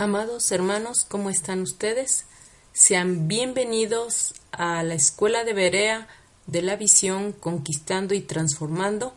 Amados 0.00 0.52
hermanos, 0.52 1.04
¿cómo 1.08 1.28
están 1.28 1.60
ustedes? 1.60 2.24
Sean 2.72 3.26
bienvenidos 3.26 4.32
a 4.52 4.84
la 4.84 4.94
Escuela 4.94 5.42
de 5.42 5.54
Berea 5.54 6.06
de 6.46 6.62
la 6.62 6.76
Visión 6.76 7.32
Conquistando 7.32 8.14
y 8.14 8.20
Transformando. 8.20 9.12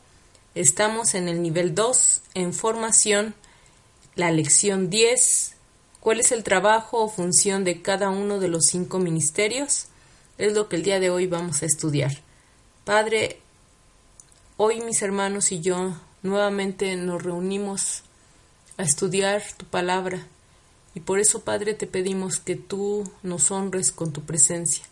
Estamos 0.55 1.13
en 1.13 1.29
el 1.29 1.44
nivel 1.44 1.75
2, 1.75 2.21
en 2.33 2.52
formación, 2.55 3.36
la 4.15 4.31
lección 4.31 4.89
10. 4.89 5.54
¿Cuál 5.99 6.20
es 6.20 6.32
el 6.32 6.44
trabajo 6.44 7.04
o 7.04 7.09
función 7.09 7.63
de 7.63 7.84
cada 7.84 8.09
uno 8.09 8.39
de 8.39 8.48
los 8.48 8.66
cinco 8.66 8.98
ministerios? 8.98 9.86
Es 10.39 10.54
lo 10.54 10.68
que 10.68 10.77
el 10.77 10.84
día 10.84 11.00
de 11.00 11.11
hoy 11.11 11.27
vamos 11.27 11.61
a 11.61 11.68
estudiar. 11.68 12.23
Padre, 12.86 13.39
hoy 14.57 14.82
mis 14.82 15.04
hermanos 15.04 15.52
y 15.52 15.59
yo 15.59 15.95
nuevamente 16.23 16.95
nos 16.95 17.21
reunimos 17.21 18.02
a 18.79 18.82
estudiar 18.82 19.43
tu 19.59 19.68
palabra 19.68 20.25
y 20.94 21.00
por 21.00 21.20
eso, 21.20 21.42
Padre, 21.44 21.73
te 21.73 21.88
pedimos 21.88 22.39
que 22.39 22.56
tú 22.56 23.10
nos 23.24 23.50
honres 23.52 23.92
con 23.92 24.11
tu 24.11 24.21
presencia, 24.24 24.84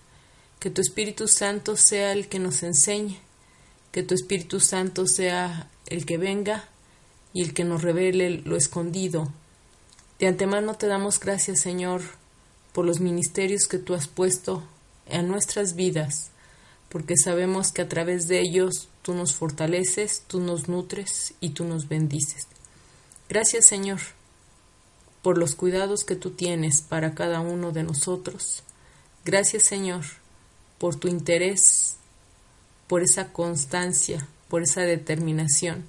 que 0.59 0.69
tu 0.69 0.81
Espíritu 0.81 1.27
Santo 1.27 1.75
sea 1.75 2.13
el 2.13 2.29
que 2.29 2.39
nos 2.39 2.63
enseñe, 2.63 3.19
que 3.91 4.03
tu 4.03 4.13
Espíritu 4.13 4.59
Santo 4.59 5.07
sea 5.07 5.69
el 5.87 6.05
que 6.05 6.17
venga 6.17 6.69
y 7.33 7.43
el 7.43 7.53
que 7.53 7.65
nos 7.65 7.81
revele 7.81 8.29
lo 8.29 8.55
escondido. 8.55 9.31
De 10.19 10.27
antemano 10.27 10.75
te 10.75 10.87
damos 10.87 11.19
gracias, 11.19 11.59
Señor, 11.59 12.01
por 12.71 12.85
los 12.85 13.01
ministerios 13.01 13.67
que 13.67 13.77
tú 13.77 13.93
has 13.93 14.07
puesto 14.07 14.63
en 15.05 15.27
nuestras 15.27 15.75
vidas, 15.75 16.31
porque 16.87 17.15
sabemos 17.17 17.71
que 17.71 17.81
a 17.81 17.89
través 17.89 18.27
de 18.27 18.39
ellos 18.39 18.87
tú 19.01 19.13
nos 19.13 19.35
fortaleces, 19.35 20.23
tú 20.27 20.39
nos 20.39 20.69
nutres 20.69 21.33
y 21.41 21.49
tú 21.49 21.65
nos 21.65 21.89
bendices. 21.89 22.47
Gracias, 23.27 23.67
Señor 23.67 24.18
por 25.21 25.37
los 25.37 25.55
cuidados 25.55 26.03
que 26.03 26.15
tú 26.15 26.31
tienes 26.31 26.81
para 26.81 27.13
cada 27.13 27.39
uno 27.41 27.71
de 27.71 27.83
nosotros. 27.83 28.63
Gracias 29.25 29.63
Señor 29.63 30.05
por 30.77 30.95
tu 30.95 31.07
interés, 31.07 31.97
por 32.87 33.03
esa 33.03 33.33
constancia, 33.33 34.27
por 34.47 34.63
esa 34.63 34.81
determinación, 34.81 35.85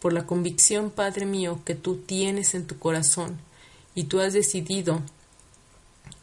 por 0.00 0.12
la 0.12 0.26
convicción, 0.26 0.90
Padre 0.90 1.26
mío, 1.26 1.60
que 1.64 1.74
tú 1.74 1.98
tienes 1.98 2.54
en 2.54 2.66
tu 2.66 2.78
corazón 2.78 3.38
y 3.94 4.04
tú 4.04 4.20
has 4.20 4.32
decidido 4.32 5.02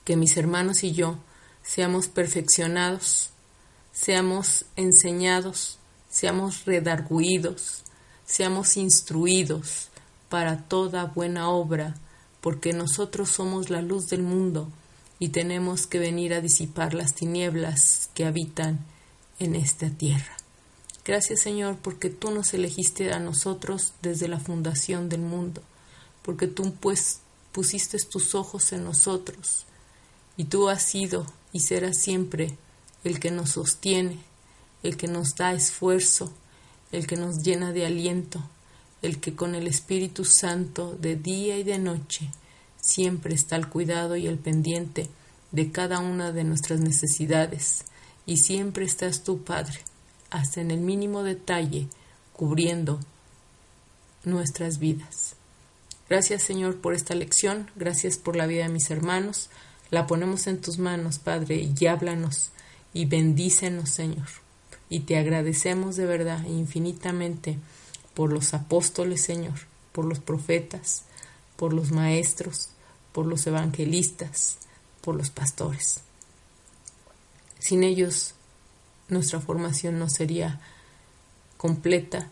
que 0.04 0.18
mis 0.18 0.36
hermanos 0.38 0.84
y 0.84 0.92
yo 0.92 1.18
seamos 1.62 2.08
perfeccionados, 2.08 3.30
seamos 3.94 4.66
enseñados, 4.76 5.78
seamos 6.10 6.66
redarguidos, 6.66 7.84
seamos 8.26 8.76
instruidos 8.76 9.90
para 10.30 10.64
toda 10.64 11.06
buena 11.06 11.50
obra 11.50 11.96
porque 12.44 12.74
nosotros 12.74 13.30
somos 13.30 13.70
la 13.70 13.82
luz 13.82 14.08
del 14.08 14.22
mundo 14.22 14.68
y 15.18 15.30
tenemos 15.30 15.88
que 15.88 15.98
venir 15.98 16.34
a 16.34 16.42
disipar 16.42 16.94
las 16.94 17.16
tinieblas 17.16 18.10
que 18.14 18.26
habitan 18.26 18.86
en 19.40 19.56
esta 19.56 19.90
tierra. 19.90 20.36
Gracias 21.06 21.40
Señor 21.40 21.78
porque 21.82 22.10
tú 22.10 22.32
nos 22.32 22.54
elegiste 22.54 23.14
a 23.14 23.20
nosotros 23.20 23.94
desde 24.02 24.28
la 24.28 24.42
fundación 24.42 25.08
del 25.08 25.22
mundo, 25.22 25.62
porque 26.22 26.48
tú 26.48 26.74
pues 26.74 27.22
pusiste 27.54 27.98
tus 28.12 28.36
ojos 28.36 28.74
en 28.74 28.84
nosotros 28.84 29.66
y 30.36 30.44
tú 30.44 30.68
has 30.68 30.84
sido 30.84 31.26
y 31.54 31.62
serás 31.62 31.98
siempre 31.98 32.58
el 33.06 33.22
que 33.22 33.32
nos 33.32 33.52
sostiene, 33.52 34.20
el 34.84 34.98
que 34.98 35.08
nos 35.08 35.36
da 35.36 35.54
esfuerzo, 35.54 36.34
el 36.92 37.08
que 37.08 37.16
nos 37.16 37.38
llena 37.38 37.72
de 37.72 37.86
aliento, 37.86 38.44
el 39.04 39.20
que 39.20 39.36
con 39.36 39.54
el 39.54 39.68
Espíritu 39.68 40.26
Santo 40.26 40.98
de 41.00 41.16
día 41.16 41.58
y 41.58 41.64
de 41.64 41.78
noche 41.78 42.32
siempre 42.82 43.36
está 43.36 43.56
al 43.56 43.70
cuidado 43.70 44.16
y 44.16 44.28
al 44.28 44.38
pendiente 44.38 45.10
de 45.52 45.72
cada 45.72 46.00
una 46.00 46.32
de 46.32 46.44
nuestras 46.44 46.80
necesidades, 46.80 47.86
y 48.26 48.38
siempre 48.38 48.86
estás 48.86 49.24
tú, 49.24 49.44
Padre, 49.44 49.80
hasta 50.32 50.62
en 50.62 50.72
el 50.72 50.80
mínimo 50.80 51.22
detalle, 51.22 51.88
cubriendo 52.34 53.00
nuestras 54.24 54.80
vidas. 54.80 55.36
Gracias, 56.10 56.42
Señor, 56.44 56.82
por 56.82 56.96
esta 56.96 57.14
lección, 57.14 57.70
gracias 57.76 58.18
por 58.18 58.36
la 58.36 58.48
vida 58.48 58.64
de 58.64 58.70
mis 58.70 58.90
hermanos. 58.90 59.50
La 59.92 60.08
ponemos 60.08 60.48
en 60.48 60.60
tus 60.60 60.80
manos, 60.80 61.20
Padre, 61.20 61.70
y 61.80 61.86
háblanos 61.86 62.50
y 62.94 63.06
bendícenos, 63.06 63.90
Señor. 63.90 64.28
Y 64.90 65.02
te 65.02 65.18
agradecemos 65.18 65.96
de 65.96 66.06
verdad 66.06 66.44
infinitamente 66.46 67.60
por 68.14 68.32
los 68.32 68.54
apóstoles, 68.54 69.22
Señor, 69.22 69.60
por 69.92 70.06
los 70.06 70.20
profetas, 70.20 71.04
por 71.56 71.74
los 71.74 71.92
maestros, 71.92 72.70
por 73.12 73.26
los 73.26 73.46
evangelistas, 73.48 74.58
por 75.02 75.16
los 75.16 75.30
pastores. 75.30 76.02
Sin 77.60 77.84
ellos 77.84 78.34
nuestra 79.08 79.40
formación 79.40 80.00
no 80.00 80.10
sería 80.10 80.60
completa 81.58 82.28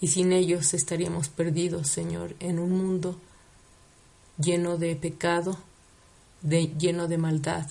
y 0.00 0.08
sin 0.08 0.32
ellos 0.32 0.74
estaríamos 0.74 1.28
perdidos, 1.28 1.88
Señor, 1.88 2.34
en 2.40 2.58
un 2.58 2.72
mundo 2.72 3.20
lleno 4.38 4.78
de 4.78 4.96
pecado, 4.96 5.58
de, 6.40 6.68
lleno 6.78 7.06
de 7.06 7.18
maldad, 7.18 7.68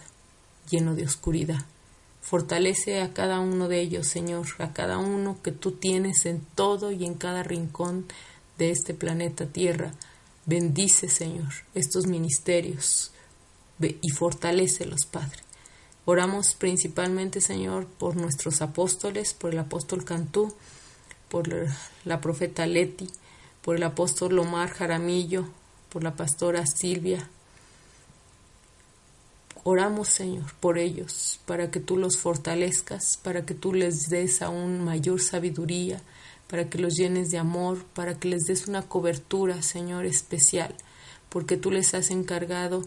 lleno 0.69 0.95
de 0.95 1.05
oscuridad. 1.05 1.65
Fortalece 2.29 3.01
a 3.01 3.11
cada 3.11 3.39
uno 3.39 3.67
de 3.67 3.81
ellos, 3.81 4.05
Señor, 4.05 4.45
a 4.59 4.71
cada 4.71 4.99
uno 4.99 5.41
que 5.41 5.51
tú 5.51 5.71
tienes 5.71 6.27
en 6.27 6.45
todo 6.53 6.91
y 6.91 7.03
en 7.03 7.15
cada 7.15 7.41
rincón 7.41 8.05
de 8.59 8.69
este 8.69 8.93
planeta 8.93 9.47
Tierra. 9.47 9.93
Bendice, 10.45 11.09
Señor, 11.09 11.51
estos 11.73 12.05
ministerios 12.05 13.09
y 13.79 14.09
fortalécelos, 14.11 15.07
Padre. 15.07 15.39
Oramos 16.05 16.53
principalmente, 16.53 17.41
Señor, 17.41 17.87
por 17.87 18.15
nuestros 18.15 18.61
apóstoles, 18.61 19.33
por 19.33 19.53
el 19.53 19.57
apóstol 19.57 20.05
Cantú, 20.05 20.53
por 21.29 21.49
la 22.05 22.21
profeta 22.21 22.67
Leti, 22.67 23.09
por 23.63 23.75
el 23.75 23.81
apóstol 23.81 24.35
Lomar 24.35 24.69
Jaramillo, 24.69 25.49
por 25.89 26.03
la 26.03 26.15
pastora 26.15 26.67
Silvia, 26.67 27.27
Oramos, 29.63 30.07
Señor, 30.07 30.53
por 30.59 30.77
ellos, 30.77 31.39
para 31.45 31.69
que 31.69 31.79
tú 31.79 31.97
los 31.97 32.17
fortalezcas, 32.17 33.17
para 33.17 33.45
que 33.45 33.53
tú 33.53 33.73
les 33.73 34.09
des 34.09 34.41
aún 34.41 34.83
mayor 34.83 35.21
sabiduría, 35.21 36.01
para 36.47 36.69
que 36.69 36.77
los 36.77 36.95
llenes 36.95 37.29
de 37.29 37.37
amor, 37.37 37.83
para 37.93 38.17
que 38.17 38.29
les 38.29 38.45
des 38.45 38.67
una 38.67 38.83
cobertura, 38.83 39.61
Señor, 39.61 40.05
especial, 40.05 40.75
porque 41.29 41.57
tú 41.57 41.71
les 41.71 41.93
has 41.93 42.09
encargado 42.09 42.83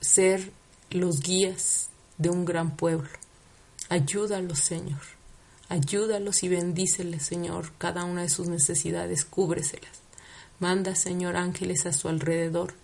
ser 0.00 0.52
los 0.90 1.20
guías 1.20 1.88
de 2.18 2.30
un 2.30 2.44
gran 2.44 2.76
pueblo. 2.76 3.08
Ayúdalos, 3.88 4.58
Señor. 4.58 5.00
Ayúdalos 5.68 6.42
y 6.42 6.48
bendíceles, 6.48 7.22
Señor, 7.22 7.72
cada 7.78 8.04
una 8.04 8.22
de 8.22 8.28
sus 8.28 8.48
necesidades, 8.48 9.24
cúbreselas. 9.24 10.00
Manda, 10.58 10.94
Señor, 10.96 11.36
ángeles 11.36 11.86
a 11.86 11.92
su 11.92 12.08
alrededor, 12.08 12.74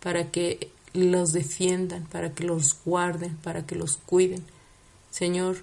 para 0.00 0.30
que 0.30 0.70
los 0.94 1.32
defiendan, 1.32 2.04
para 2.06 2.32
que 2.32 2.44
los 2.44 2.76
guarden, 2.84 3.36
para 3.38 3.66
que 3.66 3.74
los 3.76 3.96
cuiden. 3.96 4.44
Señor, 5.10 5.62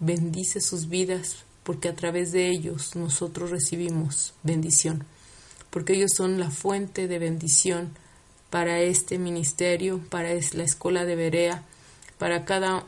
bendice 0.00 0.60
sus 0.60 0.88
vidas, 0.88 1.44
porque 1.62 1.88
a 1.88 1.94
través 1.94 2.32
de 2.32 2.48
ellos 2.48 2.96
nosotros 2.96 3.50
recibimos 3.50 4.34
bendición, 4.42 5.04
porque 5.70 5.94
ellos 5.94 6.12
son 6.16 6.40
la 6.40 6.50
fuente 6.50 7.08
de 7.08 7.18
bendición 7.18 7.90
para 8.50 8.80
este 8.80 9.18
ministerio, 9.18 10.00
para 10.10 10.30
la 10.34 10.64
escuela 10.64 11.04
de 11.04 11.16
Berea, 11.16 11.64
para 12.18 12.44
cada 12.44 12.84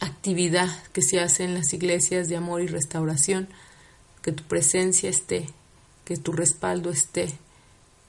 actividad 0.00 0.68
que 0.92 1.02
se 1.02 1.20
hace 1.20 1.44
en 1.44 1.54
las 1.54 1.72
iglesias 1.72 2.28
de 2.28 2.36
amor 2.36 2.60
y 2.60 2.66
restauración, 2.66 3.48
que 4.22 4.32
tu 4.32 4.42
presencia 4.44 5.08
esté, 5.08 5.48
que 6.04 6.16
tu 6.16 6.32
respaldo 6.32 6.90
esté, 6.90 7.32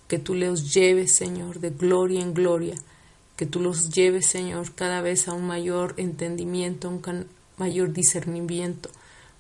que 0.10 0.18
tú 0.20 0.34
los 0.34 0.74
lleves, 0.74 1.14
Señor, 1.14 1.60
de 1.60 1.70
gloria 1.70 2.20
en 2.20 2.34
gloria, 2.34 2.76
que 3.38 3.46
tú 3.46 3.62
los 3.62 3.92
lleves, 3.92 4.26
Señor, 4.26 4.74
cada 4.74 5.02
vez 5.02 5.28
a 5.28 5.34
un 5.34 5.46
mayor 5.46 5.94
entendimiento, 5.98 6.88
a 6.88 6.92
un 6.92 7.28
mayor 7.58 7.94
discernimiento, 7.94 8.90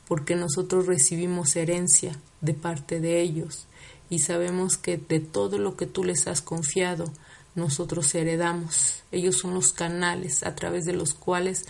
porque 0.08 0.36
nosotros 0.36 0.86
recibimos 0.86 1.56
herencia 1.56 2.16
de 2.40 2.54
parte 2.54 3.00
de 3.00 3.20
ellos. 3.20 3.66
Y 4.12 4.20
sabemos 4.20 4.78
que 4.78 4.98
de 4.98 5.20
todo 5.20 5.58
lo 5.58 5.76
que 5.76 5.88
tú 5.88 6.04
les 6.04 6.28
has 6.28 6.42
confiado, 6.42 7.12
nosotros 7.56 8.14
heredamos. 8.14 9.02
Ellos 9.12 9.38
son 9.38 9.56
los 9.56 9.74
canales 9.74 10.44
a 10.44 10.56
través 10.56 10.86
de 10.86 10.94
los 10.94 11.16
cuales 11.16 11.66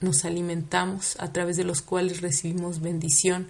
nos 0.00 0.24
alimentamos, 0.24 1.16
a 1.18 1.32
través 1.32 1.58
de 1.58 1.64
los 1.64 1.82
cuales 1.82 2.22
recibimos 2.22 2.80
bendición, 2.80 3.48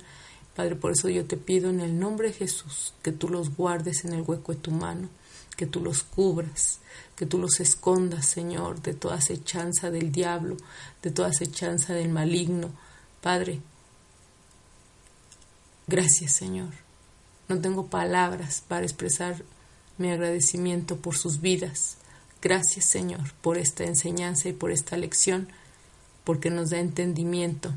Padre, 0.55 0.77
por 0.77 0.93
eso 0.93 1.09
yo 1.09 1.25
te 1.25 1.37
pido 1.37 1.71
en 1.71 1.81
el 1.81 1.99
nombre 1.99 2.29
de 2.29 2.35
Jesús 2.35 2.95
que 3.03 3.13
tú 3.13 3.29
los 3.29 3.57
guardes 3.57 4.05
en 4.05 4.13
el 4.13 4.23
hueco 4.23 4.53
de 4.53 4.61
tu 4.61 4.71
mano, 4.71 5.09
que 5.57 5.67
tú 5.67 5.81
los 5.81 6.03
cubras, 6.03 6.81
que 7.17 7.27
tú 7.27 7.39
los 7.39 7.61
escondas, 7.61 8.27
Señor, 8.27 8.83
de 8.83 8.95
toda 8.95 9.17
acechanza 9.17 9.91
del 9.91 10.13
diablo, 10.13 10.57
de 11.03 11.11
toda 11.11 11.29
acechanza 11.29 11.95
del 11.95 12.11
maligno. 12.11 12.71
Padre, 13.23 13.61
gracias, 15.87 16.33
Señor. 16.33 16.71
No 17.49 17.61
tengo 17.61 17.87
palabras 17.87 18.63
para 18.67 18.85
expresar 18.85 19.43
mi 19.99 20.11
agradecimiento 20.11 20.97
por 20.97 21.17
sus 21.17 21.41
vidas. 21.41 21.97
Gracias 22.43 22.87
Señor 22.87 23.33
por 23.41 23.57
esta 23.57 23.85
enseñanza 23.85 24.49
y 24.49 24.53
por 24.53 24.73
esta 24.73 24.97
lección, 24.97 25.49
porque 26.25 26.51
nos 26.51 26.71
da 26.71 26.79
entendimiento 26.79 27.73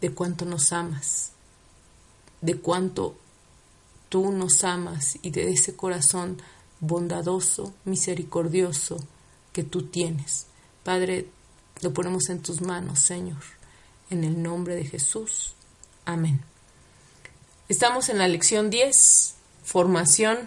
de 0.00 0.10
cuánto 0.10 0.44
nos 0.44 0.72
amas, 0.72 1.32
de 2.44 2.56
cuánto 2.56 3.16
tú 4.10 4.30
nos 4.30 4.64
amas 4.64 5.18
y 5.22 5.30
de 5.30 5.50
ese 5.50 5.74
corazón 5.74 6.42
bondadoso, 6.78 7.72
misericordioso 7.86 8.98
que 9.54 9.64
tú 9.64 9.84
tienes. 9.86 10.46
Padre, 10.82 11.26
lo 11.80 11.94
ponemos 11.94 12.28
en 12.28 12.42
tus 12.42 12.60
manos, 12.60 12.98
Señor, 12.98 13.42
en 14.10 14.24
el 14.24 14.42
nombre 14.42 14.74
de 14.74 14.84
Jesús. 14.84 15.54
Amén. 16.04 16.42
Estamos 17.70 18.10
en 18.10 18.18
la 18.18 18.28
lección 18.28 18.68
10, 18.68 19.36
formación, 19.64 20.38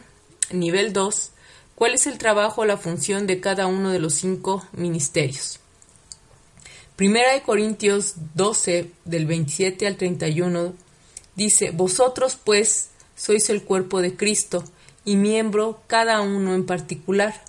nivel 0.52 0.94
2. 0.94 1.32
¿Cuál 1.74 1.96
es 1.96 2.06
el 2.06 2.20
trabajo 2.20 2.62
o 2.62 2.66
la 2.66 2.78
función 2.78 3.26
de 3.26 3.40
cada 3.40 3.66
uno 3.66 3.90
de 3.90 4.00
los 4.00 4.14
cinco 4.14 4.64
ministerios? 4.72 5.60
Primera 6.96 7.34
de 7.34 7.42
Corintios 7.42 8.14
12, 8.36 8.92
del 9.06 9.26
27 9.26 9.88
al 9.88 9.98
31, 9.98 10.76
dice, 11.38 11.72
Vosotros 11.72 12.38
pues 12.44 12.90
sois 13.16 13.50
el 13.50 13.64
cuerpo 13.64 14.02
de 14.02 14.18
Cristo 14.18 14.66
y 15.06 15.16
miembro 15.16 15.80
cada 15.88 16.20
uno 16.20 16.54
en 16.54 16.66
particular. 16.66 17.42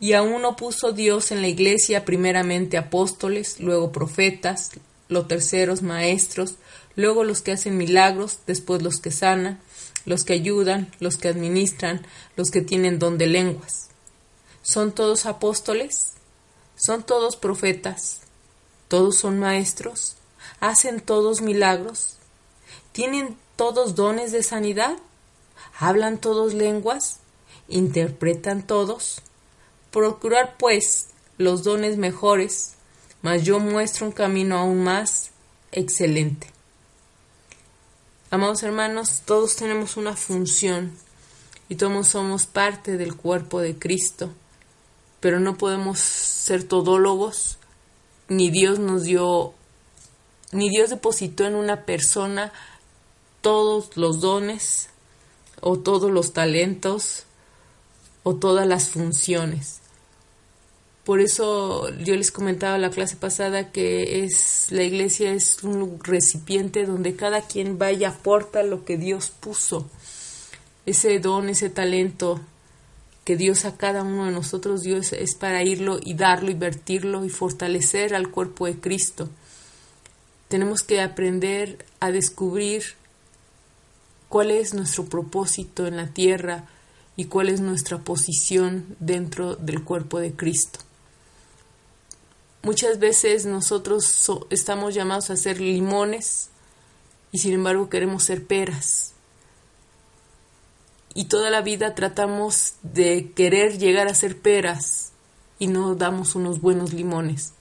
Y 0.00 0.14
a 0.14 0.22
uno 0.22 0.56
puso 0.56 0.92
Dios 0.92 1.30
en 1.30 1.42
la 1.42 1.48
iglesia 1.48 2.04
primeramente 2.04 2.76
apóstoles, 2.76 3.60
luego 3.60 3.92
profetas, 3.92 4.72
los 5.08 5.28
terceros 5.28 5.82
maestros, 5.82 6.56
luego 6.96 7.24
los 7.24 7.42
que 7.42 7.52
hacen 7.52 7.76
milagros, 7.76 8.40
después 8.46 8.82
los 8.82 9.00
que 9.00 9.10
sanan, 9.10 9.60
los 10.04 10.24
que 10.24 10.34
ayudan, 10.34 10.92
los 11.00 11.16
que 11.16 11.28
administran, 11.28 12.06
los 12.36 12.50
que 12.50 12.60
tienen 12.60 12.98
don 12.98 13.18
de 13.18 13.26
lenguas. 13.26 13.88
¿Son 14.62 14.92
todos 14.92 15.26
apóstoles? 15.26 16.14
¿Son 16.76 17.02
todos 17.02 17.36
profetas? 17.36 18.20
¿Todos 18.86 19.18
son 19.18 19.38
maestros? 19.40 20.16
¿Hacen 20.60 21.00
todos 21.00 21.40
milagros? 21.40 22.17
¿Tienen 22.98 23.38
todos 23.54 23.94
dones 23.94 24.32
de 24.32 24.42
sanidad? 24.42 24.96
¿Hablan 25.78 26.18
todos 26.18 26.52
lenguas? 26.52 27.20
¿Interpretan 27.68 28.66
todos? 28.66 29.22
Procurar, 29.92 30.56
pues, 30.58 31.06
los 31.36 31.62
dones 31.62 31.96
mejores, 31.96 32.74
mas 33.22 33.44
yo 33.44 33.60
muestro 33.60 34.06
un 34.06 34.10
camino 34.10 34.58
aún 34.58 34.82
más 34.82 35.30
excelente. 35.70 36.48
Amados 38.32 38.64
hermanos, 38.64 39.22
todos 39.24 39.54
tenemos 39.54 39.96
una 39.96 40.16
función 40.16 40.98
y 41.68 41.76
todos 41.76 42.08
somos 42.08 42.46
parte 42.46 42.96
del 42.96 43.14
cuerpo 43.14 43.60
de 43.60 43.78
Cristo, 43.78 44.32
pero 45.20 45.38
no 45.38 45.56
podemos 45.56 46.00
ser 46.00 46.64
todólogos, 46.64 47.58
ni 48.26 48.50
Dios 48.50 48.80
nos 48.80 49.04
dio, 49.04 49.54
ni 50.50 50.68
Dios 50.68 50.90
depositó 50.90 51.44
en 51.44 51.54
una 51.54 51.84
persona 51.84 52.52
todos 53.40 53.96
los 53.96 54.20
dones 54.20 54.90
o 55.60 55.78
todos 55.78 56.10
los 56.10 56.32
talentos 56.32 57.24
o 58.22 58.34
todas 58.36 58.66
las 58.66 58.90
funciones. 58.90 59.80
Por 61.04 61.20
eso 61.20 61.88
yo 62.00 62.14
les 62.16 62.30
comentaba 62.30 62.76
la 62.76 62.90
clase 62.90 63.16
pasada 63.16 63.72
que 63.72 64.24
es 64.24 64.66
la 64.70 64.82
iglesia 64.82 65.32
es 65.32 65.62
un 65.62 65.98
recipiente 66.04 66.84
donde 66.84 67.16
cada 67.16 67.40
quien 67.40 67.78
vaya 67.78 68.10
aporta 68.10 68.62
lo 68.62 68.84
que 68.84 68.98
Dios 68.98 69.30
puso. 69.30 69.88
Ese 70.84 71.18
don, 71.18 71.48
ese 71.48 71.70
talento 71.70 72.40
que 73.24 73.36
Dios 73.36 73.64
a 73.64 73.76
cada 73.76 74.02
uno 74.02 74.26
de 74.26 74.32
nosotros 74.32 74.82
Dios 74.82 75.14
es 75.14 75.34
para 75.34 75.62
irlo 75.62 75.98
y 76.02 76.12
darlo 76.12 76.50
y 76.50 76.54
vertirlo 76.54 77.24
y 77.24 77.30
fortalecer 77.30 78.14
al 78.14 78.30
cuerpo 78.30 78.66
de 78.66 78.78
Cristo. 78.78 79.30
Tenemos 80.48 80.82
que 80.82 81.00
aprender 81.00 81.86
a 82.00 82.10
descubrir 82.10 82.84
cuál 84.28 84.50
es 84.50 84.74
nuestro 84.74 85.06
propósito 85.06 85.86
en 85.86 85.96
la 85.96 86.08
tierra 86.08 86.66
y 87.16 87.24
cuál 87.24 87.48
es 87.48 87.60
nuestra 87.60 87.98
posición 87.98 88.96
dentro 89.00 89.56
del 89.56 89.82
cuerpo 89.82 90.20
de 90.20 90.34
Cristo. 90.34 90.80
Muchas 92.62 92.98
veces 92.98 93.46
nosotros 93.46 94.30
estamos 94.50 94.94
llamados 94.94 95.30
a 95.30 95.36
ser 95.36 95.60
limones 95.60 96.50
y 97.32 97.38
sin 97.38 97.54
embargo 97.54 97.88
queremos 97.88 98.24
ser 98.24 98.46
peras. 98.46 99.14
Y 101.14 101.24
toda 101.24 101.50
la 101.50 101.62
vida 101.62 101.94
tratamos 101.94 102.74
de 102.82 103.32
querer 103.32 103.78
llegar 103.78 104.08
a 104.08 104.14
ser 104.14 104.38
peras 104.40 105.12
y 105.58 105.66
no 105.66 105.94
damos 105.94 106.34
unos 106.34 106.60
buenos 106.60 106.92
limones. 106.92 107.54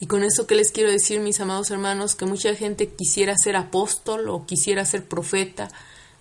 Y 0.00 0.06
con 0.06 0.24
eso 0.24 0.46
que 0.46 0.54
les 0.54 0.72
quiero 0.72 0.90
decir, 0.90 1.20
mis 1.20 1.40
amados 1.40 1.70
hermanos, 1.70 2.14
que 2.14 2.26
mucha 2.26 2.54
gente 2.54 2.88
quisiera 2.88 3.34
ser 3.36 3.56
apóstol 3.56 4.28
o 4.28 4.44
quisiera 4.44 4.84
ser 4.84 5.04
profeta, 5.06 5.70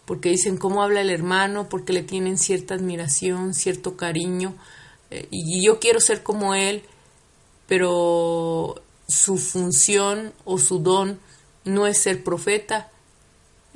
porque 0.05 0.29
dicen 0.29 0.57
cómo 0.57 0.83
habla 0.83 1.01
el 1.01 1.09
hermano, 1.09 1.69
porque 1.69 1.93
le 1.93 2.03
tienen 2.03 2.37
cierta 2.37 2.75
admiración, 2.75 3.53
cierto 3.53 3.97
cariño, 3.97 4.55
eh, 5.09 5.27
y 5.31 5.65
yo 5.65 5.79
quiero 5.79 5.99
ser 5.99 6.23
como 6.23 6.55
él, 6.55 6.83
pero 7.67 8.81
su 9.07 9.37
función 9.37 10.33
o 10.45 10.57
su 10.57 10.79
don 10.79 11.19
no 11.65 11.87
es 11.87 11.97
ser 11.97 12.23
profeta, 12.23 12.89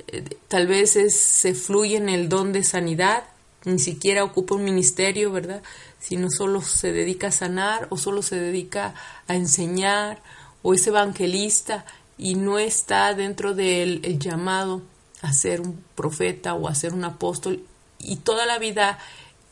eh, 0.06 0.24
tal 0.48 0.66
vez 0.66 0.92
se 0.92 1.54
fluye 1.54 1.96
en 1.96 2.08
el 2.08 2.28
don 2.28 2.52
de 2.52 2.64
sanidad, 2.64 3.24
ni 3.64 3.78
siquiera 3.78 4.24
ocupa 4.24 4.54
un 4.54 4.64
ministerio, 4.64 5.32
¿verdad? 5.32 5.62
Sino 5.98 6.28
solo 6.30 6.62
se 6.62 6.92
dedica 6.92 7.28
a 7.28 7.32
sanar 7.32 7.88
o 7.90 7.96
solo 7.96 8.22
se 8.22 8.36
dedica 8.36 8.94
a 9.26 9.34
enseñar 9.34 10.22
o 10.62 10.74
es 10.74 10.86
evangelista 10.86 11.84
y 12.16 12.34
no 12.34 12.58
está 12.58 13.14
dentro 13.14 13.54
del 13.54 14.18
llamado 14.18 14.82
a 15.22 15.32
ser 15.32 15.60
un 15.60 15.82
profeta 15.94 16.54
o 16.54 16.68
a 16.68 16.74
ser 16.74 16.94
un 16.94 17.04
apóstol. 17.04 17.64
Y 17.98 18.16
toda 18.16 18.46
la 18.46 18.58
vida 18.58 18.98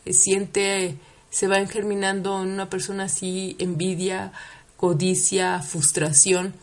eh, 0.04 0.12
siente, 0.12 0.96
se 1.30 1.48
va 1.48 1.58
engerminando 1.58 2.42
en 2.42 2.50
una 2.50 2.70
persona 2.70 3.04
así 3.04 3.56
envidia, 3.58 4.32
codicia, 4.76 5.60
frustración, 5.60 6.54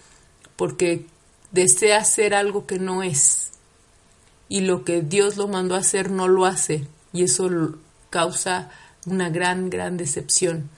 porque 0.55 1.05
desea 1.51 1.97
hacer 1.99 2.33
algo 2.33 2.65
que 2.65 2.79
no 2.79 3.03
es. 3.03 3.51
Y 4.49 4.61
lo 4.61 4.83
que 4.83 5.01
Dios 5.01 5.37
lo 5.37 5.47
mandó 5.47 5.75
a 5.75 5.79
hacer 5.79 6.11
no 6.11 6.27
lo 6.27 6.45
hace. 6.45 6.87
Y 7.11 7.23
eso 7.23 7.49
causa 8.09 8.69
una 9.05 9.29
gran, 9.29 9.69
gran 9.69 9.97
decepción 9.97 10.69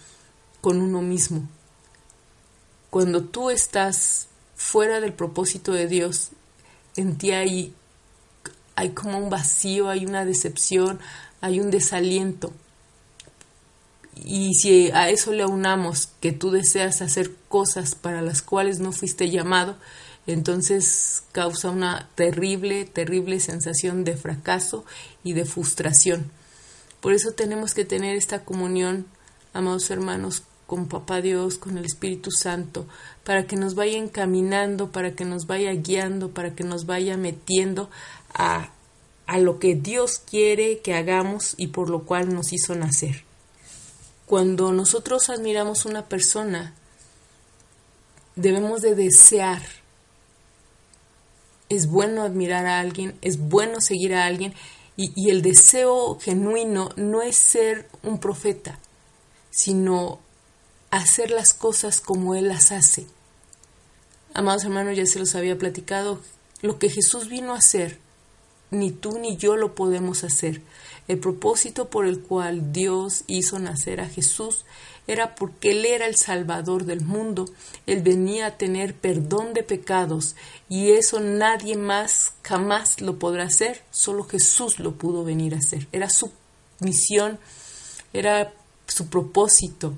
con 0.61 0.81
uno 0.81 1.01
mismo. 1.01 1.47
Cuando 2.89 3.23
tú 3.23 3.49
estás 3.49 4.27
fuera 4.55 4.99
del 4.99 5.13
propósito 5.13 5.73
de 5.73 5.87
Dios, 5.87 6.31
en 6.95 7.17
ti 7.17 7.31
hay, 7.31 7.73
hay 8.75 8.89
como 8.89 9.17
un 9.17 9.29
vacío, 9.29 9.89
hay 9.89 10.05
una 10.05 10.25
decepción, 10.25 10.99
hay 11.41 11.59
un 11.59 11.71
desaliento. 11.71 12.53
Y 14.15 14.53
si 14.55 14.91
a 14.91 15.09
eso 15.09 15.33
le 15.33 15.43
aunamos 15.43 16.09
que 16.21 16.31
tú 16.31 16.51
deseas 16.51 17.01
hacer 17.01 17.31
cosas 17.49 17.95
para 17.95 18.21
las 18.21 18.41
cuales 18.41 18.79
no 18.79 18.91
fuiste 18.91 19.29
llamado, 19.29 19.77
entonces 20.25 21.23
causa 21.31 21.69
una 21.69 22.09
terrible, 22.15 22.85
terrible 22.85 23.39
sensación 23.39 24.03
de 24.03 24.15
fracaso 24.15 24.85
y 25.23 25.33
de 25.33 25.45
frustración. 25.45 26.31
Por 27.01 27.13
eso 27.13 27.31
tenemos 27.31 27.73
que 27.73 27.85
tener 27.85 28.15
esta 28.15 28.43
comunión, 28.43 29.05
amados 29.53 29.89
hermanos, 29.89 30.43
con 30.67 30.87
Papá 30.87 31.21
Dios, 31.21 31.57
con 31.57 31.77
el 31.77 31.85
Espíritu 31.85 32.31
Santo, 32.31 32.87
para 33.23 33.45
que 33.45 33.55
nos 33.55 33.75
vaya 33.75 33.97
encaminando, 33.97 34.91
para 34.91 35.13
que 35.13 35.25
nos 35.25 35.45
vaya 35.45 35.71
guiando, 35.73 36.31
para 36.31 36.55
que 36.55 36.63
nos 36.63 36.85
vaya 36.85 37.17
metiendo 37.17 37.89
a, 38.33 38.71
a 39.27 39.37
lo 39.37 39.59
que 39.59 39.75
Dios 39.75 40.19
quiere 40.19 40.79
que 40.79 40.95
hagamos 40.95 41.53
y 41.57 41.67
por 41.67 41.89
lo 41.89 42.03
cual 42.03 42.33
nos 42.33 42.51
hizo 42.51 42.73
nacer. 42.75 43.23
Cuando 44.25 44.73
nosotros 44.73 45.29
admiramos 45.29 45.85
una 45.85 46.05
persona, 46.05 46.73
debemos 48.35 48.81
de 48.81 48.95
desear 48.95 49.61
es 51.69 51.87
bueno 51.87 52.23
admirar 52.23 52.65
a 52.65 52.79
alguien, 52.79 53.17
es 53.21 53.39
bueno 53.39 53.81
seguir 53.81 54.13
a 54.13 54.25
alguien 54.25 54.53
y, 54.97 55.29
el 55.29 55.41
deseo 55.41 56.17
genuino 56.19 56.89
no 56.95 57.21
es 57.21 57.35
ser 57.35 57.89
un 58.03 58.19
profeta, 58.19 58.79
sino 59.51 60.19
hacer 60.89 61.31
las 61.31 61.53
cosas 61.53 61.99
como 61.99 62.35
Él 62.35 62.47
las 62.47 62.71
hace. 62.71 63.05
Amados 64.33 64.63
hermanos, 64.63 64.95
ya 64.95 65.05
se 65.05 65.19
los 65.19 65.35
había 65.35 65.57
platicado, 65.57 66.21
lo 66.61 66.79
que 66.79 66.89
Jesús 66.89 67.27
vino 67.27 67.53
a 67.53 67.57
hacer, 67.57 67.99
ni 68.71 68.91
tú 68.91 69.19
ni 69.19 69.37
yo 69.37 69.57
lo 69.57 69.75
podemos 69.75 70.23
hacer. 70.23 70.61
El 71.07 71.19
propósito 71.19 71.89
por 71.89 72.05
el 72.05 72.21
cual 72.21 72.71
Dios 72.71 73.23
hizo 73.27 73.59
nacer 73.59 73.99
a 73.99 74.09
Jesús 74.09 74.65
era 75.07 75.35
porque 75.35 75.71
Él 75.71 75.85
era 75.85 76.07
el 76.07 76.15
Salvador 76.15 76.85
del 76.85 77.01
mundo, 77.01 77.45
Él 77.85 78.01
venía 78.01 78.47
a 78.47 78.57
tener 78.57 78.95
perdón 78.95 79.53
de 79.53 79.63
pecados 79.63 80.35
y 80.69 80.91
eso 80.91 81.19
nadie 81.19 81.77
más 81.77 82.33
jamás 82.43 83.01
lo 83.01 83.19
podrá 83.19 83.43
hacer, 83.43 83.83
solo 83.91 84.23
Jesús 84.23 84.79
lo 84.79 84.93
pudo 84.93 85.23
venir 85.23 85.53
a 85.53 85.59
hacer. 85.59 85.87
Era 85.91 86.09
su 86.09 86.31
misión, 86.79 87.39
era 88.13 88.53
su 88.87 89.07
propósito. 89.07 89.93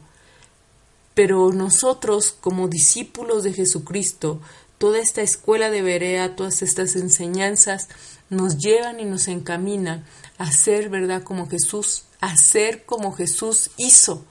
Pero 1.13 1.51
nosotros 1.51 2.35
como 2.39 2.67
discípulos 2.67 3.43
de 3.43 3.53
Jesucristo, 3.53 4.39
toda 4.77 4.99
esta 4.99 5.21
escuela 5.21 5.69
de 5.71 5.81
Berea, 5.81 6.35
todas 6.35 6.61
estas 6.61 6.95
enseñanzas 6.95 7.89
nos 8.29 8.57
llevan 8.57 8.99
y 8.99 9.05
nos 9.05 9.27
encaminan 9.27 10.05
a 10.37 10.51
ser, 10.51 10.89
¿verdad?, 10.89 11.23
como 11.23 11.47
Jesús, 11.49 12.03
a 12.19 12.35
ser 12.37 12.85
como 12.85 13.13
Jesús 13.13 13.71
hizo, 13.77 14.25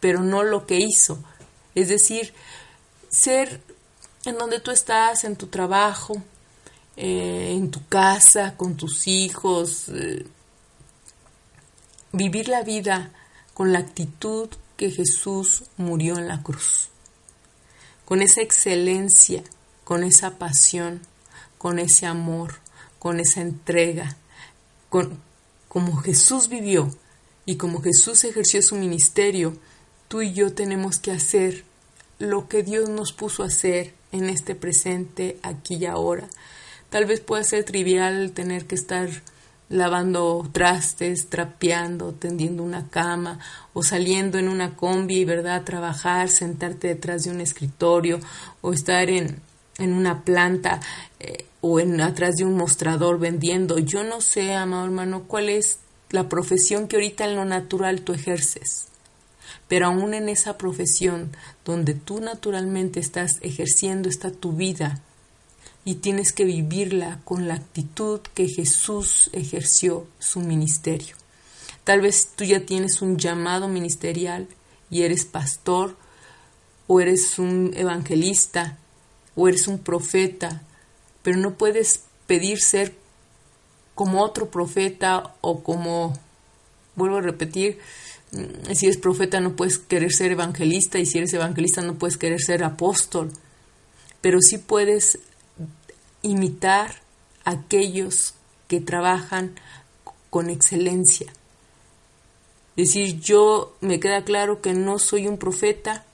pero 0.00 0.22
no 0.22 0.42
lo 0.42 0.66
que 0.66 0.78
hizo. 0.78 1.22
Es 1.74 1.88
decir, 1.88 2.34
ser 3.08 3.60
en 4.24 4.38
donde 4.38 4.60
tú 4.60 4.70
estás, 4.70 5.24
en 5.24 5.36
tu 5.36 5.46
trabajo, 5.46 6.22
eh, 6.96 7.52
en 7.56 7.70
tu 7.70 7.86
casa, 7.86 8.56
con 8.56 8.76
tus 8.76 9.06
hijos, 9.06 9.88
eh, 9.88 10.26
vivir 12.12 12.48
la 12.48 12.62
vida 12.62 13.12
con 13.54 13.72
la 13.72 13.78
actitud 13.78 14.48
que 14.76 14.90
Jesús 14.90 15.64
murió 15.76 16.16
en 16.18 16.28
la 16.28 16.42
cruz, 16.42 16.88
con 18.04 18.22
esa 18.22 18.40
excelencia, 18.40 19.44
con 19.84 20.04
esa 20.04 20.38
pasión, 20.38 21.00
con 21.58 21.78
ese 21.78 22.06
amor, 22.06 22.54
con 22.98 23.20
esa 23.20 23.40
entrega, 23.42 24.16
con, 24.88 25.20
como 25.68 25.96
Jesús 25.96 26.48
vivió 26.48 26.90
y 27.44 27.56
como 27.56 27.82
Jesús 27.82 28.24
ejerció 28.24 28.62
su 28.62 28.76
ministerio, 28.76 29.56
tú 30.10 30.22
y 30.22 30.32
yo 30.32 30.52
tenemos 30.52 30.98
que 30.98 31.12
hacer 31.12 31.62
lo 32.18 32.48
que 32.48 32.64
Dios 32.64 32.88
nos 32.88 33.12
puso 33.12 33.44
a 33.44 33.46
hacer 33.46 33.94
en 34.10 34.28
este 34.28 34.56
presente, 34.56 35.38
aquí 35.44 35.76
y 35.76 35.86
ahora. 35.86 36.26
Tal 36.90 37.04
vez 37.04 37.20
pueda 37.20 37.44
ser 37.44 37.62
trivial 37.62 38.32
tener 38.32 38.66
que 38.66 38.74
estar 38.74 39.08
lavando 39.68 40.48
trastes, 40.50 41.28
trapeando, 41.28 42.10
tendiendo 42.10 42.64
una 42.64 42.88
cama 42.88 43.38
o 43.72 43.84
saliendo 43.84 44.36
en 44.38 44.48
una 44.48 44.74
combi, 44.74 45.24
¿verdad? 45.24 45.62
Trabajar, 45.62 46.28
sentarte 46.28 46.88
detrás 46.88 47.22
de 47.22 47.30
un 47.30 47.40
escritorio 47.40 48.18
o 48.62 48.72
estar 48.72 49.08
en, 49.10 49.40
en 49.78 49.92
una 49.92 50.24
planta 50.24 50.80
eh, 51.20 51.46
o 51.60 51.78
en 51.78 52.00
atrás 52.00 52.34
de 52.34 52.44
un 52.44 52.56
mostrador 52.56 53.20
vendiendo. 53.20 53.78
Yo 53.78 54.02
no 54.02 54.20
sé, 54.20 54.54
amado 54.54 54.86
hermano, 54.86 55.22
cuál 55.28 55.48
es 55.48 55.78
la 56.10 56.28
profesión 56.28 56.88
que 56.88 56.96
ahorita 56.96 57.26
en 57.26 57.36
lo 57.36 57.44
natural 57.44 58.00
tú 58.00 58.12
ejerces. 58.12 58.89
Pero 59.70 59.86
aún 59.86 60.14
en 60.14 60.28
esa 60.28 60.58
profesión 60.58 61.30
donde 61.64 61.94
tú 61.94 62.18
naturalmente 62.18 62.98
estás 62.98 63.38
ejerciendo 63.40 64.08
está 64.08 64.32
tu 64.32 64.52
vida 64.52 65.00
y 65.84 65.94
tienes 65.94 66.32
que 66.32 66.44
vivirla 66.44 67.20
con 67.24 67.46
la 67.46 67.54
actitud 67.54 68.18
que 68.34 68.48
Jesús 68.48 69.30
ejerció 69.32 70.08
su 70.18 70.40
ministerio. 70.40 71.14
Tal 71.84 72.00
vez 72.00 72.32
tú 72.34 72.42
ya 72.42 72.66
tienes 72.66 73.00
un 73.00 73.16
llamado 73.16 73.68
ministerial 73.68 74.48
y 74.90 75.02
eres 75.02 75.24
pastor 75.24 75.96
o 76.88 77.00
eres 77.00 77.38
un 77.38 77.70
evangelista 77.76 78.76
o 79.36 79.46
eres 79.46 79.68
un 79.68 79.78
profeta, 79.78 80.62
pero 81.22 81.38
no 81.38 81.54
puedes 81.54 82.06
pedir 82.26 82.60
ser 82.60 82.96
como 83.94 84.20
otro 84.20 84.50
profeta 84.50 85.36
o 85.42 85.62
como, 85.62 86.12
vuelvo 86.96 87.18
a 87.18 87.22
repetir, 87.22 87.78
si 88.72 88.86
eres 88.86 88.98
profeta 88.98 89.40
no 89.40 89.56
puedes 89.56 89.78
querer 89.78 90.12
ser 90.12 90.32
evangelista 90.32 90.98
y 90.98 91.06
si 91.06 91.18
eres 91.18 91.32
evangelista 91.34 91.82
no 91.82 91.98
puedes 91.98 92.16
querer 92.16 92.40
ser 92.40 92.62
apóstol, 92.62 93.32
pero 94.20 94.40
sí 94.40 94.58
puedes 94.58 95.18
imitar 96.22 96.94
a 97.44 97.52
aquellos 97.52 98.34
que 98.68 98.80
trabajan 98.80 99.54
con 100.30 100.48
excelencia. 100.48 101.32
Es 102.76 102.88
decir, 102.88 103.20
yo 103.20 103.76
me 103.80 103.98
queda 103.98 104.24
claro 104.24 104.62
que 104.62 104.72
no 104.72 104.98
soy 104.98 105.26
un 105.26 105.38
profeta, 105.38 106.04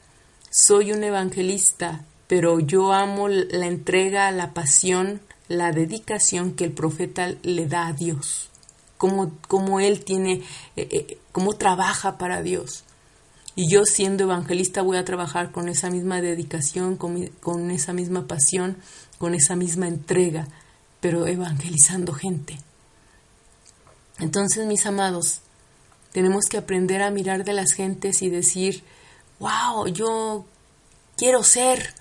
soy 0.50 0.92
un 0.92 1.04
evangelista, 1.04 2.04
pero 2.26 2.60
yo 2.60 2.92
amo 2.92 3.28
la 3.28 3.66
entrega, 3.66 4.30
la 4.30 4.54
pasión, 4.54 5.20
la 5.48 5.70
dedicación 5.70 6.54
que 6.54 6.64
el 6.64 6.72
profeta 6.72 7.34
le 7.42 7.66
da 7.66 7.88
a 7.88 7.92
Dios, 7.92 8.50
cómo, 8.96 9.80
él 9.80 10.04
tiene, 10.04 10.42
eh, 10.76 10.88
eh, 10.90 11.18
cómo 11.36 11.52
trabaja 11.52 12.16
para 12.16 12.40
Dios. 12.40 12.84
Y 13.56 13.70
yo 13.70 13.84
siendo 13.84 14.24
evangelista 14.24 14.80
voy 14.80 14.96
a 14.96 15.04
trabajar 15.04 15.52
con 15.52 15.68
esa 15.68 15.90
misma 15.90 16.22
dedicación, 16.22 16.96
con 16.96 17.70
esa 17.70 17.92
misma 17.92 18.26
pasión, 18.26 18.78
con 19.18 19.34
esa 19.34 19.54
misma 19.54 19.86
entrega, 19.86 20.48
pero 20.98 21.26
evangelizando 21.26 22.14
gente. 22.14 22.58
Entonces, 24.18 24.66
mis 24.66 24.86
amados, 24.86 25.42
tenemos 26.12 26.46
que 26.46 26.56
aprender 26.56 27.02
a 27.02 27.10
mirar 27.10 27.44
de 27.44 27.52
las 27.52 27.72
gentes 27.72 28.22
y 28.22 28.30
decir, 28.30 28.82
wow, 29.38 29.88
yo 29.88 30.46
quiero 31.18 31.42
ser 31.42 31.92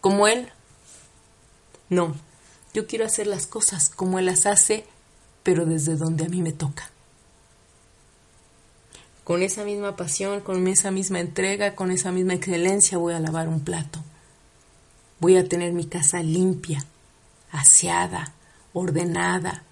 como 0.00 0.26
Él. 0.26 0.48
No, 1.88 2.16
yo 2.74 2.88
quiero 2.88 3.06
hacer 3.06 3.28
las 3.28 3.46
cosas 3.46 3.88
como 3.88 4.18
Él 4.18 4.26
las 4.26 4.46
hace, 4.46 4.84
pero 5.44 5.64
desde 5.64 5.94
donde 5.94 6.24
a 6.24 6.28
mí 6.28 6.42
me 6.42 6.52
toca. 6.52 6.91
Con 9.32 9.42
esa 9.42 9.64
misma 9.64 9.96
pasión, 9.96 10.42
con 10.42 10.68
esa 10.68 10.90
misma 10.90 11.18
entrega, 11.18 11.74
con 11.74 11.90
esa 11.90 12.12
misma 12.12 12.34
excelencia 12.34 12.98
voy 12.98 13.14
a 13.14 13.18
lavar 13.18 13.48
un 13.48 13.60
plato. 13.60 13.98
Voy 15.20 15.38
a 15.38 15.48
tener 15.48 15.72
mi 15.72 15.86
casa 15.86 16.22
limpia, 16.22 16.84
aseada, 17.50 18.34
ordenada. 18.74 19.62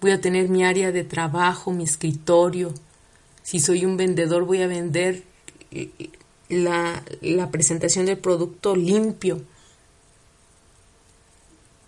Voy 0.00 0.10
a 0.10 0.20
tener 0.20 0.48
mi 0.48 0.64
área 0.64 0.90
de 0.90 1.04
trabajo, 1.04 1.70
mi 1.70 1.84
escritorio. 1.84 2.74
Si 3.44 3.60
soy 3.60 3.84
un 3.84 3.96
vendedor, 3.96 4.42
voy 4.44 4.62
a 4.62 4.66
vender 4.66 5.22
la, 6.48 7.00
la 7.20 7.50
presentación 7.52 8.06
del 8.06 8.18
producto 8.18 8.74
limpio. 8.74 9.40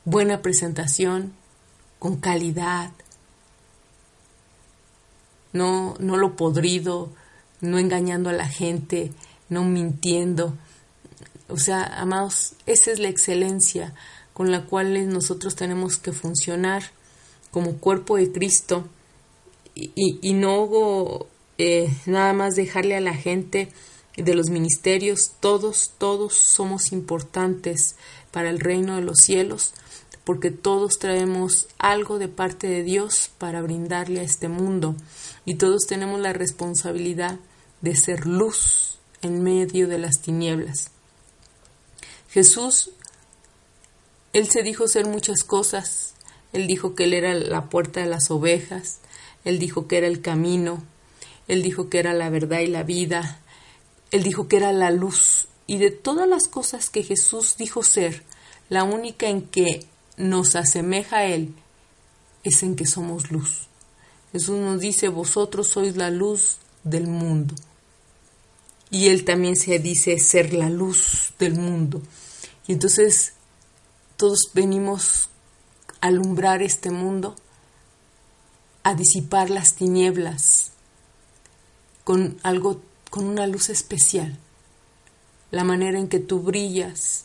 Buena 0.04 0.40
presentación, 0.40 1.32
con 1.98 2.18
calidad. 2.20 2.92
No, 5.56 5.94
no 5.98 6.16
lo 6.16 6.36
podrido, 6.36 7.10
no 7.60 7.78
engañando 7.78 8.30
a 8.30 8.34
la 8.34 8.48
gente, 8.48 9.12
no 9.48 9.64
mintiendo. 9.64 10.54
O 11.48 11.58
sea, 11.58 11.84
amados, 11.84 12.54
esa 12.66 12.90
es 12.90 12.98
la 12.98 13.08
excelencia 13.08 13.94
con 14.32 14.50
la 14.50 14.66
cual 14.66 15.08
nosotros 15.08 15.56
tenemos 15.56 15.96
que 15.96 16.12
funcionar 16.12 16.82
como 17.50 17.78
cuerpo 17.78 18.16
de 18.16 18.30
Cristo. 18.32 18.86
Y, 19.74 20.32
no 20.34 21.26
eh, 21.58 21.90
nada 22.06 22.32
más 22.32 22.54
dejarle 22.54 22.96
a 22.96 23.00
la 23.00 23.14
gente 23.14 23.70
de 24.16 24.34
los 24.34 24.48
ministerios, 24.48 25.32
todos, 25.40 25.92
todos 25.98 26.34
somos 26.34 26.92
importantes 26.92 27.96
para 28.30 28.48
el 28.48 28.60
reino 28.60 28.96
de 28.96 29.02
los 29.02 29.18
cielos, 29.18 29.74
porque 30.24 30.50
todos 30.50 30.98
traemos 30.98 31.68
algo 31.78 32.18
de 32.18 32.28
parte 32.28 32.66
de 32.68 32.82
Dios 32.82 33.30
para 33.38 33.62
brindarle 33.62 34.20
a 34.20 34.24
este 34.24 34.48
mundo 34.48 34.96
y 35.46 35.54
todos 35.54 35.86
tenemos 35.86 36.20
la 36.20 36.34
responsabilidad 36.34 37.38
de 37.80 37.96
ser 37.96 38.26
luz 38.26 38.98
en 39.22 39.42
medio 39.42 39.88
de 39.88 39.98
las 39.98 40.20
tinieblas. 40.20 40.90
Jesús, 42.28 42.90
Él 44.32 44.50
se 44.50 44.62
dijo 44.62 44.88
ser 44.88 45.06
muchas 45.06 45.44
cosas. 45.44 46.14
Él 46.52 46.66
dijo 46.66 46.94
que 46.94 47.04
Él 47.04 47.14
era 47.14 47.32
la 47.32 47.70
puerta 47.70 48.00
de 48.00 48.06
las 48.06 48.30
ovejas. 48.30 48.98
Él 49.44 49.58
dijo 49.60 49.86
que 49.86 49.98
era 49.98 50.08
el 50.08 50.20
camino. 50.20 50.82
Él 51.46 51.62
dijo 51.62 51.88
que 51.88 52.00
era 52.00 52.12
la 52.12 52.28
verdad 52.28 52.60
y 52.60 52.66
la 52.66 52.82
vida. 52.82 53.40
Él 54.10 54.24
dijo 54.24 54.48
que 54.48 54.56
era 54.56 54.72
la 54.72 54.90
luz. 54.90 55.46
Y 55.68 55.78
de 55.78 55.92
todas 55.92 56.28
las 56.28 56.48
cosas 56.48 56.90
que 56.90 57.04
Jesús 57.04 57.56
dijo 57.56 57.84
ser, 57.84 58.24
la 58.68 58.82
única 58.82 59.28
en 59.28 59.42
que 59.42 59.86
nos 60.16 60.56
asemeja 60.56 61.18
a 61.18 61.26
Él 61.26 61.54
es 62.42 62.64
en 62.64 62.74
que 62.74 62.86
somos 62.86 63.30
luz. 63.30 63.68
Jesús 64.32 64.58
nos 64.58 64.80
dice, 64.80 65.08
vosotros 65.08 65.68
sois 65.68 65.96
la 65.96 66.10
luz 66.10 66.58
del 66.84 67.06
mundo. 67.06 67.54
Y 68.90 69.08
Él 69.08 69.24
también 69.24 69.56
se 69.56 69.78
dice 69.78 70.18
ser 70.18 70.52
la 70.52 70.70
luz 70.70 71.32
del 71.38 71.54
mundo. 71.54 72.02
Y 72.66 72.72
entonces 72.72 73.34
todos 74.16 74.50
venimos 74.54 75.28
a 76.00 76.08
alumbrar 76.08 76.62
este 76.62 76.90
mundo, 76.90 77.34
a 78.82 78.94
disipar 78.94 79.50
las 79.50 79.74
tinieblas 79.74 80.72
con 82.04 82.38
algo, 82.42 82.80
con 83.10 83.26
una 83.26 83.46
luz 83.46 83.68
especial. 83.68 84.38
La 85.50 85.64
manera 85.64 85.98
en 85.98 86.08
que 86.08 86.20
tú 86.20 86.40
brillas 86.40 87.24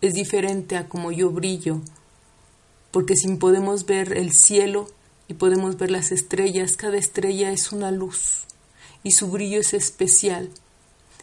es 0.00 0.14
diferente 0.14 0.76
a 0.76 0.88
como 0.88 1.12
yo 1.12 1.30
brillo, 1.30 1.80
porque 2.90 3.16
si 3.16 3.28
podemos 3.36 3.86
ver 3.86 4.16
el 4.16 4.32
cielo 4.32 4.88
y 5.28 5.34
podemos 5.34 5.76
ver 5.76 5.90
las 5.90 6.12
estrellas. 6.12 6.76
Cada 6.76 6.96
estrella 6.96 7.50
es 7.50 7.72
una 7.72 7.90
luz 7.90 8.44
y 9.02 9.12
su 9.12 9.28
brillo 9.28 9.60
es 9.60 9.74
especial, 9.74 10.50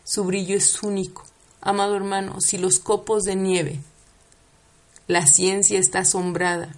su 0.03 0.23
brillo 0.23 0.55
es 0.55 0.81
único. 0.83 1.25
Amado 1.61 1.95
hermano, 1.95 2.41
si 2.41 2.57
los 2.57 2.79
copos 2.79 3.23
de 3.23 3.35
nieve, 3.35 3.79
la 5.07 5.25
ciencia 5.27 5.79
está 5.79 5.99
asombrada, 5.99 6.73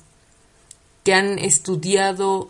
que 1.03 1.13
han 1.13 1.39
estudiado 1.39 2.49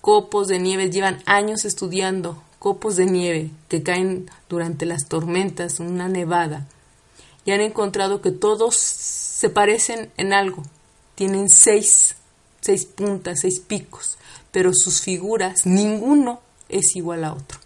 copos 0.00 0.48
de 0.48 0.58
nieve, 0.58 0.90
llevan 0.90 1.22
años 1.26 1.64
estudiando 1.64 2.42
copos 2.58 2.96
de 2.96 3.06
nieve 3.06 3.50
que 3.68 3.82
caen 3.82 4.30
durante 4.48 4.86
las 4.86 5.08
tormentas, 5.08 5.80
una 5.80 6.08
nevada, 6.08 6.68
y 7.44 7.50
han 7.50 7.60
encontrado 7.60 8.20
que 8.22 8.30
todos 8.30 8.76
se 8.76 9.48
parecen 9.48 10.12
en 10.16 10.32
algo. 10.32 10.62
Tienen 11.14 11.48
seis, 11.48 12.16
seis 12.62 12.86
puntas, 12.86 13.40
seis 13.40 13.60
picos, 13.60 14.16
pero 14.50 14.72
sus 14.72 15.02
figuras, 15.02 15.66
ninguno 15.66 16.40
es 16.70 16.96
igual 16.96 17.24
a 17.24 17.34
otro. 17.34 17.58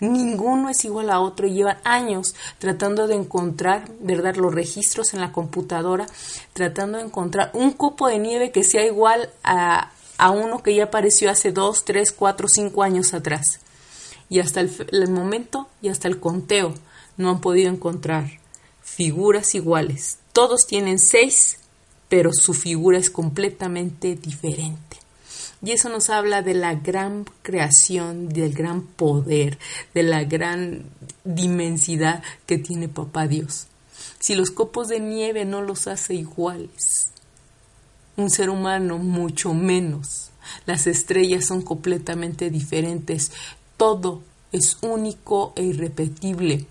Ninguno 0.00 0.70
es 0.70 0.82
igual 0.86 1.10
a 1.10 1.20
otro 1.20 1.46
y 1.46 1.52
llevan 1.52 1.76
años 1.84 2.34
tratando 2.58 3.06
de 3.06 3.16
encontrar, 3.16 3.90
¿verdad?, 4.00 4.36
los 4.36 4.54
registros 4.54 5.12
en 5.12 5.20
la 5.20 5.30
computadora, 5.30 6.06
tratando 6.54 6.96
de 6.96 7.04
encontrar 7.04 7.50
un 7.52 7.72
copo 7.72 8.08
de 8.08 8.18
nieve 8.18 8.50
que 8.50 8.64
sea 8.64 8.86
igual 8.86 9.28
a, 9.44 9.92
a 10.16 10.30
uno 10.30 10.62
que 10.62 10.74
ya 10.74 10.84
apareció 10.84 11.30
hace 11.30 11.52
dos, 11.52 11.84
tres, 11.84 12.12
cuatro, 12.12 12.48
cinco 12.48 12.82
años 12.82 13.12
atrás. 13.12 13.60
Y 14.30 14.40
hasta 14.40 14.60
el, 14.60 14.70
el 14.90 15.10
momento 15.10 15.68
y 15.82 15.90
hasta 15.90 16.08
el 16.08 16.18
conteo 16.18 16.72
no 17.18 17.28
han 17.28 17.42
podido 17.42 17.70
encontrar 17.70 18.40
figuras 18.82 19.54
iguales. 19.54 20.18
Todos 20.32 20.66
tienen 20.66 20.98
seis, 20.98 21.58
pero 22.10 22.32
su 22.34 22.52
figura 22.52 22.98
es 22.98 23.08
completamente 23.08 24.16
diferente. 24.16 24.98
Y 25.62 25.70
eso 25.70 25.88
nos 25.88 26.10
habla 26.10 26.42
de 26.42 26.54
la 26.54 26.74
gran 26.74 27.24
creación, 27.42 28.28
del 28.28 28.52
gran 28.52 28.82
poder, 28.82 29.58
de 29.94 30.02
la 30.02 30.24
gran 30.24 30.84
dimensidad 31.24 32.22
que 32.46 32.58
tiene 32.58 32.88
Papá 32.88 33.28
Dios. 33.28 33.68
Si 34.18 34.34
los 34.34 34.50
copos 34.50 34.88
de 34.88 35.00
nieve 35.00 35.44
no 35.44 35.62
los 35.62 35.86
hace 35.86 36.14
iguales, 36.14 37.10
un 38.16 38.28
ser 38.28 38.50
humano 38.50 38.98
mucho 38.98 39.54
menos. 39.54 40.30
Las 40.66 40.88
estrellas 40.88 41.46
son 41.46 41.62
completamente 41.62 42.50
diferentes. 42.50 43.30
Todo 43.76 44.22
es 44.50 44.78
único 44.82 45.52
e 45.54 45.62
irrepetible. 45.62 46.66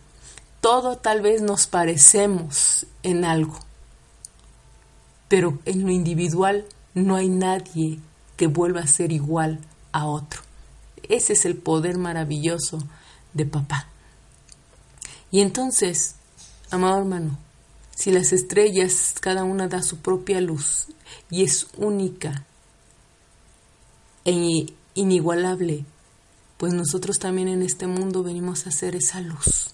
Todo 0.59 0.97
tal 0.97 1.21
vez 1.21 1.41
nos 1.41 1.67
parecemos 1.67 2.85
en 3.03 3.23
algo. 3.23 3.68
Pero 5.29 5.59
en 5.63 5.83
lo 5.83 5.91
individual 5.91 6.65
no 6.93 7.15
hay 7.15 7.29
nadie 7.29 7.99
que 8.35 8.47
vuelva 8.47 8.81
a 8.81 8.87
ser 8.87 9.13
igual 9.13 9.59
a 9.93 10.05
otro. 10.05 10.41
Ese 11.07 11.33
es 11.33 11.45
el 11.45 11.55
poder 11.55 11.97
maravilloso 11.97 12.79
de 13.33 13.45
papá. 13.45 13.87
Y 15.31 15.41
entonces, 15.41 16.15
amado 16.71 16.97
hermano, 16.97 17.37
si 17.95 18.11
las 18.11 18.33
estrellas 18.33 19.15
cada 19.19 19.43
una 19.43 19.67
da 19.67 19.81
su 19.83 19.97
propia 19.97 20.41
luz 20.41 20.87
y 21.29 21.43
es 21.43 21.67
única 21.77 22.45
e 24.25 24.67
inigualable, 24.95 25.85
pues 26.57 26.73
nosotros 26.73 27.19
también 27.19 27.47
en 27.47 27.61
este 27.61 27.87
mundo 27.87 28.23
venimos 28.23 28.65
a 28.65 28.69
hacer 28.69 28.95
esa 28.95 29.21
luz. 29.21 29.69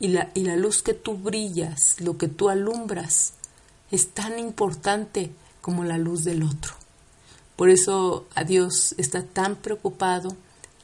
Y 0.00 0.08
la, 0.08 0.30
y 0.34 0.44
la 0.44 0.56
luz 0.56 0.82
que 0.82 0.94
tú 0.94 1.14
brillas, 1.14 2.00
lo 2.00 2.18
que 2.18 2.28
tú 2.28 2.48
alumbras, 2.48 3.34
es 3.92 4.08
tan 4.08 4.40
importante 4.40 5.30
como 5.60 5.84
la 5.84 5.98
luz 5.98 6.24
del 6.24 6.42
otro. 6.42 6.74
Por 7.54 7.70
eso 7.70 8.26
a 8.34 8.42
Dios 8.42 8.94
está 8.98 9.22
tan 9.22 9.54
preocupado, 9.54 10.36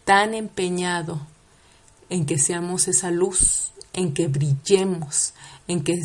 tan 0.04 0.34
empeñado 0.34 1.20
en 2.10 2.26
que 2.26 2.38
seamos 2.38 2.86
esa 2.86 3.10
luz, 3.10 3.72
en 3.92 4.14
que 4.14 4.28
brillemos, 4.28 5.34
en 5.66 5.82
que 5.82 6.00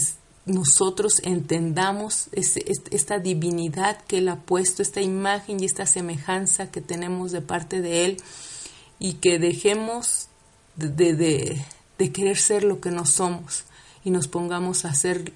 nosotros 0.45 1.21
entendamos 1.23 2.29
esta 2.33 3.19
divinidad 3.19 4.01
que 4.07 4.17
Él 4.17 4.29
ha 4.29 4.37
puesto, 4.37 4.81
esta 4.81 5.01
imagen 5.01 5.59
y 5.59 5.65
esta 5.65 5.85
semejanza 5.85 6.71
que 6.71 6.81
tenemos 6.81 7.31
de 7.31 7.41
parte 7.41 7.81
de 7.81 8.05
Él 8.05 8.17
y 8.99 9.13
que 9.15 9.39
dejemos 9.39 10.27
de, 10.75 11.61
querer 12.13 12.37
ser 12.37 12.63
lo 12.63 12.81
que 12.81 12.91
no 12.91 13.05
somos 13.05 13.63
y 14.03 14.09
nos 14.09 14.27
pongamos 14.27 14.85
a 14.85 14.89
hacer, 14.89 15.33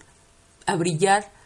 a 0.66 0.76
brillar 0.76 1.37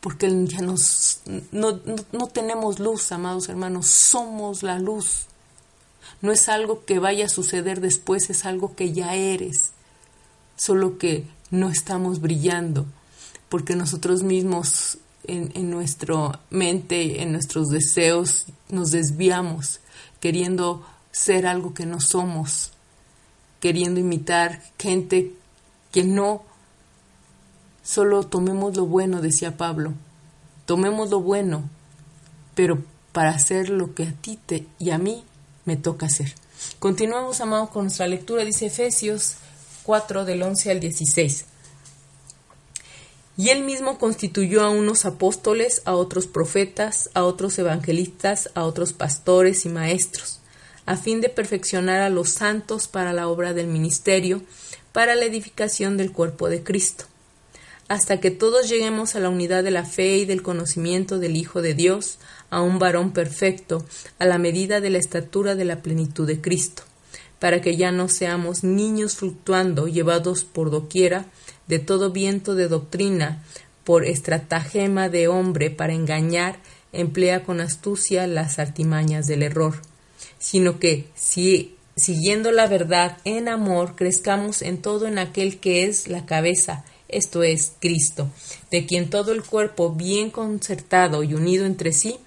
porque 0.00 0.30
ya 0.46 0.60
nos, 0.62 1.20
no, 1.52 1.80
no, 2.12 2.26
tenemos 2.28 2.78
luz, 2.78 3.12
amados 3.12 3.48
hermanos, 3.48 3.86
somos 3.86 4.62
la 4.62 4.78
luz. 4.78 5.26
No 6.22 6.32
es 6.32 6.48
algo 6.48 6.84
que 6.84 6.98
vaya 6.98 7.26
a 7.26 7.30
suceder 7.30 7.80
después, 7.80 8.30
es 8.30 8.44
algo 8.44 8.74
que 8.74 8.92
ya 8.92 9.14
eres, 9.14 9.72
solo 10.56 10.98
que 10.98 11.26
no 11.50 11.68
estamos 11.68 12.20
brillando, 12.20 12.86
porque 13.48 13.76
nosotros 13.76 14.22
mismos 14.22 14.98
en, 15.24 15.52
en 15.54 15.70
nuestra 15.70 16.40
mente, 16.50 17.22
en 17.22 17.32
nuestros 17.32 17.68
deseos, 17.68 18.46
nos 18.68 18.90
desviamos, 18.90 19.80
queriendo 20.18 20.84
ser 21.12 21.46
algo 21.46 21.74
que 21.74 21.86
no 21.86 22.00
somos, 22.00 22.72
queriendo 23.60 24.00
imitar 24.00 24.62
gente 24.78 25.34
que 25.92 26.04
no 26.04 26.44
Solo 27.90 28.22
tomemos 28.22 28.76
lo 28.76 28.86
bueno, 28.86 29.20
decía 29.20 29.56
Pablo. 29.56 29.94
Tomemos 30.64 31.10
lo 31.10 31.22
bueno, 31.22 31.68
pero 32.54 32.78
para 33.10 33.30
hacer 33.30 33.68
lo 33.68 33.96
que 33.96 34.04
a 34.04 34.12
ti 34.12 34.38
te, 34.46 34.64
y 34.78 34.90
a 34.90 34.98
mí 34.98 35.24
me 35.64 35.76
toca 35.76 36.06
hacer. 36.06 36.32
Continuamos, 36.78 37.40
amados, 37.40 37.70
con 37.70 37.86
nuestra 37.86 38.06
lectura. 38.06 38.44
Dice 38.44 38.66
Efesios 38.66 39.38
4 39.82 40.24
del 40.24 40.40
11 40.40 40.70
al 40.70 40.78
16. 40.78 41.46
Y 43.36 43.48
él 43.48 43.64
mismo 43.64 43.98
constituyó 43.98 44.62
a 44.62 44.70
unos 44.70 45.04
apóstoles, 45.04 45.82
a 45.84 45.96
otros 45.96 46.28
profetas, 46.28 47.10
a 47.14 47.24
otros 47.24 47.58
evangelistas, 47.58 48.50
a 48.54 48.66
otros 48.66 48.92
pastores 48.92 49.66
y 49.66 49.68
maestros, 49.68 50.38
a 50.86 50.96
fin 50.96 51.20
de 51.20 51.28
perfeccionar 51.28 52.02
a 52.02 52.08
los 52.08 52.28
santos 52.28 52.86
para 52.86 53.12
la 53.12 53.26
obra 53.26 53.52
del 53.52 53.66
ministerio, 53.66 54.42
para 54.92 55.16
la 55.16 55.24
edificación 55.24 55.96
del 55.96 56.12
cuerpo 56.12 56.48
de 56.48 56.62
Cristo 56.62 57.09
hasta 57.90 58.20
que 58.20 58.30
todos 58.30 58.68
lleguemos 58.68 59.16
a 59.16 59.20
la 59.20 59.30
unidad 59.30 59.64
de 59.64 59.72
la 59.72 59.84
fe 59.84 60.18
y 60.18 60.24
del 60.24 60.42
conocimiento 60.42 61.18
del 61.18 61.36
Hijo 61.36 61.60
de 61.60 61.74
Dios, 61.74 62.20
a 62.48 62.62
un 62.62 62.78
varón 62.78 63.10
perfecto, 63.10 63.84
a 64.20 64.26
la 64.26 64.38
medida 64.38 64.80
de 64.80 64.90
la 64.90 64.98
estatura 64.98 65.56
de 65.56 65.64
la 65.64 65.82
plenitud 65.82 66.24
de 66.24 66.40
Cristo, 66.40 66.84
para 67.40 67.60
que 67.60 67.76
ya 67.76 67.90
no 67.90 68.06
seamos 68.06 68.62
niños 68.62 69.16
fluctuando, 69.16 69.88
llevados 69.88 70.44
por 70.44 70.70
doquiera, 70.70 71.26
de 71.66 71.80
todo 71.80 72.12
viento 72.12 72.54
de 72.54 72.68
doctrina, 72.68 73.42
por 73.82 74.04
estratagema 74.04 75.08
de 75.08 75.26
hombre 75.26 75.70
para 75.70 75.92
engañar, 75.92 76.60
emplea 76.92 77.42
con 77.42 77.60
astucia 77.60 78.28
las 78.28 78.60
artimañas 78.60 79.26
del 79.26 79.42
error, 79.42 79.82
sino 80.38 80.78
que, 80.78 81.08
si 81.16 81.74
siguiendo 81.96 82.52
la 82.52 82.68
verdad 82.68 83.18
en 83.24 83.48
amor, 83.48 83.96
crezcamos 83.96 84.62
en 84.62 84.80
todo 84.80 85.08
en 85.08 85.18
aquel 85.18 85.58
que 85.58 85.86
es 85.86 86.06
la 86.06 86.24
cabeza, 86.24 86.84
esto 87.12 87.42
es 87.42 87.72
Cristo, 87.80 88.28
de 88.70 88.86
quien 88.86 89.10
todo 89.10 89.32
el 89.32 89.42
cuerpo 89.42 89.92
bien 89.92 90.30
concertado 90.30 91.22
y 91.22 91.34
unido 91.34 91.66
entre 91.66 91.92
sí, 91.92 92.18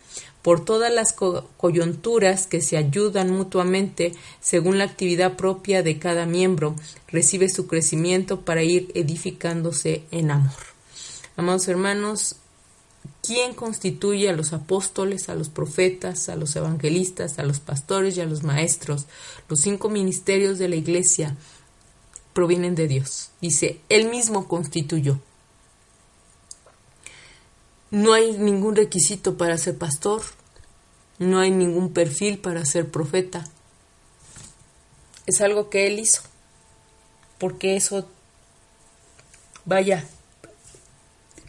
por 0.44 0.66
todas 0.66 0.94
las 0.94 1.14
coyunturas 1.14 2.48
que 2.48 2.62
se 2.62 2.76
ayudan 2.76 3.32
mutuamente 3.32 4.12
según 4.42 4.78
la 4.78 4.84
actividad 4.84 5.38
propia 5.38 5.84
de 5.84 5.98
cada 5.98 6.26
miembro, 6.26 6.76
recibe 7.08 7.48
su 7.48 7.66
crecimiento 7.66 8.42
para 8.42 8.62
ir 8.62 8.92
edificándose 8.94 10.04
en 10.12 10.32
amor. 10.32 10.52
Amados 11.38 11.70
hermanos, 11.70 12.36
¿quién 13.26 13.54
constituye 13.54 14.30
a 14.30 14.34
los 14.34 14.52
apóstoles, 14.52 15.30
a 15.30 15.36
los 15.36 15.48
profetas, 15.48 16.28
a 16.28 16.36
los 16.36 16.56
evangelistas, 16.58 17.40
a 17.40 17.44
los 17.44 17.62
pastores 17.62 18.18
y 18.18 18.22
a 18.22 18.26
los 18.26 18.44
maestros, 18.44 19.06
los 19.48 19.62
cinco 19.62 19.90
ministerios 19.90 20.60
de 20.60 20.68
la 20.68 20.76
Iglesia, 20.76 21.38
provienen 22.34 22.76
de 22.76 22.88
Dios. 22.88 23.30
Dice, 23.42 23.80
Él 23.90 24.10
mismo 24.10 24.48
constituyó. 24.48 25.20
No 27.92 28.14
hay 28.14 28.34
ningún 28.34 28.76
requisito 28.76 29.38
para 29.38 29.58
ser 29.58 29.78
pastor, 29.78 30.24
no 31.20 31.40
hay 31.40 31.52
ningún 31.52 31.94
perfil 31.94 32.40
para 32.40 32.66
ser 32.66 32.90
profeta. 32.90 33.48
Es 35.26 35.42
algo 35.42 35.70
que 35.70 35.88
Él 35.88 36.00
hizo, 36.00 36.22
porque 37.38 37.76
eso, 37.76 38.10
vaya, 39.64 40.06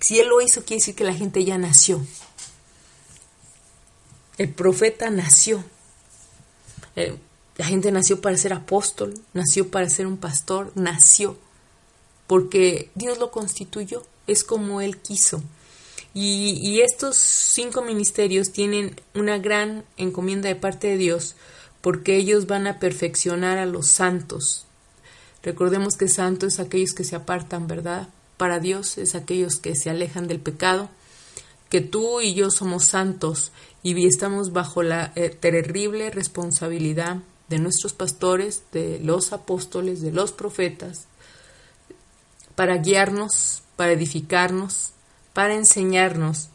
si 0.00 0.20
Él 0.20 0.28
lo 0.28 0.42
hizo, 0.42 0.64
quiere 0.64 0.80
decir 0.80 0.94
que 0.94 1.04
la 1.04 1.14
gente 1.14 1.44
ya 1.44 1.56
nació. 1.56 2.06
El 4.36 4.52
profeta 4.52 5.08
nació. 5.08 5.64
Eh, 6.94 7.16
la 7.56 7.64
gente 7.64 7.92
nació 7.92 8.20
para 8.20 8.36
ser 8.36 8.52
apóstol, 8.52 9.14
nació 9.32 9.70
para 9.70 9.88
ser 9.88 10.06
un 10.06 10.16
pastor, 10.16 10.72
nació 10.74 11.36
porque 12.26 12.90
Dios 12.94 13.18
lo 13.18 13.30
constituyó, 13.30 14.02
es 14.26 14.44
como 14.44 14.80
Él 14.80 14.98
quiso. 14.98 15.42
Y, 16.16 16.80
estos 16.80 17.16
cinco 17.16 17.82
ministerios 17.82 18.52
tienen 18.52 19.00
una 19.14 19.38
gran 19.38 19.84
encomienda 19.96 20.48
de 20.48 20.54
parte 20.54 20.86
de 20.86 20.96
Dios 20.96 21.34
porque 21.80 22.16
ellos 22.16 22.46
van 22.46 22.68
a 22.68 22.78
perfeccionar 22.78 23.58
a 23.58 23.66
los 23.66 23.88
santos. 23.88 24.64
Recordemos 25.42 25.96
que 25.96 26.08
santos 26.08 26.54
es 26.54 26.60
aquellos 26.60 26.92
que 26.94 27.02
se 27.02 27.16
apartan, 27.16 27.66
¿verdad? 27.66 28.08
Para 28.36 28.60
Dios 28.60 28.96
es 28.96 29.16
aquellos 29.16 29.56
que 29.56 29.74
se 29.74 29.90
alejan 29.90 30.28
del 30.28 30.38
pecado, 30.38 30.88
que 31.68 31.80
tú 31.80 32.20
y 32.20 32.34
yo 32.34 32.50
somos 32.50 32.84
santos 32.84 33.50
y 33.82 34.06
estamos 34.06 34.52
bajo 34.52 34.84
la 34.84 35.12
eh, 35.16 35.30
terrible 35.30 36.10
responsabilidad 36.10 37.18
de 37.54 37.60
nuestros 37.60 37.92
pastores, 37.92 38.64
de 38.72 38.98
los 38.98 39.32
apóstoles, 39.32 40.00
de 40.00 40.10
los 40.10 40.32
profetas, 40.32 41.06
para 42.56 42.78
guiarnos, 42.78 43.62
para 43.76 43.92
edificarnos, 43.92 44.90
para 45.32 45.54
enseñarnos. 45.54 46.48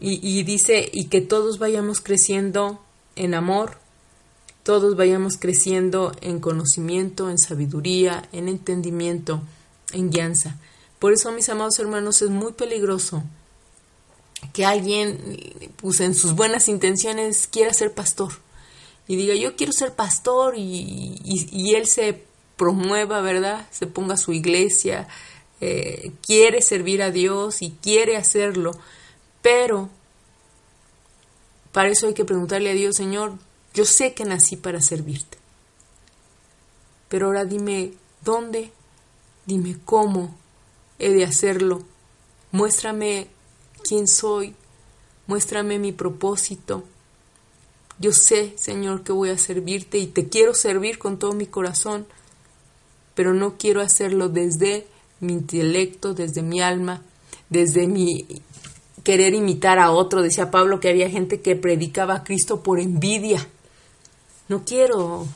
Y, 0.00 0.42
dice, 0.42 0.90
y 0.92 1.04
que 1.04 1.20
todos 1.20 1.60
vayamos 1.60 2.00
creciendo 2.00 2.82
en 3.14 3.34
amor, 3.34 3.78
todos 4.64 4.96
vayamos 4.96 5.36
creciendo 5.36 6.10
en 6.22 6.40
conocimiento, 6.40 7.30
en 7.30 7.38
sabiduría, 7.38 8.28
en 8.32 8.48
entendimiento, 8.48 9.42
en 9.92 10.10
guianza. 10.10 10.56
Por 10.98 11.12
eso, 11.12 11.30
mis 11.30 11.48
amados 11.48 11.78
hermanos, 11.78 12.20
es 12.20 12.30
muy 12.30 12.52
peligroso 12.52 13.22
que 14.52 14.64
alguien, 14.64 15.72
pues 15.76 16.00
en 16.00 16.16
sus 16.16 16.34
buenas 16.34 16.66
intenciones, 16.66 17.46
quiera 17.46 17.72
ser 17.72 17.94
pastor 17.94 18.41
y 19.12 19.16
diga, 19.16 19.34
yo 19.34 19.56
quiero 19.56 19.74
ser 19.74 19.94
pastor 19.94 20.54
y, 20.56 21.20
y, 21.22 21.74
él 21.74 21.86
se 21.86 22.24
promueva, 22.56 23.20
¿verdad? 23.20 23.68
Se 23.70 23.86
ponga 23.86 24.16
su 24.16 24.32
iglesia, 24.32 25.06
eh, 25.60 26.12
quiere 26.22 26.62
servir 26.62 27.02
a 27.02 27.10
Dios 27.10 27.60
y 27.60 27.72
quiere 27.82 28.16
hacerlo, 28.16 28.72
pero 29.42 29.90
para 31.72 31.90
eso 31.90 32.06
hay 32.06 32.14
que 32.14 32.24
preguntarle 32.24 32.70
a 32.70 32.72
Dios, 32.72 32.96
Señor, 32.96 33.34
yo 33.74 33.84
sé 33.84 34.14
que 34.14 34.24
nací 34.24 34.56
para 34.56 34.80
servirte, 34.80 35.36
pero 37.10 37.26
ahora 37.26 37.44
dime 37.44 37.92
dónde, 38.24 38.72
dime 39.44 39.76
cómo 39.84 40.34
he 40.98 41.10
de 41.10 41.24
hacerlo, 41.24 41.82
muéstrame 42.50 43.28
quién 43.86 44.08
soy, 44.08 44.54
muéstrame 45.26 45.78
mi 45.78 45.92
propósito. 45.92 46.84
Yo 47.98 48.12
sé, 48.12 48.54
Señor, 48.56 49.02
que 49.02 49.12
voy 49.12 49.30
a 49.30 49.38
servirte 49.38 49.98
y 49.98 50.06
te 50.06 50.28
quiero 50.28 50.54
servir 50.54 50.98
con 50.98 51.18
todo 51.18 51.32
mi 51.32 51.46
corazón, 51.46 52.06
pero 53.14 53.34
no 53.34 53.56
quiero 53.58 53.80
hacerlo 53.80 54.28
desde 54.28 54.86
mi 55.20 55.34
intelecto, 55.34 56.14
desde 56.14 56.42
mi 56.42 56.60
alma, 56.60 57.02
desde 57.48 57.86
mi 57.86 58.26
querer 59.04 59.34
imitar 59.34 59.78
a 59.78 59.90
otro. 59.90 60.22
Decía 60.22 60.50
Pablo 60.50 60.80
que 60.80 60.88
había 60.88 61.10
gente 61.10 61.40
que 61.40 61.56
predicaba 61.56 62.14
a 62.14 62.24
Cristo 62.24 62.62
por 62.62 62.80
envidia. 62.80 63.46
No 64.48 64.64
quiero, 64.64 65.26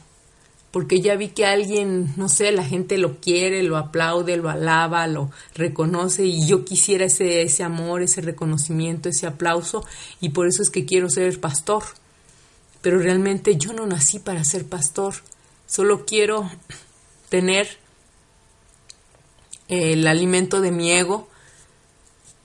porque 0.71 1.01
ya 1.01 1.17
vi 1.17 1.29
que 1.29 1.47
alguien, 1.47 2.13
no 2.17 2.29
sé, 2.29 2.53
la 2.53 2.65
gente 2.65 2.99
lo 2.99 3.21
quiere, 3.21 3.63
lo 3.63 3.77
aplaude, 3.77 4.37
lo 4.37 4.51
alaba, 4.51 5.07
lo 5.07 5.31
reconoce 5.55 6.27
y 6.27 6.47
yo 6.47 6.65
quisiera 6.65 7.07
ese, 7.07 7.43
ese 7.43 7.63
amor, 7.63 8.03
ese 8.03 8.21
reconocimiento, 8.21 9.09
ese 9.09 9.27
aplauso 9.27 9.85
y 10.21 10.31
por 10.31 10.47
eso 10.47 10.63
es 10.63 10.71
que 10.71 10.85
quiero 10.85 11.09
ser 11.09 11.39
pastor. 11.41 11.85
Pero 12.87 13.01
realmente 13.01 13.57
yo 13.57 13.73
no 13.73 13.85
nací 13.85 14.21
para 14.21 14.45
ser 14.45 14.65
pastor, 14.65 15.15
solo 15.67 16.07
quiero 16.07 16.49
tener 17.29 17.79
el 19.67 20.07
alimento 20.07 20.61
de 20.61 20.71
mi 20.71 20.93
ego 20.93 21.29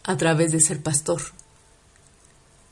a 0.01 0.17
través 0.17 0.51
de 0.51 0.60
ser 0.60 0.82
pastor. 0.82 1.21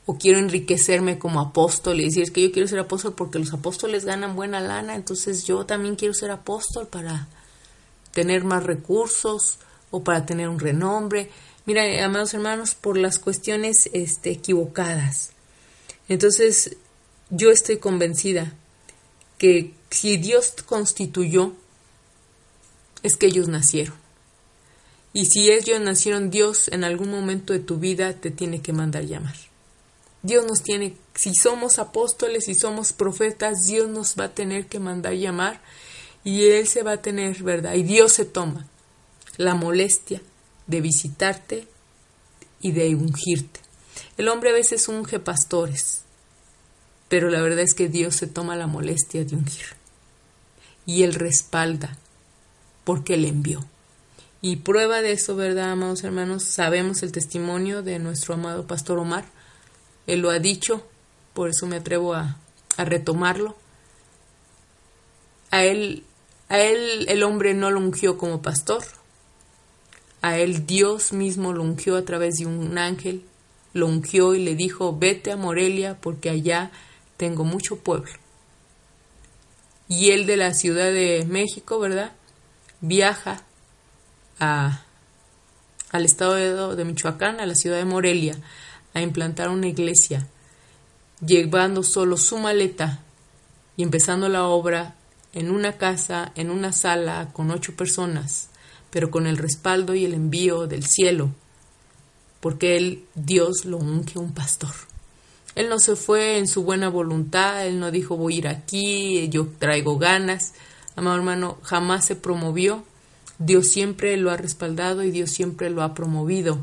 O 0.04 0.18
quiero 0.18 0.40
enriquecerme 0.40 1.20
como 1.20 1.38
apóstol 1.40 2.00
y 2.00 2.06
decir 2.06 2.32
que 2.32 2.42
yo 2.42 2.50
quiero 2.50 2.66
ser 2.66 2.80
apóstol 2.80 3.14
porque 3.14 3.38
los 3.38 3.52
apóstoles 3.52 4.04
ganan 4.04 4.34
buena 4.34 4.58
lana, 4.58 4.96
entonces 4.96 5.44
yo 5.46 5.64
también 5.64 5.94
quiero 5.94 6.12
ser 6.12 6.32
apóstol 6.32 6.88
para 6.88 7.28
tener 8.10 8.42
más 8.42 8.64
recursos 8.64 9.60
o 9.92 10.02
para 10.02 10.26
tener 10.26 10.48
un 10.48 10.58
renombre. 10.58 11.30
Mira, 11.66 12.04
amados 12.04 12.34
hermanos, 12.34 12.74
por 12.74 12.96
las 12.96 13.20
cuestiones 13.20 13.88
este, 13.92 14.32
equivocadas. 14.32 15.30
Entonces, 16.08 16.76
yo 17.30 17.50
estoy 17.50 17.78
convencida 17.78 18.52
que 19.38 19.72
si 19.90 20.16
Dios 20.16 20.54
constituyó, 20.66 21.54
es 23.02 23.16
que 23.16 23.26
ellos 23.26 23.48
nacieron. 23.48 23.94
Y 25.12 25.26
si 25.26 25.50
ellos 25.50 25.80
nacieron, 25.80 26.30
Dios 26.30 26.68
en 26.68 26.84
algún 26.84 27.10
momento 27.10 27.52
de 27.52 27.58
tu 27.58 27.78
vida 27.78 28.12
te 28.12 28.30
tiene 28.30 28.62
que 28.62 28.72
mandar 28.72 29.04
llamar. 29.04 29.34
Dios 30.22 30.44
nos 30.46 30.62
tiene, 30.62 30.96
si 31.14 31.34
somos 31.34 31.78
apóstoles, 31.78 32.44
si 32.44 32.54
somos 32.54 32.92
profetas, 32.92 33.64
Dios 33.66 33.88
nos 33.88 34.16
va 34.18 34.24
a 34.24 34.34
tener 34.34 34.66
que 34.66 34.78
mandar 34.78 35.14
llamar 35.14 35.60
y 36.22 36.44
Él 36.44 36.66
se 36.66 36.82
va 36.82 36.92
a 36.92 37.02
tener, 37.02 37.42
¿verdad? 37.42 37.74
Y 37.74 37.82
Dios 37.82 38.12
se 38.12 38.26
toma 38.26 38.66
la 39.38 39.54
molestia 39.54 40.20
de 40.66 40.80
visitarte 40.80 41.66
y 42.60 42.72
de 42.72 42.94
ungirte. 42.94 43.60
El 44.18 44.28
hombre 44.28 44.50
a 44.50 44.52
veces 44.52 44.86
unge 44.88 45.18
pastores, 45.18 45.99
pero 47.10 47.28
la 47.28 47.42
verdad 47.42 47.58
es 47.58 47.74
que 47.74 47.88
Dios 47.88 48.14
se 48.14 48.28
toma 48.28 48.54
la 48.54 48.68
molestia 48.68 49.24
de 49.24 49.34
ungir. 49.34 49.66
Y 50.86 51.02
Él 51.02 51.14
respalda 51.14 51.98
porque 52.84 53.14
Él 53.14 53.24
envió. 53.24 53.66
Y 54.40 54.56
prueba 54.56 55.02
de 55.02 55.10
eso, 55.10 55.34
¿verdad, 55.34 55.72
amados 55.72 56.04
hermanos? 56.04 56.44
Sabemos 56.44 57.02
el 57.02 57.10
testimonio 57.10 57.82
de 57.82 57.98
nuestro 57.98 58.34
amado 58.34 58.64
pastor 58.68 59.00
Omar. 59.00 59.24
Él 60.06 60.20
lo 60.20 60.30
ha 60.30 60.38
dicho, 60.38 60.86
por 61.34 61.50
eso 61.50 61.66
me 61.66 61.76
atrevo 61.76 62.14
a, 62.14 62.38
a 62.76 62.84
retomarlo. 62.84 63.56
A 65.50 65.64
él, 65.64 66.04
a 66.48 66.60
él 66.60 67.06
el 67.08 67.24
hombre 67.24 67.54
no 67.54 67.72
lo 67.72 67.80
ungió 67.80 68.18
como 68.18 68.40
pastor. 68.40 68.84
A 70.22 70.38
él 70.38 70.64
Dios 70.64 71.12
mismo 71.12 71.52
lo 71.52 71.64
ungió 71.64 71.96
a 71.96 72.04
través 72.04 72.36
de 72.36 72.46
un 72.46 72.78
ángel. 72.78 73.24
Lo 73.72 73.88
ungió 73.88 74.32
y 74.36 74.44
le 74.44 74.54
dijo, 74.54 74.96
vete 74.96 75.32
a 75.32 75.36
Morelia 75.36 75.98
porque 76.00 76.30
allá 76.30 76.70
tengo 77.20 77.44
mucho 77.44 77.76
pueblo. 77.76 78.10
Y 79.88 80.12
él 80.12 80.24
de 80.24 80.38
la 80.38 80.54
Ciudad 80.54 80.90
de 80.90 81.26
México, 81.28 81.78
¿verdad? 81.78 82.12
Viaja 82.80 83.42
al 84.38 86.04
estado 86.06 86.74
de, 86.74 86.84
Michoacán, 86.86 87.38
a 87.38 87.44
la 87.44 87.54
ciudad 87.54 87.76
de 87.76 87.84
Morelia, 87.84 88.38
a 88.94 89.02
implantar 89.02 89.50
una 89.50 89.66
iglesia, 89.66 90.26
llevando 91.20 91.82
solo 91.82 92.16
su 92.16 92.38
maleta 92.38 93.00
y 93.76 93.82
empezando 93.82 94.30
la 94.30 94.44
obra 94.44 94.94
en 95.34 95.50
una 95.50 95.76
casa, 95.76 96.32
en 96.36 96.50
una 96.50 96.72
sala, 96.72 97.28
con 97.34 97.50
ocho 97.50 97.76
personas, 97.76 98.48
pero 98.88 99.10
con 99.10 99.26
el 99.26 99.36
respaldo 99.36 99.94
y 99.94 100.06
el 100.06 100.14
envío 100.14 100.66
del 100.66 100.86
cielo, 100.86 101.34
porque 102.40 102.78
él, 102.78 103.04
Dios, 103.14 103.66
lo 103.66 103.76
unge 103.76 104.18
un 104.18 104.32
pastor. 104.32 104.89
Él 105.54 105.68
no 105.68 105.78
se 105.78 105.96
fue 105.96 106.38
en 106.38 106.46
su 106.46 106.62
buena 106.62 106.88
voluntad, 106.88 107.66
él 107.66 107.80
no 107.80 107.90
dijo 107.90 108.16
voy 108.16 108.34
a 108.34 108.38
ir 108.38 108.48
aquí, 108.48 109.28
yo 109.28 109.48
traigo 109.58 109.98
ganas. 109.98 110.54
Amado 110.96 111.16
hermano, 111.16 111.58
jamás 111.62 112.04
se 112.04 112.16
promovió 112.16 112.84
Dios 113.40 113.68
siempre 113.68 114.18
lo 114.18 114.30
ha 114.30 114.36
respaldado 114.36 115.02
y 115.02 115.10
Dios 115.10 115.30
siempre 115.30 115.70
lo 115.70 115.82
ha 115.82 115.94
promovido, 115.94 116.62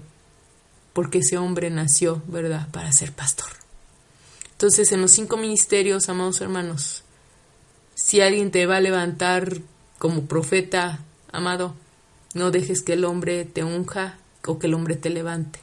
porque 0.94 1.20
ese 1.20 1.40
hombre 1.40 1.72
nació, 1.72 2.22
¿verdad?, 2.28 2.70
para 2.70 2.94
ser 2.94 3.14
pastor. 3.14 3.50
Entonces, 4.52 4.92
en 4.92 5.02
los 5.02 5.10
cinco 5.10 5.38
ministerios, 5.38 6.08
amados 6.08 6.40
hermanos, 6.40 7.04
si 7.96 8.22
alguien 8.22 8.52
te 8.52 8.68
va 8.68 8.78
a 8.78 8.82
levantar 8.82 9.58
como 9.98 10.28
profeta, 10.28 11.00
amado, 11.32 11.74
no 12.36 12.52
dejes 12.52 12.84
que 12.84 12.94
el 12.94 13.06
hombre 13.06 13.44
te 13.46 13.64
unja 13.64 14.20
o 14.46 14.60
que 14.60 14.68
el 14.68 14.76
hombre 14.76 14.96
te 14.96 15.10
levante. 15.10 15.60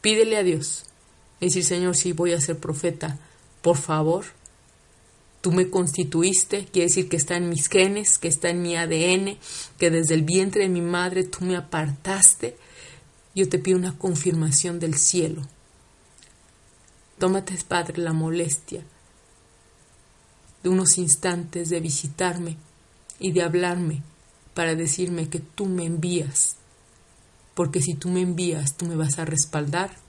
Pídele 0.00 0.38
a 0.38 0.42
Dios. 0.42 0.86
Decir, 1.46 1.64
Señor, 1.64 1.96
si 1.96 2.12
voy 2.12 2.32
a 2.32 2.40
ser 2.40 2.58
profeta, 2.58 3.18
por 3.62 3.76
favor, 3.76 4.24
tú 5.40 5.50
me 5.50 5.68
constituiste, 5.70 6.66
quiere 6.66 6.86
decir 6.86 7.08
que 7.08 7.16
está 7.16 7.36
en 7.36 7.48
mis 7.48 7.68
genes, 7.68 8.18
que 8.18 8.28
está 8.28 8.50
en 8.50 8.62
mi 8.62 8.76
ADN, 8.76 9.38
que 9.76 9.90
desde 9.90 10.14
el 10.14 10.22
vientre 10.22 10.62
de 10.62 10.68
mi 10.68 10.80
madre 10.82 11.24
tú 11.24 11.44
me 11.44 11.56
apartaste. 11.56 12.56
Yo 13.34 13.48
te 13.48 13.58
pido 13.58 13.76
una 13.76 13.98
confirmación 13.98 14.78
del 14.78 14.94
cielo. 14.94 15.42
Tómate, 17.18 17.58
Padre, 17.66 17.98
la 17.98 18.12
molestia 18.12 18.84
de 20.62 20.68
unos 20.68 20.96
instantes 20.98 21.70
de 21.70 21.80
visitarme 21.80 22.56
y 23.18 23.32
de 23.32 23.42
hablarme 23.42 24.02
para 24.54 24.76
decirme 24.76 25.28
que 25.28 25.40
tú 25.40 25.66
me 25.66 25.86
envías, 25.86 26.56
porque 27.54 27.80
si 27.80 27.94
tú 27.94 28.10
me 28.10 28.20
envías, 28.20 28.76
tú 28.76 28.86
me 28.86 28.94
vas 28.94 29.18
a 29.18 29.24
respaldar 29.24 30.01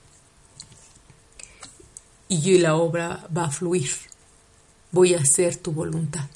y 2.41 2.57
la 2.57 2.75
obra 2.75 3.27
va 3.35 3.45
a 3.45 3.51
fluir 3.51 3.89
voy 4.93 5.15
a 5.15 5.19
hacer 5.19 5.57
tu 5.57 5.73
voluntad. 5.73 6.29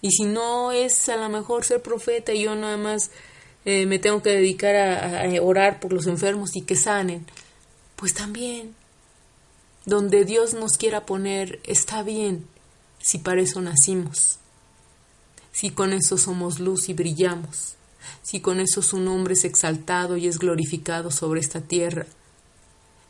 Y 0.00 0.12
si 0.12 0.24
no 0.24 0.72
es 0.72 1.08
a 1.10 1.16
lo 1.16 1.28
mejor 1.28 1.64
ser 1.64 1.82
profeta 1.82 2.32
y 2.32 2.44
yo 2.44 2.54
nada 2.54 2.78
más 2.78 3.10
eh, 3.64 3.84
me 3.84 3.98
tengo 3.98 4.22
que 4.22 4.30
dedicar 4.30 4.76
a 4.76 5.42
orar 5.42 5.80
por 5.80 5.92
los 5.92 6.06
enfermos 6.06 6.56
y 6.56 6.62
que 6.62 6.76
sanen. 6.76 7.26
Pues 7.96 8.14
también, 8.14 8.76
donde 9.84 10.24
Dios 10.24 10.54
nos 10.54 10.76
quiera 10.76 11.04
poner, 11.04 11.58
está 11.64 12.04
bien, 12.04 12.46
si 13.00 13.18
para 13.18 13.40
eso 13.40 13.60
nacimos, 13.60 14.38
si 15.50 15.70
con 15.70 15.92
eso 15.92 16.16
somos 16.16 16.60
luz 16.60 16.88
y 16.88 16.94
brillamos, 16.94 17.74
si 18.22 18.38
con 18.40 18.60
eso 18.60 18.82
su 18.82 19.00
nombre 19.00 19.34
es 19.34 19.44
exaltado 19.44 20.16
y 20.16 20.28
es 20.28 20.38
glorificado 20.38 21.10
sobre 21.10 21.40
esta 21.40 21.60
tierra, 21.60 22.06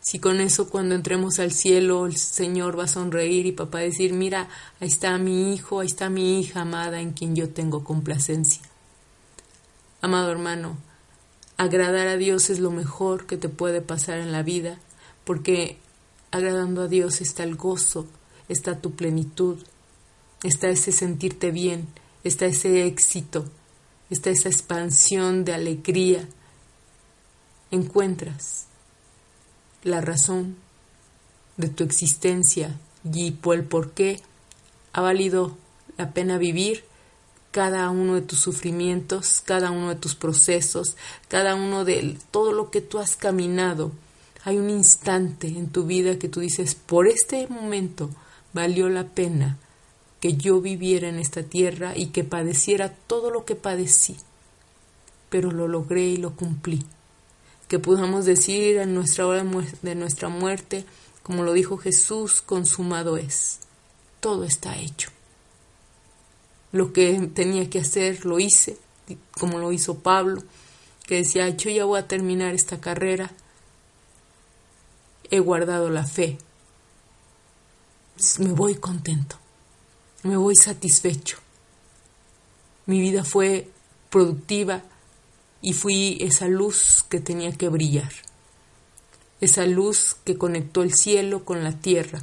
si 0.00 0.18
con 0.18 0.40
eso 0.40 0.70
cuando 0.70 0.94
entremos 0.94 1.38
al 1.38 1.52
cielo 1.52 2.06
el 2.06 2.16
Señor 2.16 2.78
va 2.78 2.84
a 2.84 2.88
sonreír 2.88 3.46
y 3.46 3.52
papá 3.52 3.80
decir, 3.80 4.12
mira, 4.12 4.48
ahí 4.80 4.88
está 4.88 5.18
mi 5.18 5.52
hijo, 5.52 5.80
ahí 5.80 5.86
está 5.86 6.08
mi 6.08 6.40
hija 6.40 6.62
amada 6.62 7.00
en 7.00 7.12
quien 7.12 7.34
yo 7.34 7.50
tengo 7.50 7.84
complacencia. 7.84 8.62
Amado 10.00 10.30
hermano, 10.30 10.78
agradar 11.56 12.06
a 12.06 12.16
Dios 12.16 12.50
es 12.50 12.60
lo 12.60 12.70
mejor 12.70 13.26
que 13.26 13.36
te 13.36 13.48
puede 13.48 13.80
pasar 13.80 14.18
en 14.18 14.30
la 14.30 14.42
vida, 14.42 14.78
porque 15.24 15.78
agradando 16.30 16.82
a 16.82 16.88
Dios 16.88 17.20
está 17.20 17.42
el 17.42 17.56
gozo, 17.56 18.06
está 18.48 18.80
tu 18.80 18.92
plenitud, 18.92 19.58
está 20.44 20.68
ese 20.68 20.92
sentirte 20.92 21.50
bien, 21.50 21.88
está 22.22 22.46
ese 22.46 22.86
éxito, 22.86 23.44
está 24.08 24.30
esa 24.30 24.48
expansión 24.48 25.44
de 25.44 25.54
alegría. 25.54 26.28
Encuentras 27.70 28.67
la 29.82 30.00
razón 30.00 30.56
de 31.56 31.68
tu 31.68 31.84
existencia 31.84 32.78
y 33.12 33.32
por 33.32 33.56
el 33.56 33.64
por 33.64 33.92
qué 33.92 34.20
ha 34.92 35.00
valido 35.00 35.56
la 35.96 36.12
pena 36.12 36.38
vivir 36.38 36.84
cada 37.50 37.90
uno 37.90 38.14
de 38.14 38.22
tus 38.22 38.38
sufrimientos, 38.38 39.42
cada 39.44 39.70
uno 39.70 39.88
de 39.88 39.96
tus 39.96 40.14
procesos, 40.14 40.96
cada 41.28 41.54
uno 41.54 41.84
de 41.84 42.18
todo 42.30 42.52
lo 42.52 42.70
que 42.70 42.80
tú 42.80 42.98
has 42.98 43.16
caminado. 43.16 43.92
Hay 44.44 44.56
un 44.58 44.70
instante 44.70 45.48
en 45.48 45.68
tu 45.68 45.84
vida 45.84 46.18
que 46.18 46.28
tú 46.28 46.40
dices, 46.40 46.74
por 46.74 47.08
este 47.08 47.46
momento 47.48 48.10
valió 48.52 48.88
la 48.88 49.04
pena 49.04 49.58
que 50.20 50.34
yo 50.34 50.60
viviera 50.60 51.08
en 51.08 51.18
esta 51.18 51.42
tierra 51.42 51.96
y 51.96 52.06
que 52.06 52.24
padeciera 52.24 52.90
todo 52.92 53.30
lo 53.30 53.44
que 53.44 53.54
padecí, 53.54 54.16
pero 55.30 55.50
lo 55.50 55.68
logré 55.68 56.02
y 56.02 56.16
lo 56.16 56.34
cumplí. 56.34 56.84
Que 57.68 57.78
podamos 57.78 58.24
decir 58.24 58.78
en 58.78 58.94
nuestra 58.94 59.26
hora 59.26 59.44
de 59.82 59.94
nuestra 59.94 60.28
muerte, 60.28 60.84
como 61.22 61.42
lo 61.42 61.52
dijo 61.52 61.76
Jesús, 61.76 62.40
consumado 62.40 63.16
es. 63.16 63.60
Todo 64.20 64.44
está 64.44 64.76
hecho. 64.78 65.10
Lo 66.72 66.92
que 66.92 67.30
tenía 67.34 67.70
que 67.70 67.80
hacer 67.80 68.24
lo 68.24 68.40
hice, 68.40 68.78
como 69.32 69.58
lo 69.58 69.72
hizo 69.72 70.00
Pablo, 70.00 70.42
que 71.06 71.16
decía, 71.16 71.48
yo 71.50 71.70
ya 71.70 71.84
voy 71.84 71.98
a 71.98 72.08
terminar 72.08 72.54
esta 72.54 72.80
carrera, 72.80 73.30
he 75.30 75.40
guardado 75.40 75.90
la 75.90 76.04
fe, 76.04 76.38
me 78.38 78.52
voy 78.52 78.74
contento 78.74 79.38
me 80.22 80.36
voy 80.36 80.56
satisfecho. 80.56 81.38
Mi 82.86 83.00
vida 83.00 83.24
fue 83.24 83.70
productiva 84.10 84.82
y 85.60 85.72
fui 85.72 86.18
esa 86.20 86.46
luz 86.46 87.04
que 87.08 87.20
tenía 87.20 87.52
que 87.52 87.68
brillar, 87.68 88.12
esa 89.40 89.66
luz 89.66 90.16
que 90.24 90.36
conectó 90.36 90.82
el 90.82 90.94
cielo 90.94 91.44
con 91.44 91.64
la 91.64 91.72
tierra. 91.72 92.22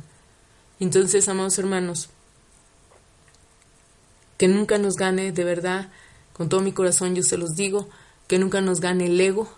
Entonces, 0.80 1.28
amados 1.28 1.58
hermanos, 1.58 2.10
que 4.38 4.48
nunca 4.48 4.78
nos 4.78 4.95
gane, 4.95 5.32
de 5.32 5.43
verdad, 5.43 5.89
con 6.34 6.50
todo 6.50 6.62
mi 6.62 6.71
corazón 6.71 7.15
yo 7.15 7.24
se 7.24 7.38
los 7.38 7.56
digo, 7.56 7.89
que 8.28 8.39
nunca 8.39 8.62
nos 8.62 8.82
gane 8.82 9.06
el 9.06 9.19
ego, 9.19 9.50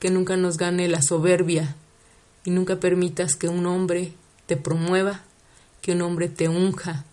que 0.00 0.10
nunca 0.10 0.36
nos 0.36 0.56
gane 0.56 0.88
la 0.88 1.02
soberbia 1.02 1.76
y 2.44 2.50
nunca 2.50 2.80
permitas 2.80 3.36
que 3.36 3.48
un 3.48 3.66
hombre 3.66 4.12
te 4.46 4.56
promueva, 4.56 5.22
que 5.80 5.92
un 5.92 6.02
hombre 6.02 6.28
te 6.28 6.48
unja, 6.48 7.04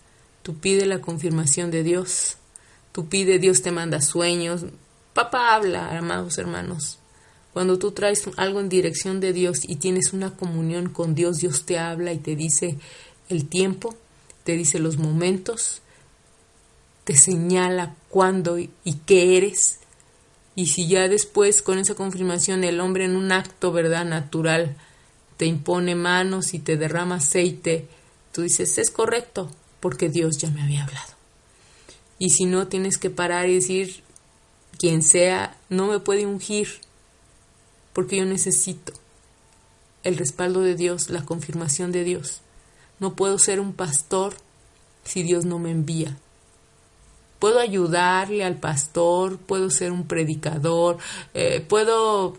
Tú 0.42 0.56
pide 0.56 0.86
la 0.86 1.00
confirmación 1.00 1.70
de 1.70 1.84
Dios. 1.84 2.38
Tú 2.92 3.08
pide, 3.08 3.40
Dios 3.40 3.62
te 3.62 3.72
manda 3.72 4.02
sueños. 4.02 4.66
Papá 5.20 5.54
habla, 5.54 5.98
amados 5.98 6.38
hermanos. 6.38 6.98
Cuando 7.52 7.78
tú 7.78 7.92
traes 7.92 8.24
algo 8.38 8.62
en 8.62 8.70
dirección 8.70 9.20
de 9.20 9.34
Dios 9.34 9.68
y 9.68 9.76
tienes 9.76 10.14
una 10.14 10.38
comunión 10.38 10.88
con 10.88 11.14
Dios, 11.14 11.40
Dios 11.40 11.66
te 11.66 11.78
habla 11.78 12.14
y 12.14 12.20
te 12.20 12.38
dice 12.38 12.78
el 13.28 13.50
tiempo, 13.50 13.98
te 14.46 14.54
dice 14.54 14.80
los 14.80 14.98
momentos, 14.98 15.82
te 17.04 17.18
señala 17.18 17.96
cuándo 18.08 18.60
y, 18.60 18.70
qué 19.06 19.36
eres. 19.36 19.80
Y 20.56 20.68
si 20.68 20.88
ya 20.88 21.10
después 21.10 21.62
con 21.62 21.80
esa 21.80 21.96
confirmación 21.96 22.64
el 22.64 22.80
hombre 22.80 23.04
en 23.04 23.18
un 23.18 23.34
acto, 23.34 23.74
¿verdad?, 23.74 24.06
natural, 24.06 24.78
te 25.36 25.46
impone 25.48 25.96
manos 25.96 26.54
y 26.54 26.60
te 26.60 26.78
derrama 26.78 27.16
aceite, 27.16 27.90
tú 28.32 28.44
dices, 28.44 28.78
es 28.78 28.90
correcto, 28.90 29.52
porque 29.82 30.08
Dios 30.08 30.38
ya 30.38 30.50
me 30.50 30.62
había 30.62 30.86
hablado. 30.86 31.12
Y 32.20 32.30
si 32.30 32.46
no, 32.46 32.70
tienes 32.70 32.98
que 32.98 33.10
parar 33.10 33.50
y 33.50 33.56
decir, 33.56 34.02
quien 34.78 35.02
sea, 35.04 35.58
no 35.70 35.88
me 35.88 36.00
puede 36.00 36.26
ungir, 36.26 36.68
porque 37.94 38.18
yo 38.18 38.26
necesito 38.26 38.94
el 40.04 40.18
respaldo 40.18 40.62
de 40.62 40.76
Dios, 40.76 41.10
la 41.10 41.26
confirmación 41.26 41.92
de 41.92 42.04
Dios. 42.04 42.42
No 43.00 43.16
puedo 43.16 43.38
ser 43.38 43.60
un 43.60 43.74
pastor 43.74 44.36
si 45.04 45.24
Dios 45.24 45.46
no 45.46 45.60
me 45.60 45.72
envía. 45.72 46.18
Puedo 47.40 47.60
ayudarle 47.60 48.44
al 48.44 48.58
pastor, 48.58 49.38
puedo 49.38 49.70
ser 49.70 49.94
un 49.94 50.08
predicador, 50.08 50.98
eh, 51.34 51.62
puedo 51.62 52.36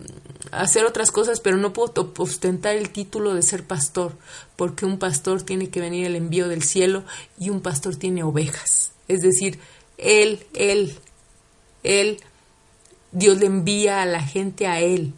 hacer 0.53 0.85
otras 0.85 1.11
cosas, 1.11 1.41
pero 1.41 1.57
no 1.57 1.73
puedo 1.73 2.13
ostentar 2.19 2.77
el 2.77 2.91
título 2.91 3.33
de 3.33 3.43
ser 3.43 3.67
pastor, 3.67 4.17
porque 4.57 4.85
un 4.85 4.99
pastor 4.99 5.43
tiene 5.43 5.71
que 5.71 5.81
venir 5.81 6.07
el 6.07 6.17
envío 6.17 6.49
del 6.49 6.63
cielo 6.63 7.05
y 7.39 7.49
un 7.49 7.63
pastor 7.63 7.97
tiene 7.97 8.23
ovejas. 8.23 8.93
Es 9.09 9.23
decir, 9.23 9.59
él, 9.97 10.47
él, 10.55 10.95
él, 11.83 12.21
Dios 13.13 13.39
le 13.39 13.47
envía 13.47 14.03
a 14.03 14.07
la 14.07 14.23
gente 14.23 14.67
a 14.67 14.81
él. 14.81 15.15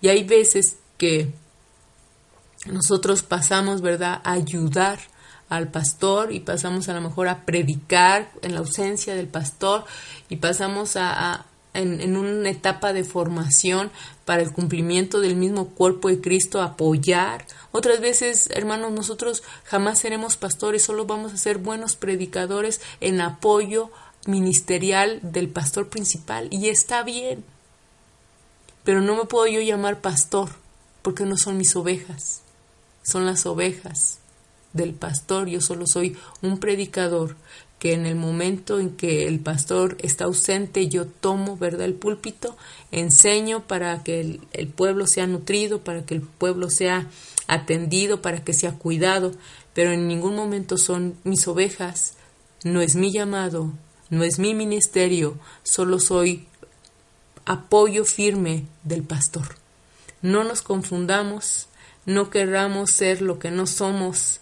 Y 0.00 0.08
hay 0.08 0.24
veces 0.24 0.76
que 0.98 1.32
nosotros 2.66 3.22
pasamos, 3.22 3.80
¿verdad?, 3.80 4.20
a 4.24 4.32
ayudar 4.32 4.98
al 5.48 5.68
pastor 5.68 6.32
y 6.32 6.40
pasamos 6.40 6.88
a 6.88 6.94
lo 6.94 7.00
mejor 7.00 7.28
a 7.28 7.44
predicar 7.44 8.30
en 8.42 8.54
la 8.54 8.60
ausencia 8.60 9.14
del 9.14 9.28
pastor 9.28 9.84
y 10.28 10.36
pasamos 10.36 10.96
a, 10.96 11.46
en, 11.74 12.16
una 12.16 12.48
etapa 12.48 12.92
de 12.92 13.04
formación 13.04 13.90
para 14.24 14.42
el 14.42 14.52
cumplimiento 14.52 15.20
del 15.20 15.36
mismo 15.36 15.70
cuerpo 15.70 16.08
de 16.08 16.20
Cristo, 16.20 16.62
apoyar. 16.62 17.46
Otras 17.72 18.00
veces, 18.00 18.48
hermanos, 18.52 18.92
nosotros 18.92 19.42
jamás 19.64 19.98
seremos 19.98 20.36
pastores, 20.36 20.82
solo 20.82 21.04
vamos 21.04 21.32
a 21.32 21.36
ser 21.36 21.58
buenos 21.58 21.96
predicadores 21.96 22.80
en 23.00 23.20
apoyo 23.20 23.90
ministerial 24.26 25.20
del 25.22 25.48
pastor 25.48 25.88
principal 25.88 26.48
y 26.50 26.68
está 26.68 27.02
bien. 27.02 27.44
Pero 28.84 29.00
no 29.00 29.16
me 29.16 29.24
puedo 29.24 29.46
yo 29.46 29.60
llamar 29.60 30.00
pastor 30.00 30.50
porque 31.02 31.24
no 31.24 31.36
son 31.36 31.56
mis 31.56 31.74
ovejas, 31.76 32.42
son 33.02 33.26
las 33.26 33.46
ovejas 33.46 34.18
del 34.72 34.94
pastor, 34.94 35.48
yo 35.48 35.60
solo 35.60 35.86
soy 35.86 36.16
un 36.42 36.58
predicador 36.58 37.36
que 37.78 37.92
en 37.92 38.06
el 38.06 38.16
momento 38.16 38.80
en 38.80 38.96
que 38.96 39.26
el 39.26 39.40
pastor 39.40 39.98
está 40.00 40.24
ausente 40.24 40.88
yo 40.88 41.06
tomo, 41.06 41.58
¿verdad?, 41.58 41.84
el 41.84 41.92
púlpito, 41.92 42.56
enseño 42.92 43.66
para 43.66 44.02
que 44.02 44.20
el, 44.20 44.68
pueblo 44.68 45.06
sea 45.06 45.26
nutrido, 45.26 45.80
para 45.80 46.06
que 46.06 46.14
el 46.14 46.22
pueblo 46.22 46.70
sea 46.70 47.08
atendido, 47.46 48.22
para 48.22 48.42
que 48.42 48.54
sea 48.54 48.72
cuidado, 48.72 49.32
pero 49.74 49.92
en 49.92 50.08
ningún 50.08 50.34
momento 50.34 50.78
son 50.78 51.14
mis 51.24 51.46
ovejas, 51.46 52.14
no 52.62 52.80
es 52.80 52.94
mi 52.94 53.12
llamado, 53.12 53.72
no 54.14 54.24
es 54.24 54.38
mi 54.38 54.54
ministerio, 54.54 55.38
solo 55.62 55.98
soy 55.98 56.46
apoyo 57.44 58.04
firme 58.04 58.64
del 58.82 59.02
pastor. 59.02 59.56
No 60.22 60.44
nos 60.44 60.62
confundamos, 60.62 61.68
no 62.06 62.30
querramos 62.30 62.90
ser 62.90 63.22
lo 63.22 63.38
que 63.38 63.50
no 63.50 63.66
somos 63.66 64.40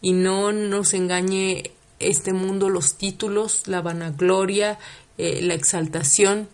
y 0.00 0.12
no 0.12 0.52
nos 0.52 0.92
engañe 0.94 1.70
este 1.98 2.32
mundo 2.32 2.68
los 2.68 2.96
títulos, 2.96 3.66
la 3.66 3.80
vanagloria, 3.80 4.78
eh, 5.16 5.40
la 5.42 5.54
exaltación, 5.54 6.48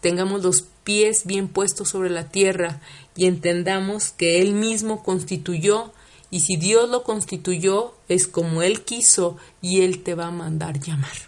tengamos 0.00 0.42
los 0.42 0.64
pies 0.84 1.26
bien 1.26 1.48
puestos 1.48 1.90
sobre 1.90 2.10
la 2.10 2.28
tierra 2.28 2.80
y 3.14 3.26
entendamos 3.26 4.10
que 4.10 4.40
Él 4.40 4.54
mismo 4.54 5.02
constituyó 5.02 5.92
y 6.30 6.40
si 6.40 6.56
Dios 6.56 6.88
lo 6.88 7.04
constituyó 7.04 7.94
es 8.08 8.26
como 8.26 8.62
Él 8.62 8.82
quiso 8.82 9.36
y 9.60 9.82
Él 9.82 10.02
te 10.02 10.14
va 10.14 10.26
a 10.26 10.32
mandar 10.32 10.80
llamar. 10.80 11.27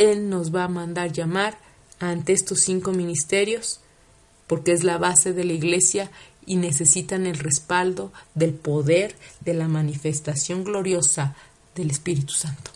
Él 0.00 0.30
nos 0.30 0.54
va 0.54 0.64
a 0.64 0.68
mandar 0.68 1.12
llamar 1.12 1.58
ante 1.98 2.32
estos 2.32 2.60
cinco 2.60 2.92
ministerios 2.92 3.80
porque 4.46 4.72
es 4.72 4.82
la 4.82 4.96
base 4.96 5.34
de 5.34 5.44
la 5.44 5.52
iglesia 5.52 6.10
y 6.46 6.56
necesitan 6.56 7.26
el 7.26 7.38
respaldo 7.38 8.10
del 8.34 8.54
poder 8.54 9.14
de 9.42 9.52
la 9.52 9.68
manifestación 9.68 10.64
gloriosa 10.64 11.36
del 11.74 11.90
Espíritu 11.90 12.32
Santo. 12.32 12.70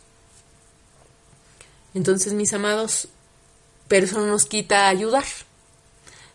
Entonces, 1.95 2.35
mis 2.35 2.53
amados, 2.53 3.09
pero 3.89 4.05
eso 4.05 4.21
no 4.21 4.27
nos 4.27 4.45
quita 4.45 4.89
ayudar. 4.89 5.25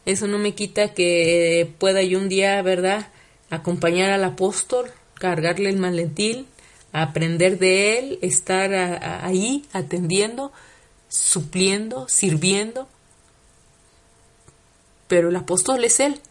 Eso 0.08 0.26
no 0.26 0.40
me 0.40 0.56
quita 0.56 0.96
que 0.96 1.72
pueda 1.78 2.02
yo 2.02 2.18
un 2.18 2.30
día, 2.30 2.60
¿verdad?, 2.64 3.10
acompañar 3.52 4.10
al 4.10 4.24
apóstol, 4.24 4.90
cargarle 5.14 5.70
el 5.70 5.78
maletín, 5.78 6.48
aprender 6.94 7.60
de 7.60 8.00
él, 8.00 8.20
estar 8.24 8.74
ahí 9.24 9.66
atendiendo, 9.72 10.52
supliendo, 11.10 12.08
sirviendo. 12.08 12.88
Pero 15.08 15.30
el 15.30 15.36
apóstol 15.36 15.84
es 15.84 16.00
él, 16.00 16.22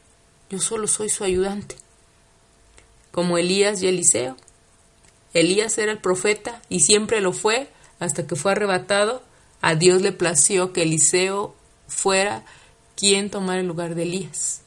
yo 0.48 0.60
solo 0.60 0.86
soy 0.86 1.10
su 1.10 1.24
ayudante. 1.24 1.74
Como 3.10 3.36
Elías 3.36 3.82
y 3.82 3.88
Eliseo. 3.88 4.36
Elías 5.34 5.76
era 5.76 5.92
el 5.92 5.98
profeta 5.98 6.62
y 6.68 6.80
siempre 6.80 7.20
lo 7.20 7.32
fue 7.32 7.68
hasta 7.98 8.26
que 8.26 8.36
fue 8.36 8.52
arrebatado. 8.52 9.22
A 9.60 9.74
Dios 9.74 10.00
le 10.00 10.12
plació 10.12 10.72
que 10.72 10.82
Eliseo 10.82 11.54
fuera 11.88 12.44
quien 12.96 13.28
tomara 13.28 13.60
el 13.60 13.66
lugar 13.66 13.94
de 13.94 14.04
Elías. 14.04 14.62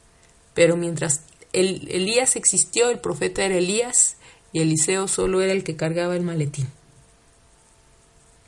Pero 0.54 0.76
mientras 0.76 1.21
Elías 1.54 2.36
existió, 2.36 2.89
el 2.89 3.00
profeta 3.00 3.43
era 3.43 3.56
Elías 3.56 4.17
y 4.52 4.60
Eliseo 4.60 5.08
solo 5.08 5.41
era 5.41 5.54
el 5.54 5.63
que 5.63 5.78
cargaba 5.78 6.15
el 6.15 6.24
maletín. 6.24 6.67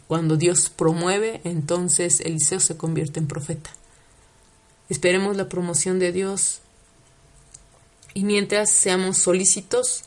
Cuando 0.07 0.37
Dios 0.37 0.69
promueve, 0.69 1.41
entonces 1.43 2.21
Eliseo 2.21 2.59
se 2.59 2.77
convierte 2.77 3.19
en 3.19 3.27
profeta. 3.27 3.69
Esperemos 4.89 5.37
la 5.37 5.49
promoción 5.49 5.99
de 5.99 6.11
Dios 6.11 6.59
y 8.13 8.23
mientras 8.23 8.69
seamos 8.69 9.17
solícitos 9.17 10.03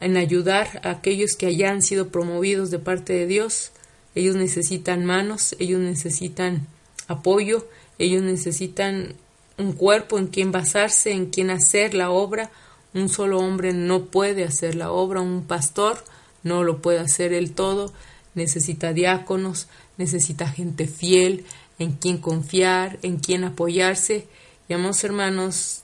en 0.00 0.16
ayudar 0.16 0.80
a 0.82 0.90
aquellos 0.90 1.36
que 1.36 1.46
hayan 1.46 1.82
sido 1.82 2.08
promovidos 2.08 2.70
de 2.70 2.78
parte 2.78 3.12
de 3.12 3.26
Dios, 3.26 3.72
ellos 4.14 4.34
necesitan 4.34 5.04
manos, 5.04 5.54
ellos 5.58 5.80
necesitan 5.80 6.66
apoyo, 7.06 7.68
ellos 7.98 8.22
necesitan 8.22 9.14
un 9.58 9.72
cuerpo 9.72 10.18
en 10.18 10.26
quien 10.26 10.52
basarse, 10.52 11.12
en 11.12 11.26
quien 11.26 11.50
hacer 11.50 11.94
la 11.94 12.10
obra. 12.10 12.50
Un 12.94 13.08
solo 13.08 13.38
hombre 13.38 13.72
no 13.72 14.06
puede 14.06 14.44
hacer 14.44 14.74
la 14.74 14.90
obra, 14.90 15.20
un 15.20 15.44
pastor 15.44 16.02
no 16.42 16.64
lo 16.64 16.80
puede 16.80 16.98
hacer 16.98 17.32
el 17.32 17.52
todo. 17.52 17.92
Necesita 18.34 18.92
diáconos, 18.92 19.68
necesita 19.96 20.48
gente 20.48 20.86
fiel, 20.86 21.44
en 21.78 21.92
quien 21.92 22.18
confiar, 22.18 22.98
en 23.02 23.18
quien 23.18 23.44
apoyarse. 23.44 24.26
Y 24.68 24.74
amados 24.74 25.02
hermanos, 25.02 25.82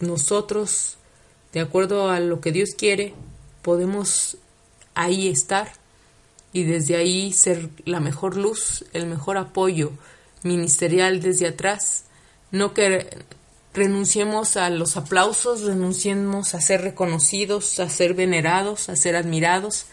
nosotros, 0.00 0.98
de 1.52 1.60
acuerdo 1.60 2.10
a 2.10 2.20
lo 2.20 2.40
que 2.40 2.52
Dios 2.52 2.70
quiere, 2.76 3.14
podemos 3.62 4.36
ahí 4.94 5.28
estar 5.28 5.72
y 6.52 6.64
desde 6.64 6.96
ahí 6.96 7.32
ser 7.32 7.70
la 7.84 8.00
mejor 8.00 8.36
luz, 8.36 8.84
el 8.92 9.06
mejor 9.06 9.36
apoyo 9.36 9.92
ministerial 10.42 11.20
desde 11.20 11.48
atrás. 11.48 12.04
No 12.50 12.74
que 12.74 13.08
renunciemos 13.74 14.56
a 14.56 14.70
los 14.70 14.96
aplausos, 14.96 15.62
renunciemos 15.62 16.54
a 16.54 16.60
ser 16.60 16.80
reconocidos, 16.80 17.78
a 17.80 17.88
ser 17.88 18.14
venerados, 18.14 18.88
a 18.88 18.96
ser 18.96 19.14
admirados. 19.14 19.86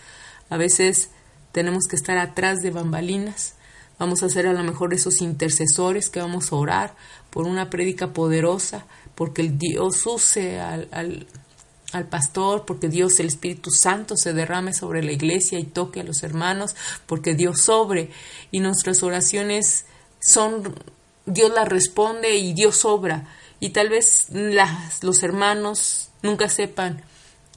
A 0.50 0.58
veces 0.58 1.10
tenemos 1.56 1.86
que 1.88 1.96
estar 1.96 2.18
atrás 2.18 2.62
de 2.62 2.70
bambalinas. 2.70 3.54
Vamos 3.98 4.24
a 4.24 4.30
ser 4.30 4.46
a 4.46 4.52
lo 4.52 4.62
mejor 4.62 4.94
esos 4.94 5.22
intercesores 5.22 6.10
que 6.10 6.20
vamos 6.20 6.52
a 6.52 6.58
orar 6.58 6.96
por 7.30 7.48
una 7.48 7.70
prédica 7.70 8.12
poderosa, 8.12 8.86
porque 9.15 9.41
el 9.41 9.58
Dios 9.58 10.06
use 10.06 10.60
al, 10.60 10.89
al, 10.91 11.28
al, 11.94 12.08
pastor, 12.10 12.65
porque 12.65 12.89
Dios, 12.89 13.22
el 13.22 13.28
Espíritu 13.28 13.72
Santo, 13.72 14.18
se 14.18 14.34
derrame 14.34 14.74
sobre 14.74 15.02
la 15.02 15.13
iglesia 15.13 15.58
y 15.58 15.63
toque 15.63 16.02
a 16.02 16.04
los 16.04 16.24
hermanos, 16.24 16.76
porque 17.06 17.36
Dios 17.36 17.62
sobre 17.62 18.10
y 18.52 18.60
nuestras 18.60 19.02
oraciones 19.02 19.86
son, 20.20 20.76
Dios 21.26 21.54
las 21.56 21.70
responde 21.70 22.36
y 22.36 22.52
Dios 22.52 22.84
obra. 22.84 23.30
Y 23.62 23.70
tal 23.70 23.88
vez 23.88 24.26
las, 24.30 25.06
los 25.06 25.24
hermanos 25.24 26.10
nunca 26.22 26.50
sepan 26.50 27.02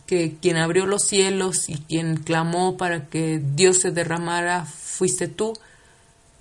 que 0.08 0.34
quien 0.42 0.56
abrió 0.56 0.86
los 0.86 1.04
cielos 1.04 1.68
y 1.68 1.76
quien 1.76 2.16
clamó 2.16 2.76
para 2.76 3.06
que 3.06 3.40
Dios 3.54 3.78
se 3.78 3.92
derramara 3.92 4.64
fuiste 4.64 5.28
tú. 5.28 5.52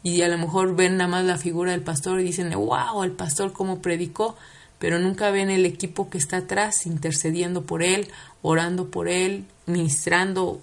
Y 0.02 0.24
a 0.24 0.28
lo 0.28 0.40
mejor 0.40 0.76
ven 0.76 0.98
nada 0.98 1.10
más 1.10 1.26
la 1.26 1.38
figura 1.38 1.74
del 1.74 1.82
pastor 1.82 2.20
y 2.20 2.24
dicen, 2.24 2.50
wow, 2.52 3.04
el 3.04 3.12
pastor 3.12 3.54
cómo 3.54 3.80
predicó 3.84 4.36
pero 4.80 5.00
nunca 5.00 5.32
ven 5.32 5.50
el 5.50 5.66
equipo 5.66 6.10
que 6.10 6.18
está 6.18 6.38
atrás 6.38 6.86
intercediendo 6.86 7.64
por 7.64 7.82
él, 7.82 8.10
orando 8.42 8.90
por 8.90 9.10
él, 9.10 9.46
ministrando 9.66 10.62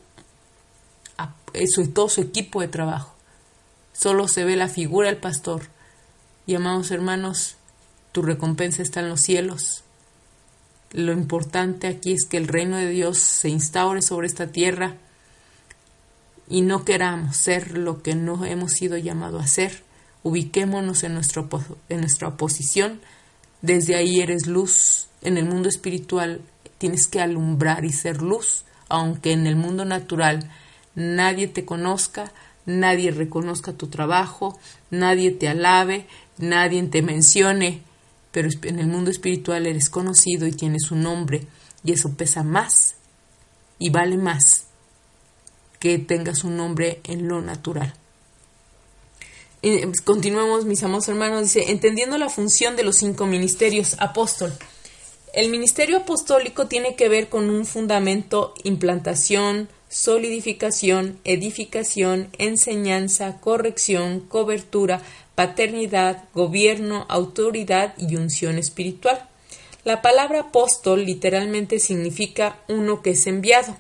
a 1.19 1.35
y 1.55 1.89
todo 1.89 2.09
su 2.09 2.21
equipo 2.21 2.61
de 2.61 2.69
trabajo. 2.69 3.15
Solo 3.93 4.29
se 4.29 4.45
ve 4.45 4.57
la 4.57 4.69
figura 4.69 5.09
del 5.09 5.19
pastor. 5.19 5.63
Y 6.47 6.55
amados 6.55 6.91
hermanos, 6.91 7.57
tu 8.13 8.23
recompensa 8.23 8.83
está 8.83 9.01
en 9.01 9.09
los 9.09 9.21
cielos. 9.21 9.83
Lo 10.95 11.13
importante 11.13 11.89
aquí 11.89 12.13
es 12.13 12.25
que 12.25 12.37
el 12.37 12.47
reino 12.47 12.77
de 12.77 12.89
Dios 12.89 13.19
se 13.19 13.49
instaure 13.49 14.01
sobre 14.01 14.29
esta 14.29 14.47
tierra 14.47 14.95
y 16.49 16.63
no 16.63 16.85
queramos 16.85 17.37
ser 17.37 17.77
lo 17.77 18.01
que 18.01 18.15
no 18.15 18.45
hemos 18.45 18.73
sido 18.73 18.97
llamados 18.97 19.43
a 19.43 19.47
ser. 19.49 19.83
Ubiquémonos 20.23 21.03
en, 21.03 21.21
en 21.89 22.01
nuestra 22.01 22.37
posición 22.37 23.01
desde 23.65 23.97
ahí 23.97 24.21
eres 24.21 24.47
luz. 24.47 25.09
En 25.23 25.37
el 25.37 25.47
mundo 25.47 25.69
espiritual 25.69 26.43
tienes 26.77 27.09
que 27.09 27.21
alumbrar 27.21 27.85
y 27.85 27.93
ser 27.93 28.21
luz, 28.21 28.65
aunque 28.89 29.33
en 29.33 29.47
el 29.47 29.57
mundo 29.57 29.85
natural 29.85 30.51
nadie 30.95 31.49
te 31.49 31.65
conozca, 31.65 32.31
nadie 32.67 33.11
reconozca 33.11 33.73
tu 33.73 33.89
trabajo, 33.89 34.57
nadie 34.91 35.33
te 35.33 35.49
alabe, 35.49 36.07
nadie 36.39 36.83
te 36.85 37.03
mencione, 37.03 37.81
pero 38.35 38.49
en 38.63 38.81
el 38.81 38.89
mundo 38.89 39.13
espiritual 39.13 39.65
eres 39.65 39.89
conocido 39.89 40.49
y 40.49 40.51
tienes 40.51 40.91
un 40.91 41.05
nombre, 41.05 41.47
y 41.85 41.93
eso 41.93 42.15
pesa 42.17 42.43
más 42.43 42.97
y 43.79 43.91
vale 43.91 44.17
más 44.17 44.65
que 45.79 46.01
tengas 46.01 46.43
un 46.43 46.57
nombre 46.57 47.01
en 47.05 47.29
lo 47.29 47.41
natural. 47.41 47.95
Pues, 49.63 50.01
continuemos, 50.01 50.65
mis 50.65 50.83
amados 50.83 51.09
hermanos, 51.09 51.43
dice, 51.43 51.71
entendiendo 51.71 52.19
la 52.19 52.29
función 52.29 52.75
de 52.75 52.83
los 52.83 52.97
cinco 52.97 53.25
ministerios, 53.27 53.95
apóstol. 54.01 54.53
El 55.33 55.49
ministerio 55.49 55.99
apostólico 55.99 56.67
tiene 56.67 56.97
que 56.97 57.09
ver 57.09 57.29
con 57.29 57.49
un 57.51 57.65
fundamento, 57.65 58.53
implantación, 58.65 59.69
solidificación, 59.89 61.21
edificación, 61.23 62.31
enseñanza, 62.39 63.41
corrección, 63.41 64.21
cobertura, 64.21 65.03
paternidad, 65.35 66.25
gobierno, 66.35 67.07
autoridad 67.09 67.95
y 67.99 68.17
unción 68.17 68.59
espiritual. 68.59 69.29
La 69.85 70.01
palabra 70.01 70.41
apóstol 70.41 71.05
literalmente 71.05 71.79
significa 71.79 72.59
uno 72.69 73.03
que 73.03 73.11
es 73.11 73.27
enviado. 73.27 73.77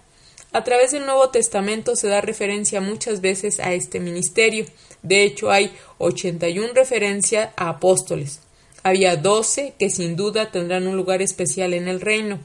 A 0.52 0.62
través 0.62 0.92
del 0.92 1.06
Nuevo 1.06 1.30
Testamento 1.30 1.96
se 1.96 2.08
da 2.08 2.20
referencia 2.20 2.80
muchas 2.80 3.20
veces 3.20 3.58
a 3.58 3.72
este 3.72 3.98
ministerio. 3.98 4.66
De 5.02 5.24
hecho, 5.24 5.50
hay 5.50 5.72
81 5.98 6.74
referencias 6.74 7.50
a 7.56 7.70
apóstoles. 7.70 8.40
Había 8.84 9.16
12 9.16 9.74
que 9.76 9.90
sin 9.90 10.14
duda 10.14 10.52
tendrán 10.52 10.86
un 10.86 10.96
lugar 10.96 11.22
especial 11.22 11.74
en 11.74 11.88
el 11.88 12.00
reino, 12.00 12.38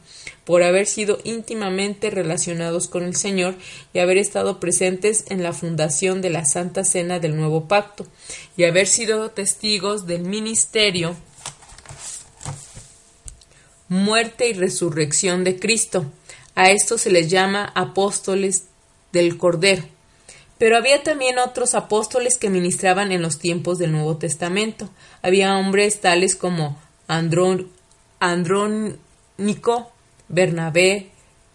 por 0.45 0.63
haber 0.63 0.87
sido 0.87 1.19
íntimamente 1.23 2.09
relacionados 2.09 2.87
con 2.87 3.03
el 3.03 3.15
Señor 3.15 3.53
y 3.93 3.99
haber 3.99 4.17
estado 4.17 4.59
presentes 4.59 5.25
en 5.29 5.43
la 5.43 5.53
fundación 5.53 6.21
de 6.21 6.31
la 6.31 6.45
Santa 6.45 6.83
Cena 6.83 7.19
del 7.19 7.37
Nuevo 7.37 7.67
Pacto, 7.67 8.07
y 8.57 8.63
haber 8.63 8.87
sido 8.87 9.29
testigos 9.29 10.07
del 10.07 10.23
ministerio, 10.23 11.15
muerte 13.87 14.49
y 14.49 14.53
resurrección 14.53 15.43
de 15.43 15.59
Cristo 15.59 16.07
a 16.59 16.71
esto 16.71 16.97
se 16.97 17.09
les 17.09 17.29
llama 17.29 17.71
apóstoles 17.73 18.65
del 19.13 19.37
Cordero. 19.37 19.83
Pero 20.59 20.75
había 20.75 21.01
también 21.03 21.39
otros 21.39 21.73
apóstoles 21.73 22.37
que 22.37 22.49
ministraban 22.49 23.13
en 23.13 23.21
los 23.21 23.39
tiempos 23.39 23.79
del 23.79 23.93
Nuevo 23.93 24.17
Testamento. 24.17 24.89
Había 25.21 25.57
hombres 25.57 26.01
tales 26.01 26.35
como 26.35 26.77
Andrón, 27.07 27.69
Andrónico, 28.19 29.89
Bernabé, 30.27 31.11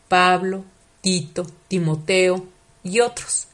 Pablo, 0.08 0.64
Tito, 1.02 1.46
Timoteo 1.68 2.46
y 2.82 3.00
otros. 3.00 3.46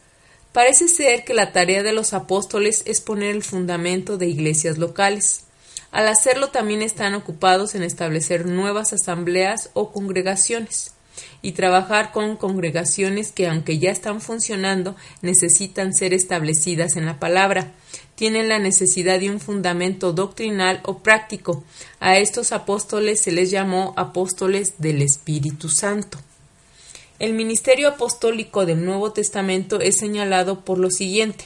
Parece 0.52 0.86
ser 0.86 1.24
que 1.24 1.34
la 1.34 1.52
tarea 1.52 1.82
de 1.82 1.92
los 1.92 2.14
apóstoles 2.14 2.82
es 2.86 3.00
poner 3.00 3.34
el 3.34 3.42
fundamento 3.42 4.18
de 4.18 4.28
iglesias 4.28 4.78
locales. 4.78 5.42
Al 5.90 6.06
hacerlo 6.06 6.50
también 6.50 6.80
están 6.80 7.14
ocupados 7.14 7.74
en 7.74 7.82
establecer 7.82 8.46
nuevas 8.46 8.92
asambleas 8.92 9.70
o 9.74 9.90
congregaciones 9.90 10.92
y 11.42 11.52
trabajar 11.52 12.12
con 12.12 12.36
congregaciones 12.36 13.32
que, 13.32 13.48
aunque 13.48 13.78
ya 13.78 13.90
están 13.90 14.20
funcionando, 14.20 14.96
necesitan 15.22 15.94
ser 15.94 16.14
establecidas 16.14 16.96
en 16.96 17.06
la 17.06 17.18
palabra. 17.18 17.72
Tienen 18.14 18.48
la 18.48 18.58
necesidad 18.58 19.18
de 19.20 19.30
un 19.30 19.40
fundamento 19.40 20.12
doctrinal 20.12 20.80
o 20.84 20.98
práctico. 20.98 21.64
A 22.00 22.18
estos 22.18 22.52
apóstoles 22.52 23.20
se 23.20 23.32
les 23.32 23.50
llamó 23.50 23.94
apóstoles 23.96 24.74
del 24.78 25.02
Espíritu 25.02 25.68
Santo. 25.68 26.18
El 27.18 27.34
ministerio 27.34 27.88
apostólico 27.88 28.64
del 28.64 28.84
Nuevo 28.84 29.12
Testamento 29.12 29.80
es 29.80 29.98
señalado 29.98 30.64
por 30.64 30.78
lo 30.78 30.90
siguiente. 30.90 31.44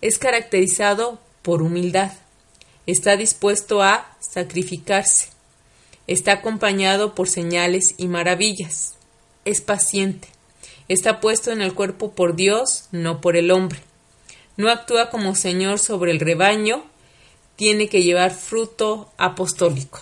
Es 0.00 0.18
caracterizado 0.18 1.20
por 1.42 1.62
humildad. 1.62 2.12
está 2.86 3.16
dispuesto 3.16 3.82
a 3.82 4.16
sacrificarse, 4.20 5.28
está 6.06 6.32
acompañado 6.32 7.14
por 7.14 7.28
señales 7.28 7.94
y 7.98 8.08
maravillas, 8.08 8.94
es 9.44 9.60
paciente, 9.60 10.28
está 10.88 11.20
puesto 11.20 11.50
en 11.50 11.60
el 11.60 11.74
cuerpo 11.74 12.12
por 12.12 12.36
Dios, 12.36 12.88
no 12.92 13.20
por 13.20 13.36
el 13.36 13.50
hombre, 13.50 13.80
no 14.56 14.70
actúa 14.70 15.10
como 15.10 15.34
Señor 15.34 15.78
sobre 15.78 16.12
el 16.12 16.20
rebaño, 16.20 16.84
tiene 17.56 17.88
que 17.88 18.02
llevar 18.02 18.32
fruto 18.32 19.10
apostólico. 19.16 20.00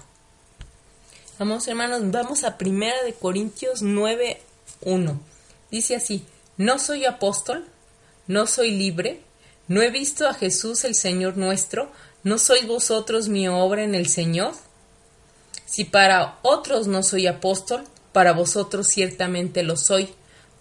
Vamos 1.38 1.66
hermanos, 1.66 2.02
vamos 2.10 2.44
a 2.44 2.58
Primera 2.58 3.02
de 3.02 3.12
Corintios 3.12 3.82
9.1. 3.82 5.18
Dice 5.70 5.96
así, 5.96 6.24
no 6.56 6.78
soy 6.78 7.04
apóstol, 7.04 7.64
no 8.28 8.46
soy 8.46 8.70
libre, 8.70 9.20
no 9.66 9.82
he 9.82 9.90
visto 9.90 10.28
a 10.28 10.34
Jesús 10.34 10.84
el 10.84 10.94
Señor 10.94 11.36
nuestro, 11.36 11.90
¿no 12.22 12.38
sois 12.38 12.66
vosotros 12.66 13.28
mi 13.28 13.48
obra 13.48 13.82
en 13.82 13.94
el 13.94 14.08
Señor? 14.08 14.52
Si 15.66 15.84
para 15.84 16.38
otros 16.42 16.86
no 16.86 17.02
soy 17.02 17.26
apóstol, 17.26 17.84
para 18.12 18.32
vosotros 18.32 18.86
ciertamente 18.86 19.62
lo 19.62 19.76
soy, 19.76 20.14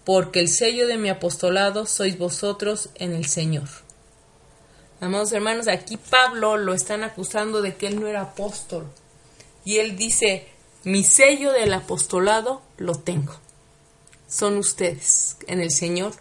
porque 0.04 0.40
el 0.40 0.48
sello 0.48 0.86
de 0.86 0.98
mi 0.98 1.08
apostolado 1.08 1.86
sois 1.86 2.18
vosotros 2.18 2.90
en 2.96 3.12
el 3.12 3.26
Señor. 3.26 3.68
Amados 5.00 5.32
hermanos, 5.32 5.68
aquí 5.68 5.96
Pablo 5.96 6.56
lo 6.56 6.72
están 6.72 7.04
acusando 7.04 7.62
de 7.62 7.76
que 7.76 7.86
él 7.86 8.00
no 8.00 8.06
era 8.06 8.22
apóstol. 8.22 8.86
Y 9.64 9.78
él 9.78 9.96
dice, 9.96 10.48
mi 10.84 11.04
sello 11.04 11.52
del 11.52 11.72
apostolado 11.72 12.62
lo 12.76 12.94
tengo. 12.94 13.34
Son 14.28 14.56
ustedes 14.56 15.36
en 15.46 15.60
el 15.60 15.70
Señor, 15.70 16.12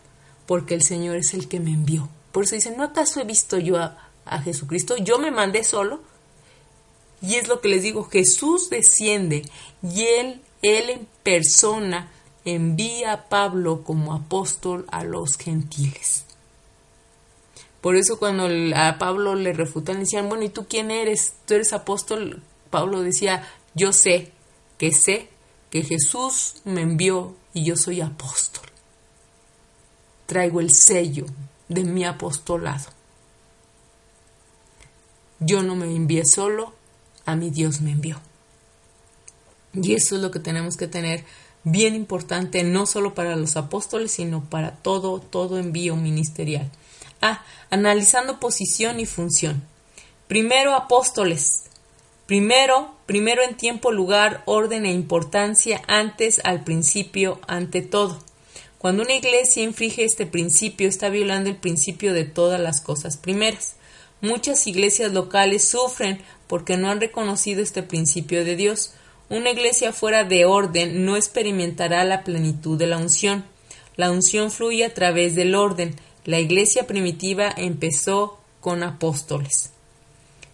porque 0.45 0.75
el 0.75 0.81
Señor 0.81 1.17
es 1.17 1.33
el 1.33 1.47
que 1.47 1.59
me 1.59 1.71
envió. 1.71 2.09
Por 2.31 2.43
eso 2.43 2.55
dice, 2.55 2.75
¿no 2.75 2.83
acaso 2.83 3.19
he 3.19 3.25
visto 3.25 3.57
yo 3.57 3.77
a, 3.77 4.09
a 4.25 4.41
Jesucristo? 4.41 4.97
Yo 4.97 5.19
me 5.19 5.31
mandé 5.31 5.63
solo. 5.63 6.01
Y 7.23 7.35
es 7.35 7.47
lo 7.47 7.61
que 7.61 7.69
les 7.69 7.81
digo, 7.81 8.03
Jesús 8.03 8.69
desciende 8.69 9.43
y 9.81 10.03
él, 10.03 10.41
él 10.61 10.89
en 10.89 11.07
persona 11.23 12.11
envía 12.43 13.13
a 13.13 13.29
Pablo 13.29 13.83
como 13.85 14.13
apóstol 14.13 14.85
a 14.91 15.05
los 15.05 15.37
gentiles. 15.37 16.25
Por 17.79 17.95
eso 17.95 18.19
cuando 18.19 18.49
a 18.75 18.97
Pablo 18.97 19.35
le 19.35 19.53
refutan, 19.53 19.95
le 19.95 20.01
decían, 20.01 20.27
bueno, 20.27 20.43
¿y 20.43 20.49
tú 20.49 20.67
quién 20.67 20.91
eres? 20.91 21.35
¿Tú 21.45 21.53
eres 21.53 21.71
apóstol? 21.71 22.43
Pablo 22.69 23.01
decía, 23.01 23.47
yo 23.73 23.93
sé 23.93 24.33
que 24.77 24.91
sé 24.91 25.29
que 25.69 25.81
Jesús 25.81 26.55
me 26.65 26.81
envió 26.81 27.35
y 27.53 27.63
yo 27.63 27.77
soy 27.77 28.01
apóstol. 28.01 28.65
Traigo 30.25 30.59
el 30.59 30.73
sello 30.73 31.25
de 31.69 31.85
mi 31.85 32.03
apostolado. 32.03 32.89
Yo 35.39 35.63
no 35.63 35.75
me 35.75 35.85
envié 35.85 36.25
solo, 36.25 36.73
a 37.25 37.35
mi 37.35 37.49
Dios 37.49 37.81
me 37.81 37.91
envió. 37.91 38.19
Y 39.73 39.93
eso 39.93 40.15
es 40.15 40.21
lo 40.21 40.31
que 40.31 40.39
tenemos 40.39 40.77
que 40.77 40.87
tener 40.87 41.23
bien 41.63 41.95
importante, 41.95 42.63
no 42.63 42.85
solo 42.85 43.15
para 43.15 43.35
los 43.35 43.55
apóstoles, 43.55 44.11
sino 44.11 44.43
para 44.49 44.71
todo, 44.71 45.19
todo 45.19 45.57
envío 45.57 45.95
ministerial. 45.95 46.69
Ah, 47.21 47.43
analizando 47.69 48.39
posición 48.39 48.99
y 48.99 49.05
función. 49.05 49.63
Primero, 50.27 50.75
apóstoles. 50.75 51.63
Primero, 52.25 52.93
primero 53.05 53.43
en 53.43 53.55
tiempo, 53.55 53.91
lugar, 53.91 54.43
orden 54.45 54.85
e 54.85 54.91
importancia, 54.91 55.81
antes 55.87 56.41
al 56.43 56.63
principio, 56.63 57.39
ante 57.47 57.81
todo. 57.81 58.19
Cuando 58.77 59.03
una 59.03 59.13
iglesia 59.13 59.63
infringe 59.63 60.03
este 60.03 60.25
principio, 60.25 60.89
está 60.89 61.09
violando 61.09 61.49
el 61.49 61.55
principio 61.55 62.13
de 62.13 62.25
todas 62.25 62.59
las 62.59 62.81
cosas 62.81 63.15
primeras. 63.15 63.75
Muchas 64.19 64.67
iglesias 64.67 65.13
locales 65.13 65.67
sufren 65.67 66.21
porque 66.53 66.77
no 66.77 66.91
han 66.91 67.01
reconocido 67.01 67.63
este 67.63 67.81
principio 67.81 68.45
de 68.45 68.55
Dios. 68.55 68.93
Una 69.27 69.49
iglesia 69.49 69.91
fuera 69.91 70.23
de 70.23 70.45
orden 70.45 71.03
no 71.03 71.15
experimentará 71.15 72.03
la 72.03 72.23
plenitud 72.23 72.77
de 72.77 72.85
la 72.85 72.99
unción. 72.99 73.43
La 73.95 74.11
unción 74.11 74.51
fluye 74.51 74.85
a 74.85 74.93
través 74.93 75.33
del 75.33 75.55
orden. 75.55 75.95
La 76.25 76.39
iglesia 76.39 76.85
primitiva 76.85 77.51
empezó 77.57 78.37
con 78.61 78.83
apóstoles. 78.83 79.71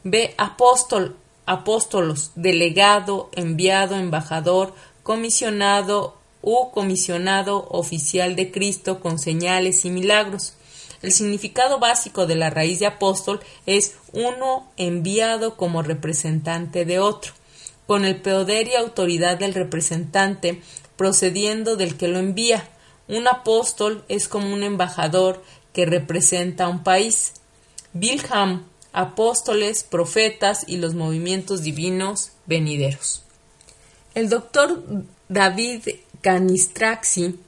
Ve 0.05 0.35
apóstol, 0.37 1.17
apóstolos, 1.45 2.31
delegado, 2.35 3.29
enviado, 3.33 3.97
embajador, 3.97 4.73
comisionado 5.03 6.15
u 6.41 6.71
comisionado 6.71 7.67
oficial 7.71 8.37
de 8.37 8.51
Cristo 8.51 9.01
con 9.01 9.19
señales 9.19 9.83
y 9.83 9.89
milagros. 9.89 10.53
El 11.01 11.13
significado 11.13 11.79
básico 11.79 12.27
de 12.27 12.35
la 12.35 12.49
raíz 12.49 12.79
de 12.79 12.85
apóstol 12.85 13.39
es 13.65 13.95
uno 14.11 14.69
enviado 14.77 15.55
como 15.55 15.81
representante 15.81 16.85
de 16.85 16.99
otro, 16.99 17.33
con 17.87 18.05
el 18.05 18.21
poder 18.21 18.67
y 18.67 18.75
autoridad 18.75 19.37
del 19.37 19.53
representante 19.53 20.61
procediendo 20.97 21.77
del 21.77 21.95
que 21.95 22.09
lo 22.09 22.19
envía. 22.19 22.67
Un 23.07 23.27
apóstol 23.27 24.03
es 24.09 24.27
como 24.27 24.53
un 24.53 24.63
embajador 24.63 25.41
que 25.73 25.85
representa 25.85 26.65
a 26.65 26.69
un 26.69 26.83
país. 26.83 27.33
Bilham, 27.93 28.65
apóstoles, 28.91 29.83
profetas 29.83 30.65
y 30.67 30.77
los 30.77 30.93
movimientos 30.93 31.61
divinos 31.61 32.31
venideros. 32.45 33.23
El 34.13 34.29
doctor 34.29 34.83
David 35.29 35.87
Canistraxi 36.21 37.39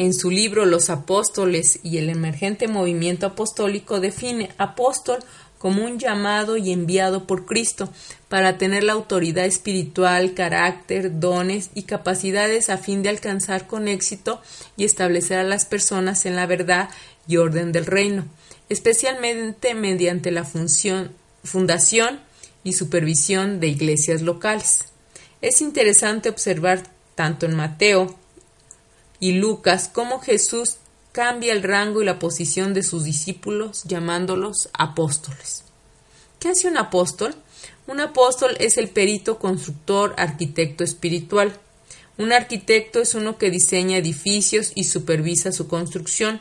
en 0.00 0.14
su 0.14 0.30
libro 0.30 0.64
Los 0.64 0.88
apóstoles 0.88 1.78
y 1.82 1.98
el 1.98 2.08
emergente 2.08 2.68
movimiento 2.68 3.26
apostólico 3.26 4.00
define 4.00 4.48
apóstol 4.56 5.18
como 5.58 5.84
un 5.84 5.98
llamado 5.98 6.56
y 6.56 6.72
enviado 6.72 7.26
por 7.26 7.44
Cristo 7.44 7.92
para 8.30 8.56
tener 8.56 8.82
la 8.82 8.94
autoridad 8.94 9.44
espiritual, 9.44 10.32
carácter, 10.32 11.20
dones 11.20 11.68
y 11.74 11.82
capacidades 11.82 12.70
a 12.70 12.78
fin 12.78 13.02
de 13.02 13.10
alcanzar 13.10 13.66
con 13.66 13.88
éxito 13.88 14.40
y 14.78 14.84
establecer 14.84 15.38
a 15.38 15.44
las 15.44 15.66
personas 15.66 16.24
en 16.24 16.34
la 16.34 16.46
verdad 16.46 16.88
y 17.28 17.36
orden 17.36 17.70
del 17.70 17.84
reino, 17.84 18.24
especialmente 18.70 19.74
mediante 19.74 20.30
la 20.30 20.44
función, 20.44 21.12
fundación 21.44 22.20
y 22.64 22.72
supervisión 22.72 23.60
de 23.60 23.66
iglesias 23.66 24.22
locales. 24.22 24.86
Es 25.42 25.60
interesante 25.60 26.30
observar 26.30 26.84
tanto 27.14 27.44
en 27.44 27.54
Mateo 27.54 28.18
y 29.20 29.32
Lucas 29.32 29.90
cómo 29.92 30.18
Jesús 30.20 30.78
cambia 31.12 31.52
el 31.52 31.62
rango 31.62 32.02
y 32.02 32.04
la 32.04 32.18
posición 32.18 32.74
de 32.74 32.82
sus 32.82 33.04
discípulos 33.04 33.84
llamándolos 33.84 34.70
apóstoles. 34.72 35.64
¿Qué 36.38 36.48
hace 36.48 36.68
un 36.68 36.78
apóstol? 36.78 37.34
Un 37.86 38.00
apóstol 38.00 38.56
es 38.60 38.78
el 38.78 38.88
perito 38.88 39.38
constructor 39.38 40.14
arquitecto 40.16 40.84
espiritual. 40.84 41.52
Un 42.16 42.32
arquitecto 42.32 43.00
es 43.00 43.14
uno 43.14 43.36
que 43.36 43.50
diseña 43.50 43.98
edificios 43.98 44.72
y 44.74 44.84
supervisa 44.84 45.52
su 45.52 45.68
construcción. 45.68 46.40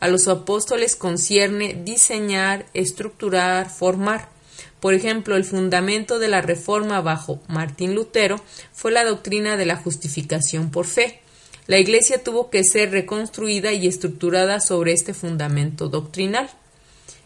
A 0.00 0.08
los 0.08 0.28
apóstoles 0.28 0.96
concierne 0.96 1.74
diseñar, 1.84 2.66
estructurar, 2.74 3.68
formar. 3.70 4.28
Por 4.80 4.94
ejemplo, 4.94 5.36
el 5.36 5.44
fundamento 5.44 6.18
de 6.18 6.28
la 6.28 6.42
reforma 6.42 7.00
bajo 7.00 7.40
Martín 7.48 7.94
Lutero 7.94 8.40
fue 8.72 8.92
la 8.92 9.04
doctrina 9.04 9.56
de 9.56 9.66
la 9.66 9.76
justificación 9.76 10.70
por 10.70 10.86
fe. 10.86 11.22
La 11.66 11.78
Iglesia 11.78 12.22
tuvo 12.22 12.50
que 12.50 12.62
ser 12.62 12.90
reconstruida 12.90 13.72
y 13.72 13.86
estructurada 13.86 14.60
sobre 14.60 14.92
este 14.92 15.14
fundamento 15.14 15.88
doctrinal. 15.88 16.50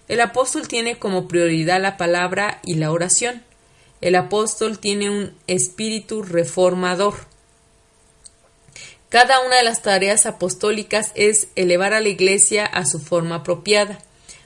El 0.06 0.20
apóstol 0.20 0.68
tiene 0.68 0.96
como 0.96 1.26
prioridad 1.26 1.82
la 1.82 1.96
palabra 1.96 2.60
y 2.64 2.74
la 2.74 2.92
oración. 2.92 3.42
El 4.00 4.14
apóstol 4.14 4.78
tiene 4.78 5.10
un 5.10 5.34
espíritu 5.48 6.22
reformador. 6.22 7.14
Cada 9.08 9.40
una 9.44 9.56
de 9.56 9.64
las 9.64 9.82
tareas 9.82 10.24
apostólicas 10.24 11.10
es 11.16 11.48
elevar 11.56 11.92
a 11.92 12.00
la 12.00 12.08
Iglesia 12.08 12.64
a 12.64 12.84
su 12.84 13.00
forma 13.00 13.36
apropiada. 13.36 13.98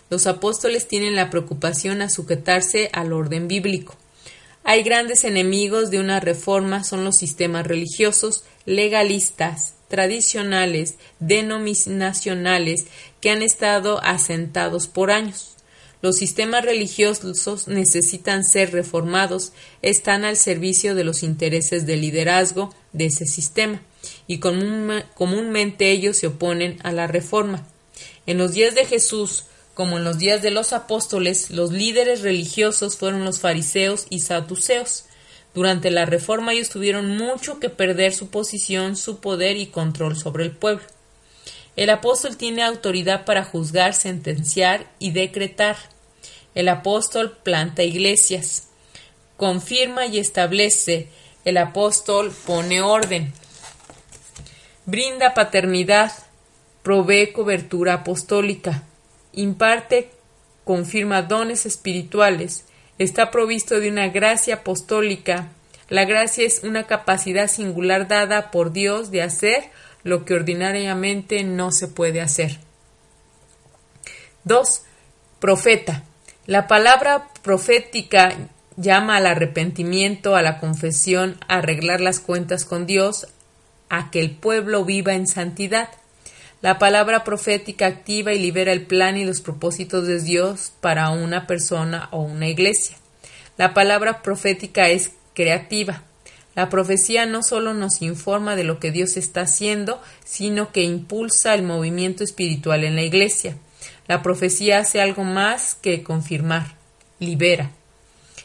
Los 0.08 0.26
apóstoles 0.26 0.88
tienen 0.88 1.16
la 1.16 1.28
preocupación 1.28 2.00
a 2.00 2.08
sujetarse 2.08 2.88
al 2.94 3.12
orden 3.12 3.46
bíblico. 3.46 3.94
Hay 4.64 4.84
grandes 4.84 5.24
enemigos 5.24 5.90
de 5.90 5.98
una 5.98 6.20
reforma 6.20 6.84
son 6.84 7.04
los 7.04 7.16
sistemas 7.16 7.66
religiosos, 7.66 8.44
legalistas, 8.64 9.74
tradicionales, 9.92 10.94
denominacionales 11.20 12.86
que 13.20 13.28
han 13.28 13.42
estado 13.42 14.02
asentados 14.02 14.86
por 14.86 15.10
años. 15.10 15.50
Los 16.00 16.16
sistemas 16.16 16.64
religiosos 16.64 17.68
necesitan 17.68 18.42
ser 18.42 18.72
reformados, 18.72 19.52
están 19.82 20.24
al 20.24 20.38
servicio 20.38 20.94
de 20.94 21.04
los 21.04 21.22
intereses 21.22 21.84
del 21.84 22.00
liderazgo 22.00 22.74
de 22.94 23.04
ese 23.04 23.26
sistema 23.26 23.82
y 24.26 24.38
comúnmente 24.38 25.90
ellos 25.90 26.16
se 26.16 26.28
oponen 26.28 26.78
a 26.84 26.92
la 26.92 27.06
reforma. 27.06 27.68
En 28.24 28.38
los 28.38 28.54
días 28.54 28.74
de 28.74 28.86
Jesús, 28.86 29.44
como 29.74 29.98
en 29.98 30.04
los 30.04 30.16
días 30.16 30.40
de 30.40 30.52
los 30.52 30.72
apóstoles, 30.72 31.50
los 31.50 31.70
líderes 31.70 32.22
religiosos 32.22 32.96
fueron 32.96 33.26
los 33.26 33.40
fariseos 33.40 34.06
y 34.08 34.20
saduceos, 34.20 35.04
durante 35.54 35.90
la 35.90 36.06
reforma 36.06 36.52
ellos 36.52 36.70
tuvieron 36.70 37.16
mucho 37.16 37.60
que 37.60 37.68
perder 37.68 38.14
su 38.14 38.30
posición, 38.30 38.96
su 38.96 39.20
poder 39.20 39.56
y 39.56 39.66
control 39.66 40.16
sobre 40.16 40.44
el 40.44 40.52
pueblo. 40.52 40.84
El 41.76 41.90
apóstol 41.90 42.36
tiene 42.36 42.62
autoridad 42.62 43.24
para 43.24 43.44
juzgar, 43.44 43.94
sentenciar 43.94 44.90
y 44.98 45.10
decretar. 45.10 45.76
El 46.54 46.68
apóstol 46.68 47.36
planta 47.42 47.82
iglesias. 47.82 48.68
confirma 49.36 50.06
y 50.06 50.18
establece. 50.18 51.08
El 51.44 51.56
apóstol 51.56 52.32
pone 52.46 52.80
orden. 52.80 53.32
Brinda 54.86 55.34
paternidad, 55.34 56.12
provee 56.82 57.32
cobertura 57.32 57.94
apostólica, 57.94 58.82
imparte, 59.32 60.10
confirma 60.64 61.22
dones 61.22 61.66
espirituales, 61.66 62.64
está 63.02 63.30
provisto 63.30 63.80
de 63.80 63.90
una 63.90 64.08
gracia 64.08 64.56
apostólica. 64.56 65.48
La 65.88 66.04
gracia 66.04 66.46
es 66.46 66.62
una 66.64 66.86
capacidad 66.86 67.48
singular 67.48 68.08
dada 68.08 68.50
por 68.50 68.72
Dios 68.72 69.10
de 69.10 69.22
hacer 69.22 69.70
lo 70.04 70.24
que 70.24 70.34
ordinariamente 70.34 71.44
no 71.44 71.70
se 71.70 71.88
puede 71.88 72.20
hacer. 72.20 72.58
2. 74.44 74.82
Profeta. 75.38 76.04
La 76.46 76.66
palabra 76.66 77.28
profética 77.42 78.34
llama 78.76 79.16
al 79.16 79.26
arrepentimiento, 79.26 80.34
a 80.34 80.42
la 80.42 80.58
confesión, 80.58 81.38
a 81.46 81.58
arreglar 81.58 82.00
las 82.00 82.20
cuentas 82.20 82.64
con 82.64 82.86
Dios, 82.86 83.28
a 83.88 84.10
que 84.10 84.20
el 84.20 84.32
pueblo 84.32 84.84
viva 84.84 85.14
en 85.14 85.26
santidad. 85.26 85.88
La 86.62 86.78
palabra 86.78 87.24
profética 87.24 87.86
activa 87.86 88.32
y 88.32 88.38
libera 88.38 88.70
el 88.70 88.86
plan 88.86 89.16
y 89.16 89.24
los 89.24 89.40
propósitos 89.40 90.06
de 90.06 90.22
Dios 90.22 90.72
para 90.80 91.10
una 91.10 91.48
persona 91.48 92.08
o 92.12 92.22
una 92.22 92.48
iglesia. 92.48 92.96
La 93.58 93.74
palabra 93.74 94.22
profética 94.22 94.88
es 94.88 95.10
creativa. 95.34 96.04
La 96.54 96.68
profecía 96.68 97.26
no 97.26 97.42
solo 97.42 97.74
nos 97.74 98.00
informa 98.00 98.54
de 98.54 98.62
lo 98.62 98.78
que 98.78 98.92
Dios 98.92 99.16
está 99.16 99.40
haciendo, 99.40 100.00
sino 100.24 100.70
que 100.70 100.82
impulsa 100.82 101.52
el 101.54 101.64
movimiento 101.64 102.22
espiritual 102.22 102.84
en 102.84 102.94
la 102.94 103.02
iglesia. 103.02 103.56
La 104.06 104.22
profecía 104.22 104.78
hace 104.78 105.00
algo 105.00 105.24
más 105.24 105.74
que 105.74 106.04
confirmar, 106.04 106.76
libera. 107.18 107.72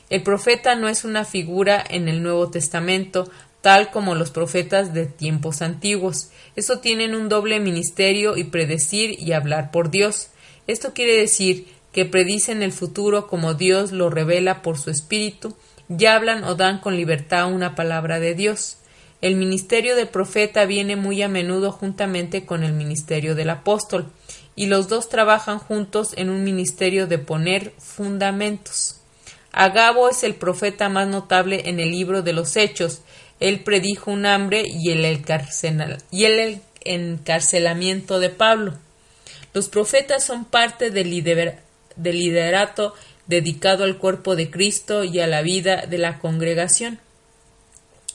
El 0.09 0.24
profeta 0.24 0.74
no 0.74 0.88
es 0.89 1.03
una 1.03 1.24
figura 1.24 1.84
en 1.88 2.07
el 2.07 2.24
Nuevo 2.24 2.49
Testamento, 2.49 3.30
tal 3.68 3.91
como 3.91 4.15
los 4.15 4.32
profetas 4.32 4.93
de 4.93 5.07
tiempos 5.07 5.61
antiguos. 5.61 6.30
Estos 6.55 6.80
tienen 6.80 7.13
un 7.13 7.28
doble 7.28 7.59
ministerio 7.59 8.38
y 8.38 8.45
predecir 8.45 9.20
y 9.20 9.34
hablar 9.34 9.72
por 9.72 9.91
Dios. 9.91 10.30
Esto 10.68 10.93
quiere 10.93 11.18
decir 11.18 11.68
que 11.91 12.05
predicen 12.05 12.63
el 12.63 12.72
futuro 12.72 13.28
como 13.28 13.55
Dios 13.55 13.91
lo 13.91 14.09
revela 14.09 14.61
por 14.61 14.78
su 14.78 14.89
espíritu 14.89 15.53
y 15.89 16.05
hablan 16.05 16.45
o 16.45 16.55
dan 16.55 16.80
con 16.80 16.95
libertad 16.95 17.51
una 17.51 17.76
palabra 17.76 18.22
de 18.22 18.36
Dios. 18.36 18.78
El 19.20 19.36
ministerio 19.36 19.97
del 19.97 20.07
profeta 20.07 20.63
viene 20.65 20.95
muy 20.95 21.22
a 21.22 21.28
menudo 21.28 21.74
juntamente 21.74 22.45
con 22.45 22.63
el 22.63 22.72
ministerio 22.72 23.36
del 23.36 23.49
apóstol, 23.49 24.05
y 24.55 24.68
los 24.68 24.88
dos 24.88 25.09
trabajan 25.09 25.59
juntos 25.59 26.13
en 26.15 26.30
un 26.30 26.45
ministerio 26.45 27.05
de 27.05 27.18
poner 27.18 27.74
fundamentos. 27.80 29.01
Agabo 29.51 30.07
es 30.07 30.24
el 30.24 30.36
profeta 30.36 30.88
más 30.88 31.07
notable 31.07 31.63
en 31.65 31.80
el 31.80 31.89
libro 31.89 32.22
de 32.22 32.32
los 32.32 32.55
Hechos. 32.55 33.01
Él 33.40 33.64
predijo 33.64 34.12
un 34.12 34.26
hambre 34.26 34.64
y 34.66 34.92
el, 34.92 35.06
encarcelamiento 36.86 38.20
de 38.20 38.30
Pablo. 38.30 38.74
Los 39.54 39.70
profetas 39.70 40.24
son 40.24 40.46
parte 40.46 40.90
del 40.92 41.10
liderato 41.12 42.94
dedicado 43.28 43.84
al 43.84 43.98
cuerpo 43.98 44.36
de 44.36 44.50
Cristo 44.50 45.04
y 45.04 45.20
a 45.20 45.28
la 45.28 45.42
vida 45.42 45.86
de 45.86 45.98
la 45.98 46.20
congregación. 46.20 47.00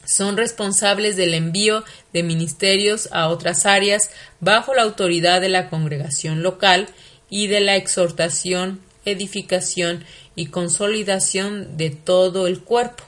Son 0.05 0.37
responsables 0.37 1.17
del 1.17 1.35
envío 1.35 1.85
de 2.13 2.25
ministerios 2.25 3.09
a 3.13 3.29
otras 3.29 3.67
áreas 3.67 4.11
bajo 4.41 4.75
la 4.75 4.83
autoridad 4.83 5.41
de 5.41 5.49
la 5.49 5.71
congregación 5.71 6.43
local 6.43 6.89
y 7.31 7.47
de 7.47 7.61
la 7.61 7.77
exhortación, 7.77 8.81
edificación 9.05 10.05
y 10.35 10.47
consolidación 10.47 11.77
de 11.77 11.91
todo 11.91 12.49
el 12.49 12.61
cuerpo. 12.61 13.05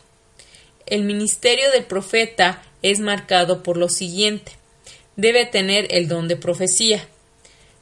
El 0.87 1.05
ministerio 1.05 1.71
del 1.71 1.85
profeta 1.85 2.63
es 2.83 3.01
marcado 3.01 3.63
por 3.63 3.77
lo 3.77 3.89
siguiente. 3.89 4.53
Debe 5.17 5.47
tener 5.47 5.89
el 5.91 6.09
don 6.09 6.29
de 6.29 6.37
profecía. 6.37 7.07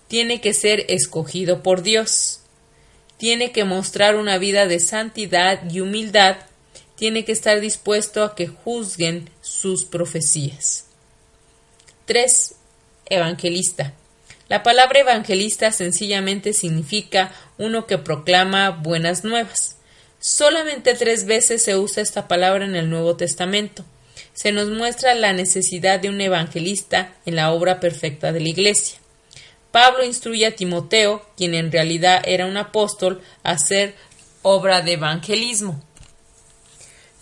Tiene 0.09 0.41
que 0.41 0.55
ser 0.55 0.85
escogido 0.89 1.63
por 1.63 1.83
Dios 1.83 2.43
tiene 3.23 3.53
que 3.53 3.63
mostrar 3.63 4.17
una 4.17 4.37
vida 4.37 4.67
de 4.67 4.81
santidad 4.81 5.71
y 5.71 5.79
humildad, 5.79 6.39
tiene 6.97 7.25
que 7.25 7.31
estar 7.31 7.61
dispuesto 7.61 8.25
a 8.25 8.35
que 8.35 8.49
juzguen 8.49 9.31
sus 9.43 9.85
profecías. 9.85 10.87
3. 12.07 12.57
Evangelista. 13.07 13.95
La 14.49 14.65
palabra 14.65 14.99
evangelista 14.99 15.71
sencillamente 15.71 16.53
significa 16.53 17.33
uno 17.59 17.87
que 17.87 17.97
proclama 17.97 18.71
buenas 18.71 19.23
nuevas. 19.23 19.77
Solamente 20.25 20.95
tres 20.95 21.27
veces 21.27 21.65
se 21.65 21.77
usa 21.77 22.01
esta 22.01 22.29
palabra 22.29 22.65
en 22.65 22.77
el 22.77 22.89
Nuevo 22.89 23.17
Testamento. 23.17 23.85
Se 24.35 24.53
nos 24.53 24.69
muestra 24.69 25.17
la 25.17 25.33
necesidad 25.33 25.99
de 25.99 26.11
un 26.11 26.21
evangelista 26.21 27.13
en 27.27 27.35
la 27.35 27.51
obra 27.51 27.81
perfecta 27.81 28.31
de 28.31 28.39
la 28.39 28.49
Iglesia. 28.49 29.01
Pablo 29.73 30.05
instruye 30.05 30.47
a 30.47 30.55
Timoteo, 30.55 31.27
quien 31.37 31.55
en 31.55 31.73
realidad 31.73 32.23
era 32.25 32.47
un 32.47 32.57
apóstol, 32.57 33.21
a 33.43 33.51
hacer 33.51 33.97
obra 34.43 34.81
de 34.81 34.93
evangelismo. 34.93 35.83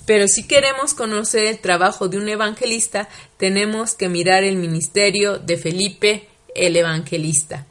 Pero 0.05 0.28
si 0.28 0.46
queremos 0.46 0.92
conocer 0.92 1.46
el 1.46 1.59
trabajo 1.59 2.09
de 2.09 2.18
un 2.18 2.28
evangelista, 2.28 3.09
tenemos 3.38 3.94
que 3.94 4.11
mirar 4.11 4.44
el 4.44 4.57
ministerio 4.57 5.38
de 5.38 5.57
Felipe 5.57 6.28
el 6.55 6.76
evangelista. 6.76 7.66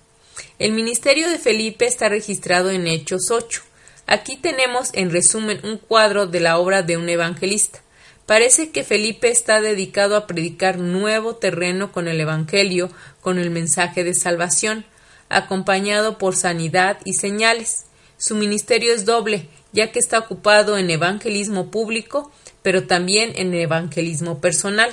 El 0.58 0.72
ministerio 0.72 1.30
de 1.30 1.38
Felipe 1.38 1.86
está 1.86 2.10
registrado 2.10 2.72
en 2.72 2.88
Hechos 2.88 3.30
8. 3.30 3.69
Aquí 4.12 4.38
tenemos 4.38 4.90
en 4.94 5.12
resumen 5.12 5.60
un 5.62 5.78
cuadro 5.78 6.26
de 6.26 6.40
la 6.40 6.58
obra 6.58 6.82
de 6.82 6.98
un 6.98 7.08
evangelista. 7.10 7.84
Parece 8.26 8.72
que 8.72 8.84
Felipe 8.84 9.30
está 9.30 9.62
dedicado 9.62 10.16
a 10.16 10.26
predicar 10.26 10.80
nuevo 10.80 11.36
terreno 11.36 11.92
con 11.92 12.08
el 12.08 12.20
Evangelio, 12.20 12.90
con 13.22 13.38
el 13.38 13.52
mensaje 13.52 14.04
de 14.04 14.16
salvación, 14.16 14.84
acompañado 15.30 16.18
por 16.18 16.36
sanidad 16.36 16.98
y 17.06 17.14
señales. 17.14 17.86
Su 18.18 18.34
ministerio 18.34 18.96
es 18.96 19.06
doble, 19.06 19.48
ya 19.74 19.92
que 19.92 20.00
está 20.00 20.18
ocupado 20.18 20.80
en 20.80 20.90
evangelismo 20.90 21.70
público, 21.70 22.32
pero 22.64 22.88
también 22.88 23.34
en 23.36 23.54
evangelismo 23.54 24.42
personal. 24.42 24.90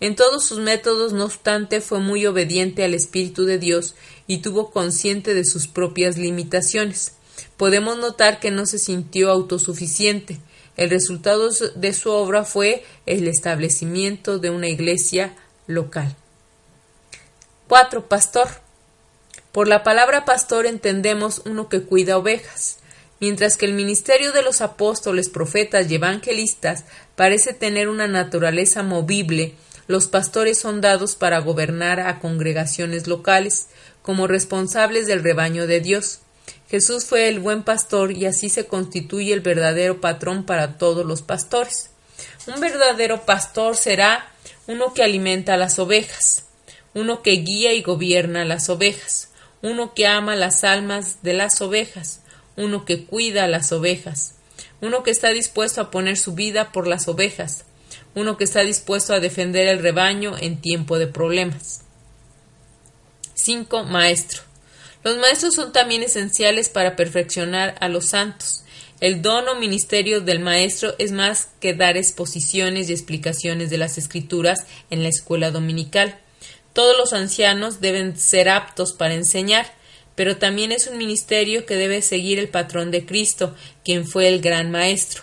En 0.00 0.16
todos 0.16 0.42
sus 0.42 0.60
métodos, 0.60 1.12
no 1.12 1.26
obstante, 1.26 1.82
fue 1.82 2.00
muy 2.00 2.24
obediente 2.24 2.82
al 2.82 2.94
Espíritu 2.94 3.44
de 3.44 3.58
Dios 3.58 3.94
y 4.26 4.38
tuvo 4.38 4.70
consciente 4.70 5.34
de 5.34 5.44
sus 5.44 5.66
propias 5.68 6.16
limitaciones. 6.16 7.12
Podemos 7.56 7.98
notar 7.98 8.40
que 8.40 8.50
no 8.50 8.66
se 8.66 8.78
sintió 8.78 9.30
autosuficiente, 9.30 10.40
el 10.76 10.90
resultado 10.90 11.50
de 11.76 11.92
su 11.92 12.10
obra 12.10 12.44
fue 12.44 12.84
el 13.06 13.28
establecimiento 13.28 14.38
de 14.38 14.50
una 14.50 14.68
iglesia 14.68 15.34
local. 15.66 16.16
4. 17.68 18.08
Pastor. 18.08 18.48
Por 19.52 19.68
la 19.68 19.84
palabra 19.84 20.24
pastor 20.24 20.66
entendemos 20.66 21.42
uno 21.44 21.68
que 21.68 21.82
cuida 21.82 22.18
ovejas. 22.18 22.78
Mientras 23.20 23.56
que 23.56 23.66
el 23.66 23.74
ministerio 23.74 24.32
de 24.32 24.42
los 24.42 24.60
apóstoles, 24.60 25.28
profetas 25.28 25.88
y 25.88 25.94
evangelistas 25.94 26.84
parece 27.14 27.54
tener 27.54 27.88
una 27.88 28.08
naturaleza 28.08 28.82
movible, 28.82 29.54
los 29.86 30.08
pastores 30.08 30.58
son 30.58 30.80
dados 30.80 31.14
para 31.14 31.38
gobernar 31.38 32.00
a 32.00 32.18
congregaciones 32.18 33.06
locales 33.06 33.68
como 34.02 34.26
responsables 34.26 35.06
del 35.06 35.22
rebaño 35.22 35.68
de 35.68 35.78
Dios. 35.80 36.20
Jesús 36.74 37.04
fue 37.04 37.28
el 37.28 37.38
buen 37.38 37.62
pastor 37.62 38.10
y 38.10 38.26
así 38.26 38.48
se 38.48 38.66
constituye 38.66 39.32
el 39.32 39.42
verdadero 39.42 40.00
patrón 40.00 40.44
para 40.44 40.76
todos 40.76 41.06
los 41.06 41.22
pastores. 41.22 41.90
Un 42.48 42.58
verdadero 42.60 43.24
pastor 43.24 43.76
será 43.76 44.28
uno 44.66 44.92
que 44.92 45.04
alimenta 45.04 45.54
a 45.54 45.56
las 45.56 45.78
ovejas, 45.78 46.46
uno 46.92 47.22
que 47.22 47.30
guía 47.30 47.72
y 47.74 47.82
gobierna 47.82 48.42
a 48.42 48.44
las 48.44 48.68
ovejas, 48.68 49.28
uno 49.62 49.94
que 49.94 50.08
ama 50.08 50.34
las 50.34 50.64
almas 50.64 51.22
de 51.22 51.34
las 51.34 51.60
ovejas, 51.60 52.22
uno 52.56 52.84
que 52.84 53.04
cuida 53.04 53.44
a 53.44 53.48
las 53.48 53.70
ovejas, 53.70 54.34
uno 54.80 55.04
que 55.04 55.12
está 55.12 55.28
dispuesto 55.28 55.80
a 55.80 55.92
poner 55.92 56.16
su 56.16 56.34
vida 56.34 56.72
por 56.72 56.88
las 56.88 57.06
ovejas, 57.06 57.66
uno 58.16 58.36
que 58.36 58.42
está 58.42 58.62
dispuesto 58.62 59.14
a 59.14 59.20
defender 59.20 59.68
el 59.68 59.78
rebaño 59.78 60.36
en 60.36 60.60
tiempo 60.60 60.98
de 60.98 61.06
problemas. 61.06 61.82
5. 63.34 63.84
Maestro. 63.84 64.53
Los 65.04 65.18
maestros 65.18 65.54
son 65.54 65.70
también 65.70 66.02
esenciales 66.02 66.70
para 66.70 66.96
perfeccionar 66.96 67.76
a 67.80 67.88
los 67.88 68.06
santos. 68.06 68.64
El 69.00 69.20
don 69.20 69.46
o 69.48 69.54
ministerio 69.56 70.22
del 70.22 70.40
maestro 70.40 70.94
es 70.98 71.12
más 71.12 71.48
que 71.60 71.74
dar 71.74 71.98
exposiciones 71.98 72.88
y 72.88 72.94
explicaciones 72.94 73.68
de 73.68 73.76
las 73.76 73.98
escrituras 73.98 74.64
en 74.88 75.02
la 75.02 75.10
escuela 75.10 75.50
dominical. 75.50 76.18
Todos 76.72 76.96
los 76.96 77.12
ancianos 77.12 77.82
deben 77.82 78.16
ser 78.16 78.48
aptos 78.48 78.94
para 78.94 79.12
enseñar, 79.12 79.66
pero 80.14 80.38
también 80.38 80.72
es 80.72 80.86
un 80.86 80.96
ministerio 80.96 81.66
que 81.66 81.76
debe 81.76 82.00
seguir 82.00 82.38
el 82.38 82.48
patrón 82.48 82.90
de 82.90 83.04
Cristo, 83.04 83.54
quien 83.84 84.06
fue 84.06 84.28
el 84.28 84.40
gran 84.40 84.70
maestro. 84.70 85.22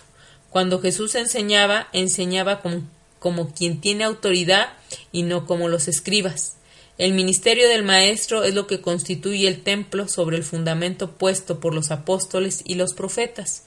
Cuando 0.50 0.80
Jesús 0.80 1.16
enseñaba, 1.16 1.88
enseñaba 1.92 2.60
como, 2.60 2.82
como 3.18 3.52
quien 3.52 3.80
tiene 3.80 4.04
autoridad 4.04 4.74
y 5.10 5.24
no 5.24 5.44
como 5.44 5.68
los 5.68 5.88
escribas. 5.88 6.54
El 7.02 7.14
ministerio 7.14 7.68
del 7.68 7.82
Maestro 7.82 8.44
es 8.44 8.54
lo 8.54 8.68
que 8.68 8.80
constituye 8.80 9.48
el 9.48 9.64
templo 9.64 10.06
sobre 10.06 10.36
el 10.36 10.44
fundamento 10.44 11.10
puesto 11.10 11.58
por 11.58 11.74
los 11.74 11.90
apóstoles 11.90 12.62
y 12.64 12.76
los 12.76 12.94
profetas. 12.94 13.64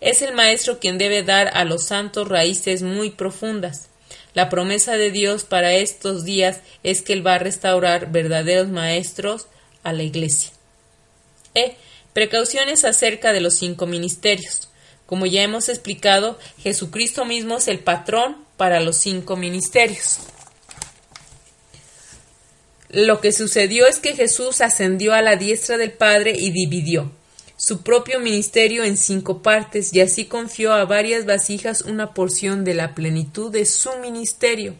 Es 0.00 0.22
el 0.22 0.36
Maestro 0.36 0.78
quien 0.78 0.96
debe 0.96 1.24
dar 1.24 1.48
a 1.48 1.64
los 1.64 1.86
santos 1.86 2.28
raíces 2.28 2.82
muy 2.82 3.10
profundas. 3.10 3.88
La 4.34 4.48
promesa 4.48 4.96
de 4.96 5.10
Dios 5.10 5.42
para 5.42 5.72
estos 5.72 6.22
días 6.24 6.60
es 6.84 7.02
que 7.02 7.14
Él 7.14 7.26
va 7.26 7.34
a 7.34 7.38
restaurar 7.40 8.12
verdaderos 8.12 8.68
maestros 8.68 9.48
a 9.82 9.92
la 9.92 10.04
Iglesia. 10.04 10.50
E. 11.56 11.74
Precauciones 12.12 12.84
acerca 12.84 13.32
de 13.32 13.40
los 13.40 13.54
cinco 13.54 13.88
ministerios. 13.88 14.68
Como 15.06 15.26
ya 15.26 15.42
hemos 15.42 15.68
explicado, 15.68 16.38
Jesucristo 16.58 17.24
mismo 17.24 17.56
es 17.56 17.66
el 17.66 17.80
patrón 17.80 18.36
para 18.56 18.78
los 18.78 18.96
cinco 18.96 19.36
ministerios. 19.36 20.20
Lo 22.88 23.20
que 23.20 23.32
sucedió 23.32 23.86
es 23.86 23.98
que 23.98 24.14
Jesús 24.14 24.60
ascendió 24.60 25.12
a 25.14 25.22
la 25.22 25.36
diestra 25.36 25.76
del 25.76 25.92
Padre 25.92 26.34
y 26.38 26.50
dividió 26.50 27.10
su 27.56 27.82
propio 27.82 28.20
ministerio 28.20 28.84
en 28.84 28.98
cinco 28.98 29.40
partes 29.40 29.92
y 29.94 30.00
así 30.00 30.26
confió 30.26 30.74
a 30.74 30.84
varias 30.84 31.24
vasijas 31.24 31.82
una 31.82 32.12
porción 32.12 32.64
de 32.64 32.74
la 32.74 32.94
plenitud 32.94 33.50
de 33.50 33.64
su 33.64 33.90
ministerio. 34.02 34.74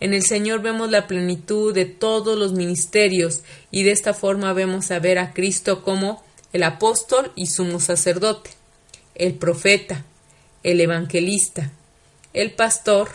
En 0.00 0.14
el 0.14 0.24
Señor 0.24 0.60
vemos 0.60 0.90
la 0.90 1.06
plenitud 1.06 1.72
de 1.72 1.84
todos 1.84 2.36
los 2.36 2.52
ministerios 2.52 3.42
y 3.70 3.84
de 3.84 3.92
esta 3.92 4.14
forma 4.14 4.52
vemos 4.52 4.90
a 4.90 4.98
ver 4.98 5.18
a 5.18 5.32
Cristo 5.32 5.82
como 5.82 6.24
el 6.52 6.64
apóstol 6.64 7.32
y 7.36 7.46
sumo 7.46 7.78
sacerdote, 7.78 8.50
el 9.14 9.34
profeta, 9.34 10.04
el 10.62 10.80
evangelista, 10.80 11.72
el 12.32 12.52
pastor 12.52 13.10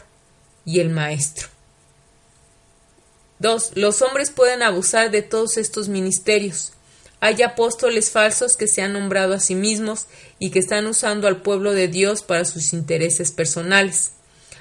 y 0.66 0.80
el 0.80 0.90
maestro. 0.90 1.53
2. 3.44 3.74
Los 3.76 4.02
hombres 4.02 4.32
pueden 4.32 4.64
abusar 4.64 5.12
de 5.12 5.22
todos 5.22 5.58
estos 5.58 5.90
ministerios. 5.90 6.72
Hay 7.20 7.42
apóstoles 7.42 8.10
falsos 8.10 8.58
que 8.58 8.68
se 8.68 8.82
han 8.82 8.94
nombrado 8.94 9.34
a 9.34 9.40
sí 9.40 9.54
mismos 9.54 10.08
y 10.40 10.50
que 10.50 10.60
están 10.60 10.88
usando 10.88 11.28
al 11.28 11.42
pueblo 11.42 11.74
de 11.74 11.88
Dios 11.88 12.24
para 12.24 12.46
sus 12.46 12.74
intereses 12.74 13.32
personales. 13.32 14.14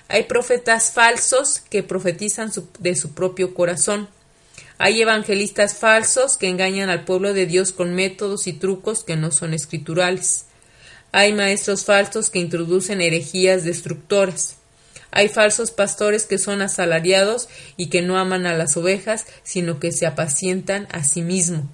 Hay 0.09 0.25
profetas 0.25 0.93
falsos 0.93 1.61
que 1.71 1.83
profetizan 1.83 2.53
de 2.81 2.95
su 2.97 3.15
propio 3.15 3.55
corazón. 3.55 4.09
Hay 4.79 5.01
evangelistas 5.01 5.77
falsos 5.77 6.37
que 6.37 6.49
engañan 6.49 6.91
al 6.91 7.05
pueblo 7.05 7.33
de 7.35 7.47
Dios 7.47 7.73
con 7.73 7.95
métodos 7.95 8.49
y 8.49 8.53
trucos 8.53 9.05
que 9.05 9.17
no 9.17 9.31
son 9.31 9.55
escriturales. 9.55 10.47
Hay 11.13 11.33
maestros 11.33 11.85
falsos 11.85 12.31
que 12.31 12.41
introducen 12.41 13.01
herejías 13.01 13.65
destructoras. 13.65 14.57
Hay 15.13 15.29
falsos 15.29 15.71
pastores 15.71 16.25
que 16.25 16.39
son 16.39 16.63
asalariados 16.63 17.49
y 17.77 17.91
que 17.91 18.01
no 18.01 18.19
aman 18.19 18.47
a 18.47 18.57
las 18.57 18.77
ovejas, 18.79 19.27
sino 19.45 19.79
que 19.79 19.93
se 19.93 20.07
apacientan 20.07 20.89
a 20.91 21.05
sí 21.05 21.21
mismos. 21.21 21.65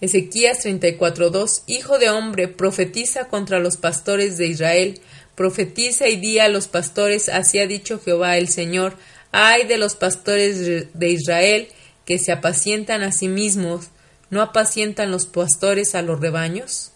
Ezequías 0.00 0.64
34:2 0.64 1.62
Hijo 1.66 1.98
de 1.98 2.10
hombre, 2.10 2.48
profetiza 2.48 3.28
contra 3.28 3.58
los 3.58 3.76
pastores 3.76 4.38
de 4.38 4.46
Israel, 4.46 5.00
profetiza 5.34 6.08
y 6.08 6.16
di 6.16 6.38
a 6.38 6.48
los 6.48 6.66
pastores, 6.66 7.28
así 7.28 7.58
ha 7.58 7.66
dicho 7.66 8.00
Jehová 8.00 8.38
el 8.38 8.48
Señor, 8.48 8.96
ay 9.30 9.66
de 9.66 9.78
los 9.78 9.94
pastores 9.94 10.92
de 10.92 11.08
Israel 11.08 11.68
que 12.06 12.18
se 12.18 12.32
apacientan 12.32 13.02
a 13.02 13.12
sí 13.12 13.28
mismos, 13.28 13.88
¿no 14.30 14.40
apacientan 14.40 15.10
los 15.10 15.26
pastores 15.26 15.94
a 15.94 16.02
los 16.02 16.20
rebaños? 16.20 16.90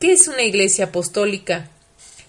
¿Qué 0.00 0.12
es 0.12 0.28
una 0.28 0.42
iglesia 0.42 0.86
apostólica? 0.86 1.70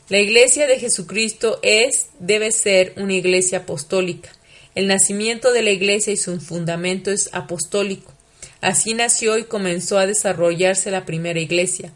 La 0.07 0.19
iglesia 0.19 0.67
de 0.67 0.77
Jesucristo 0.77 1.57
es, 1.63 2.09
debe 2.19 2.51
ser, 2.51 2.93
una 2.97 3.13
iglesia 3.13 3.59
apostólica. 3.59 4.29
El 4.75 4.85
nacimiento 4.85 5.51
de 5.51 5.63
la 5.63 5.71
iglesia 5.71 6.13
y 6.13 6.17
su 6.17 6.39
fundamento 6.39 7.09
es 7.09 7.31
apostólico. 7.33 8.13
Así 8.61 8.93
nació 8.93 9.35
y 9.39 9.45
comenzó 9.45 9.97
a 9.97 10.05
desarrollarse 10.05 10.91
la 10.91 11.07
primera 11.07 11.39
iglesia. 11.39 11.91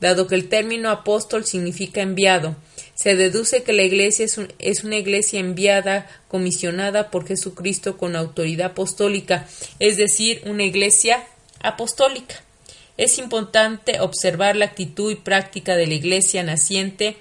Dado 0.00 0.26
que 0.26 0.34
el 0.34 0.48
término 0.48 0.90
apóstol 0.90 1.46
significa 1.46 2.02
enviado, 2.02 2.56
se 2.96 3.14
deduce 3.14 3.62
que 3.62 3.72
la 3.72 3.82
iglesia 3.82 4.26
es, 4.58 4.84
una 4.84 4.96
iglesia 4.96 5.38
enviada, 5.38 6.10
comisionada 6.26 7.12
por 7.12 7.28
Jesucristo 7.28 7.96
con 7.96 8.16
autoridad 8.16 8.72
apostólica, 8.72 9.46
es 9.78 9.96
decir, 9.96 10.42
una 10.46 10.64
iglesia 10.64 11.24
apostólica. 11.60 12.42
Es 12.96 13.18
importante 13.18 14.00
observar 14.00 14.56
la 14.56 14.64
actitud 14.64 15.12
y 15.12 15.16
práctica 15.16 15.76
de 15.76 15.86
la 15.86 15.94
iglesia 15.94 16.42
naciente 16.42 17.16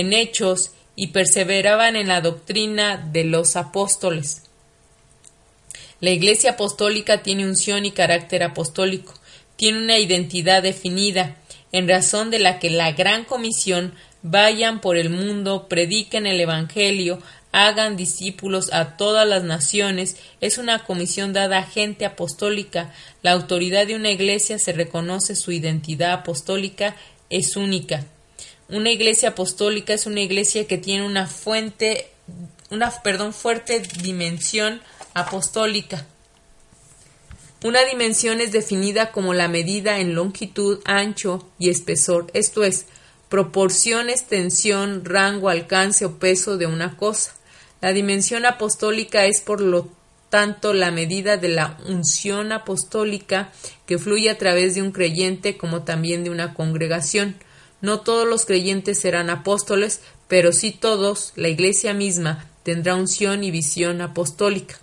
en 0.00 0.12
hechos 0.12 0.72
y 0.96 1.08
perseveraban 1.08 1.96
en 1.96 2.08
la 2.08 2.20
doctrina 2.20 2.96
de 2.96 3.24
los 3.24 3.56
apóstoles. 3.56 4.42
La 6.00 6.10
Iglesia 6.10 6.52
apostólica 6.52 7.22
tiene 7.22 7.46
unción 7.46 7.84
y 7.84 7.90
carácter 7.90 8.42
apostólico, 8.42 9.14
tiene 9.56 9.78
una 9.78 9.98
identidad 9.98 10.62
definida, 10.62 11.36
en 11.72 11.88
razón 11.88 12.30
de 12.30 12.38
la 12.38 12.58
que 12.58 12.70
la 12.70 12.92
gran 12.92 13.24
comisión 13.24 13.94
vayan 14.22 14.80
por 14.80 14.96
el 14.96 15.10
mundo, 15.10 15.68
prediquen 15.68 16.26
el 16.26 16.40
Evangelio, 16.40 17.20
hagan 17.52 17.96
discípulos 17.96 18.72
a 18.72 18.96
todas 18.96 19.26
las 19.28 19.44
naciones, 19.44 20.16
es 20.40 20.58
una 20.58 20.84
comisión 20.84 21.32
dada 21.32 21.58
a 21.58 21.64
gente 21.64 22.04
apostólica. 22.04 22.92
La 23.22 23.32
autoridad 23.32 23.86
de 23.86 23.96
una 23.96 24.10
iglesia 24.10 24.58
se 24.58 24.72
reconoce 24.72 25.34
su 25.34 25.52
identidad 25.52 26.12
apostólica 26.12 26.96
es 27.28 27.56
única. 27.56 28.04
Una 28.72 28.90
iglesia 28.90 29.30
apostólica 29.30 29.94
es 29.94 30.06
una 30.06 30.20
iglesia 30.20 30.68
que 30.68 30.78
tiene 30.78 31.04
una 31.04 31.26
fuente, 31.26 32.08
una 32.70 32.90
perdón, 33.02 33.32
fuerte 33.32 33.82
dimensión 34.00 34.80
apostólica. 35.12 36.06
Una 37.64 37.84
dimensión 37.84 38.40
es 38.40 38.52
definida 38.52 39.10
como 39.10 39.34
la 39.34 39.48
medida 39.48 39.98
en 39.98 40.14
longitud, 40.14 40.80
ancho 40.84 41.48
y 41.58 41.68
espesor, 41.68 42.28
esto 42.32 42.62
es, 42.62 42.86
proporción, 43.28 44.08
extensión, 44.08 45.04
rango, 45.04 45.48
alcance 45.48 46.04
o 46.04 46.18
peso 46.18 46.56
de 46.56 46.66
una 46.66 46.96
cosa. 46.96 47.34
La 47.80 47.92
dimensión 47.92 48.46
apostólica 48.46 49.24
es, 49.24 49.40
por 49.40 49.60
lo 49.60 49.88
tanto, 50.28 50.74
la 50.74 50.92
medida 50.92 51.36
de 51.36 51.48
la 51.48 51.76
unción 51.86 52.52
apostólica 52.52 53.52
que 53.86 53.98
fluye 53.98 54.30
a 54.30 54.38
través 54.38 54.76
de 54.76 54.82
un 54.82 54.92
creyente 54.92 55.56
como 55.56 55.82
también 55.82 56.22
de 56.22 56.30
una 56.30 56.54
congregación. 56.54 57.36
No 57.80 58.00
todos 58.00 58.28
los 58.28 58.44
creyentes 58.44 58.98
serán 58.98 59.30
apóstoles, 59.30 60.00
pero 60.28 60.52
sí 60.52 60.70
todos, 60.70 61.32
la 61.36 61.48
Iglesia 61.48 61.94
misma, 61.94 62.46
tendrá 62.62 62.94
unción 62.94 63.42
y 63.44 63.50
visión 63.50 64.00
apostólica. 64.00 64.78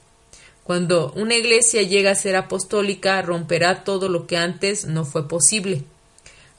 Cuando 0.68 1.14
una 1.16 1.36
iglesia 1.36 1.82
llega 1.84 2.12
a 2.12 2.16
ser 2.16 2.36
apostólica, 2.36 3.22
romperá 3.22 3.86
todo 3.86 4.10
lo 4.10 4.28
que 4.28 4.36
antes 4.36 4.84
no 4.84 5.06
fue 5.06 5.26
posible. 5.26 5.84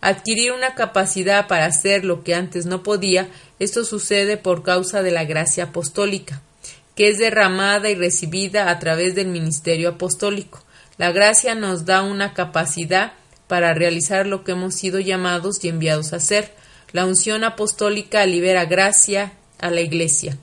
Adquirir 0.00 0.52
una 0.52 0.74
capacidad 0.74 1.46
para 1.46 1.66
hacer 1.66 2.06
lo 2.06 2.24
que 2.24 2.34
antes 2.34 2.64
no 2.64 2.82
podía, 2.82 3.28
esto 3.58 3.84
sucede 3.84 4.38
por 4.38 4.62
causa 4.62 5.02
de 5.02 5.10
la 5.10 5.26
gracia 5.26 5.64
apostólica, 5.64 6.40
que 6.94 7.10
es 7.10 7.18
derramada 7.18 7.90
y 7.90 7.96
recibida 7.96 8.70
a 8.70 8.78
través 8.78 9.14
del 9.14 9.26
ministerio 9.26 9.90
apostólico. 9.90 10.62
La 10.96 11.12
gracia 11.12 11.54
nos 11.54 11.84
da 11.84 12.02
una 12.02 12.32
capacidad 12.32 13.12
para 13.48 13.74
realizar 13.74 14.26
lo 14.26 14.44
que 14.44 14.52
hemos 14.52 14.74
sido 14.74 15.00
llamados 15.00 15.64
y 15.64 15.68
enviados 15.68 16.12
a 16.12 16.16
hacer. 16.16 16.52
La 16.92 17.04
unción 17.04 17.42
apostólica 17.42 18.24
libera 18.24 18.66
gracia 18.66 19.32
a 19.58 19.70
la 19.70 19.80
Iglesia. 19.80 20.38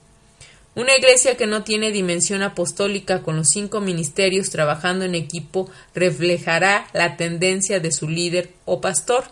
Una 0.76 0.94
iglesia 0.98 1.38
que 1.38 1.48
no 1.48 1.64
tiene 1.64 1.92
dimensión 1.92 2.44
apostólica 2.44 3.24
con 3.24 3.38
los 3.38 3.48
cinco 3.48 3.80
ministerios 3.80 4.50
trabajando 4.50 5.06
en 5.06 5.16
equipo 5.16 5.72
reflejará 5.94 6.88
la 6.92 7.16
tendencia 7.16 7.80
de 7.80 7.94
su 7.94 8.10
líder 8.10 8.50
o 8.66 8.82
pastor. 8.82 9.24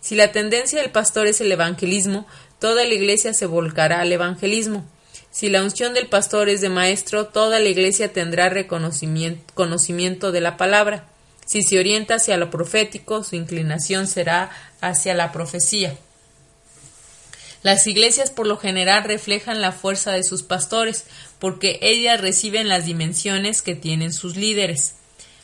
Si 0.00 0.16
la 0.16 0.32
tendencia 0.32 0.80
del 0.80 0.90
pastor 0.90 1.28
es 1.28 1.40
el 1.40 1.52
evangelismo, 1.52 2.26
toda 2.58 2.84
la 2.84 2.92
iglesia 2.92 3.34
se 3.34 3.46
volcará 3.46 4.00
al 4.00 4.10
evangelismo. 4.10 4.84
Si 5.30 5.48
la 5.48 5.62
unción 5.62 5.94
del 5.94 6.08
pastor 6.08 6.48
es 6.48 6.60
de 6.60 6.70
maestro, 6.70 7.26
toda 7.26 7.60
la 7.60 7.68
iglesia 7.68 8.12
tendrá 8.12 8.48
reconocimiento, 8.48 9.44
conocimiento 9.54 10.32
de 10.32 10.40
la 10.40 10.56
palabra. 10.56 11.09
Si 11.50 11.64
se 11.64 11.80
orienta 11.80 12.14
hacia 12.14 12.36
lo 12.36 12.48
profético, 12.48 13.24
su 13.24 13.34
inclinación 13.34 14.06
será 14.06 14.50
hacia 14.80 15.14
la 15.14 15.32
profecía. 15.32 15.96
Las 17.64 17.88
iglesias 17.88 18.30
por 18.30 18.46
lo 18.46 18.56
general 18.56 19.02
reflejan 19.02 19.60
la 19.60 19.72
fuerza 19.72 20.12
de 20.12 20.22
sus 20.22 20.44
pastores, 20.44 21.06
porque 21.40 21.80
ellas 21.82 22.20
reciben 22.20 22.68
las 22.68 22.86
dimensiones 22.86 23.62
que 23.62 23.74
tienen 23.74 24.12
sus 24.12 24.36
líderes. 24.36 24.94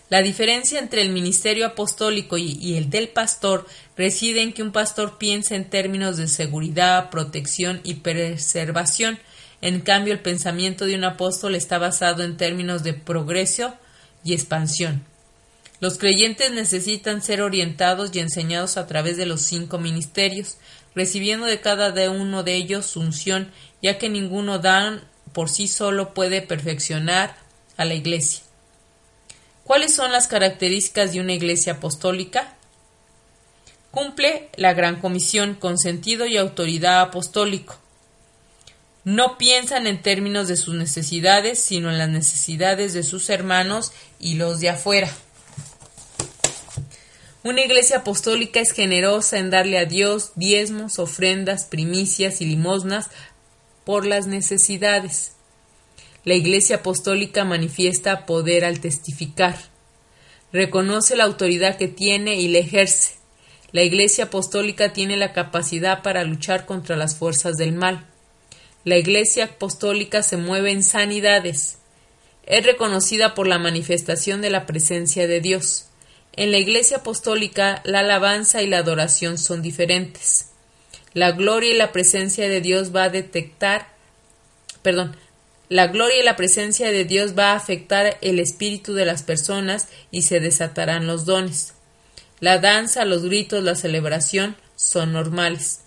La 0.08 0.22
diferencia 0.22 0.78
entre 0.78 1.02
el 1.02 1.10
ministerio 1.10 1.66
apostólico 1.66 2.38
y, 2.38 2.76
el 2.76 2.88
del 2.88 3.08
pastor 3.08 3.66
reside 3.96 4.42
en 4.42 4.52
que 4.52 4.62
un 4.62 4.70
pastor 4.70 5.18
piensa 5.18 5.56
en 5.56 5.68
términos 5.68 6.18
de 6.18 6.28
seguridad, 6.28 7.10
protección 7.10 7.80
y 7.82 7.94
preservación. 7.94 9.18
En 9.60 9.80
cambio, 9.80 10.12
el 10.12 10.20
pensamiento 10.20 10.86
de 10.86 10.94
un 10.94 11.02
apóstol 11.02 11.56
está 11.56 11.78
basado 11.78 12.22
en 12.22 12.36
términos 12.36 12.84
de 12.84 12.94
progreso 12.94 13.74
y 14.22 14.34
expansión. 14.34 15.04
Los 15.80 15.98
creyentes 15.98 16.52
necesitan 16.52 17.22
ser 17.22 17.42
orientados 17.42 18.10
y 18.14 18.20
enseñados 18.20 18.76
a 18.76 18.86
través 18.86 19.16
de 19.16 19.26
los 19.26 19.42
cinco 19.42 19.78
ministerios, 19.78 20.56
recibiendo 20.94 21.46
de 21.46 21.60
cada 21.60 22.10
uno 22.10 22.42
de 22.42 22.54
ellos 22.54 22.96
unción, 22.96 23.52
ya 23.82 23.98
que 23.98 24.08
ninguno 24.08 24.58
dan 24.58 25.02
por 25.32 25.50
sí 25.50 25.68
solo 25.68 26.14
puede 26.14 26.40
perfeccionar 26.40 27.36
a 27.76 27.84
la 27.84 27.94
Iglesia. 27.94 28.40
¿Cuáles 29.64 29.94
son 29.94 30.12
las 30.12 30.28
características 30.28 31.12
de 31.12 31.20
una 31.20 31.34
Iglesia 31.34 31.74
apostólica? 31.74 32.54
Cumple 33.90 34.48
la 34.56 34.72
gran 34.72 35.00
comisión 35.00 35.54
con 35.54 35.76
sentido 35.76 36.26
y 36.26 36.38
autoridad 36.38 37.00
apostólico. 37.00 37.76
No 39.04 39.36
piensan 39.36 39.86
en 39.86 40.00
términos 40.00 40.48
de 40.48 40.56
sus 40.56 40.74
necesidades, 40.74 41.58
sino 41.58 41.90
en 41.90 41.98
las 41.98 42.08
necesidades 42.08 42.94
de 42.94 43.02
sus 43.02 43.28
hermanos 43.28 43.92
y 44.18 44.34
los 44.34 44.60
de 44.60 44.70
afuera. 44.70 45.10
Una 47.46 47.62
iglesia 47.62 47.98
apostólica 47.98 48.58
es 48.58 48.72
generosa 48.72 49.38
en 49.38 49.50
darle 49.50 49.78
a 49.78 49.84
Dios 49.84 50.32
diezmos, 50.34 50.98
ofrendas, 50.98 51.62
primicias 51.62 52.40
y 52.40 52.44
limosnas 52.44 53.08
por 53.84 54.04
las 54.04 54.26
necesidades. 54.26 55.36
La 56.24 56.34
iglesia 56.34 56.78
apostólica 56.78 57.44
manifiesta 57.44 58.26
poder 58.26 58.64
al 58.64 58.80
testificar. 58.80 59.56
Reconoce 60.52 61.14
la 61.14 61.22
autoridad 61.22 61.76
que 61.76 61.86
tiene 61.86 62.34
y 62.34 62.48
la 62.48 62.58
ejerce. 62.58 63.14
La 63.70 63.84
iglesia 63.84 64.24
apostólica 64.24 64.92
tiene 64.92 65.16
la 65.16 65.32
capacidad 65.32 66.02
para 66.02 66.24
luchar 66.24 66.66
contra 66.66 66.96
las 66.96 67.14
fuerzas 67.14 67.56
del 67.56 67.74
mal. 67.74 68.08
La 68.82 68.96
iglesia 68.96 69.44
apostólica 69.44 70.24
se 70.24 70.36
mueve 70.36 70.72
en 70.72 70.82
sanidades. 70.82 71.78
Es 72.44 72.66
reconocida 72.66 73.34
por 73.36 73.46
la 73.46 73.60
manifestación 73.60 74.42
de 74.42 74.50
la 74.50 74.66
presencia 74.66 75.28
de 75.28 75.40
Dios. 75.40 75.86
En 76.36 76.50
la 76.52 76.58
Iglesia 76.58 76.98
Apostólica 76.98 77.80
la 77.84 78.00
alabanza 78.00 78.62
y 78.62 78.66
la 78.66 78.78
adoración 78.78 79.38
son 79.38 79.62
diferentes. 79.62 80.50
La 81.14 81.32
gloria 81.32 81.70
y 81.70 81.76
la 81.76 81.92
presencia 81.92 82.46
de 82.46 82.60
Dios 82.60 82.94
va 82.94 83.04
a 83.04 83.08
detectar, 83.08 83.88
perdón, 84.82 85.16
la 85.70 85.86
gloria 85.86 86.20
y 86.20 86.24
la 86.24 86.36
presencia 86.36 86.92
de 86.92 87.04
Dios 87.04 87.36
va 87.36 87.52
a 87.52 87.56
afectar 87.56 88.18
el 88.20 88.38
espíritu 88.38 88.92
de 88.92 89.06
las 89.06 89.22
personas 89.22 89.88
y 90.10 90.22
se 90.22 90.38
desatarán 90.38 91.06
los 91.06 91.24
dones. 91.24 91.72
La 92.38 92.58
danza, 92.58 93.06
los 93.06 93.24
gritos, 93.24 93.64
la 93.64 93.74
celebración 93.74 94.56
son 94.76 95.12
normales. 95.12 95.80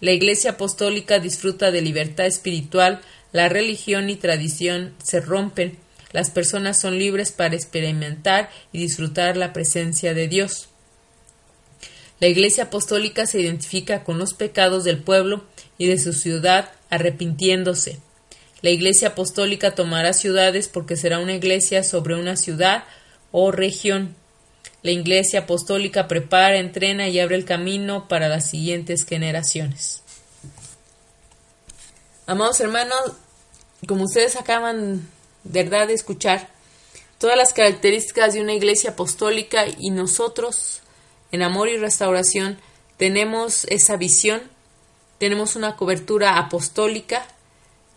La 0.00 0.10
Iglesia 0.10 0.52
Apostólica 0.52 1.20
disfruta 1.20 1.70
de 1.70 1.80
libertad 1.80 2.26
espiritual, 2.26 3.00
la 3.32 3.48
religión 3.48 4.10
y 4.10 4.16
tradición 4.16 4.94
se 5.02 5.20
rompen, 5.20 5.78
las 6.12 6.30
personas 6.30 6.78
son 6.78 6.98
libres 6.98 7.32
para 7.32 7.54
experimentar 7.54 8.50
y 8.72 8.78
disfrutar 8.78 9.36
la 9.36 9.52
presencia 9.52 10.14
de 10.14 10.28
Dios. 10.28 10.68
La 12.18 12.28
Iglesia 12.28 12.64
Apostólica 12.64 13.26
se 13.26 13.40
identifica 13.40 14.02
con 14.02 14.18
los 14.18 14.32
pecados 14.32 14.84
del 14.84 15.02
pueblo 15.02 15.44
y 15.76 15.86
de 15.86 15.98
su 15.98 16.12
ciudad 16.12 16.72
arrepintiéndose. 16.88 18.00
La 18.62 18.70
Iglesia 18.70 19.08
Apostólica 19.08 19.74
tomará 19.74 20.14
ciudades 20.14 20.68
porque 20.68 20.96
será 20.96 21.18
una 21.18 21.34
iglesia 21.34 21.84
sobre 21.84 22.14
una 22.14 22.36
ciudad 22.36 22.84
o 23.32 23.52
región. 23.52 24.16
La 24.82 24.92
Iglesia 24.92 25.40
Apostólica 25.40 26.08
prepara, 26.08 26.58
entrena 26.58 27.08
y 27.08 27.20
abre 27.20 27.36
el 27.36 27.44
camino 27.44 28.08
para 28.08 28.28
las 28.28 28.48
siguientes 28.48 29.04
generaciones. 29.04 30.02
Amados 32.26 32.60
hermanos, 32.60 32.98
como 33.86 34.04
ustedes 34.04 34.36
acaban 34.36 35.06
verdad 35.50 35.90
escuchar 35.90 36.48
todas 37.18 37.36
las 37.36 37.52
características 37.52 38.34
de 38.34 38.40
una 38.40 38.54
iglesia 38.54 38.90
apostólica 38.90 39.64
y 39.78 39.90
nosotros 39.90 40.82
en 41.32 41.42
amor 41.42 41.68
y 41.68 41.76
restauración 41.76 42.58
tenemos 42.96 43.64
esa 43.64 43.96
visión, 43.96 44.42
tenemos 45.18 45.56
una 45.56 45.76
cobertura 45.76 46.38
apostólica, 46.38 47.26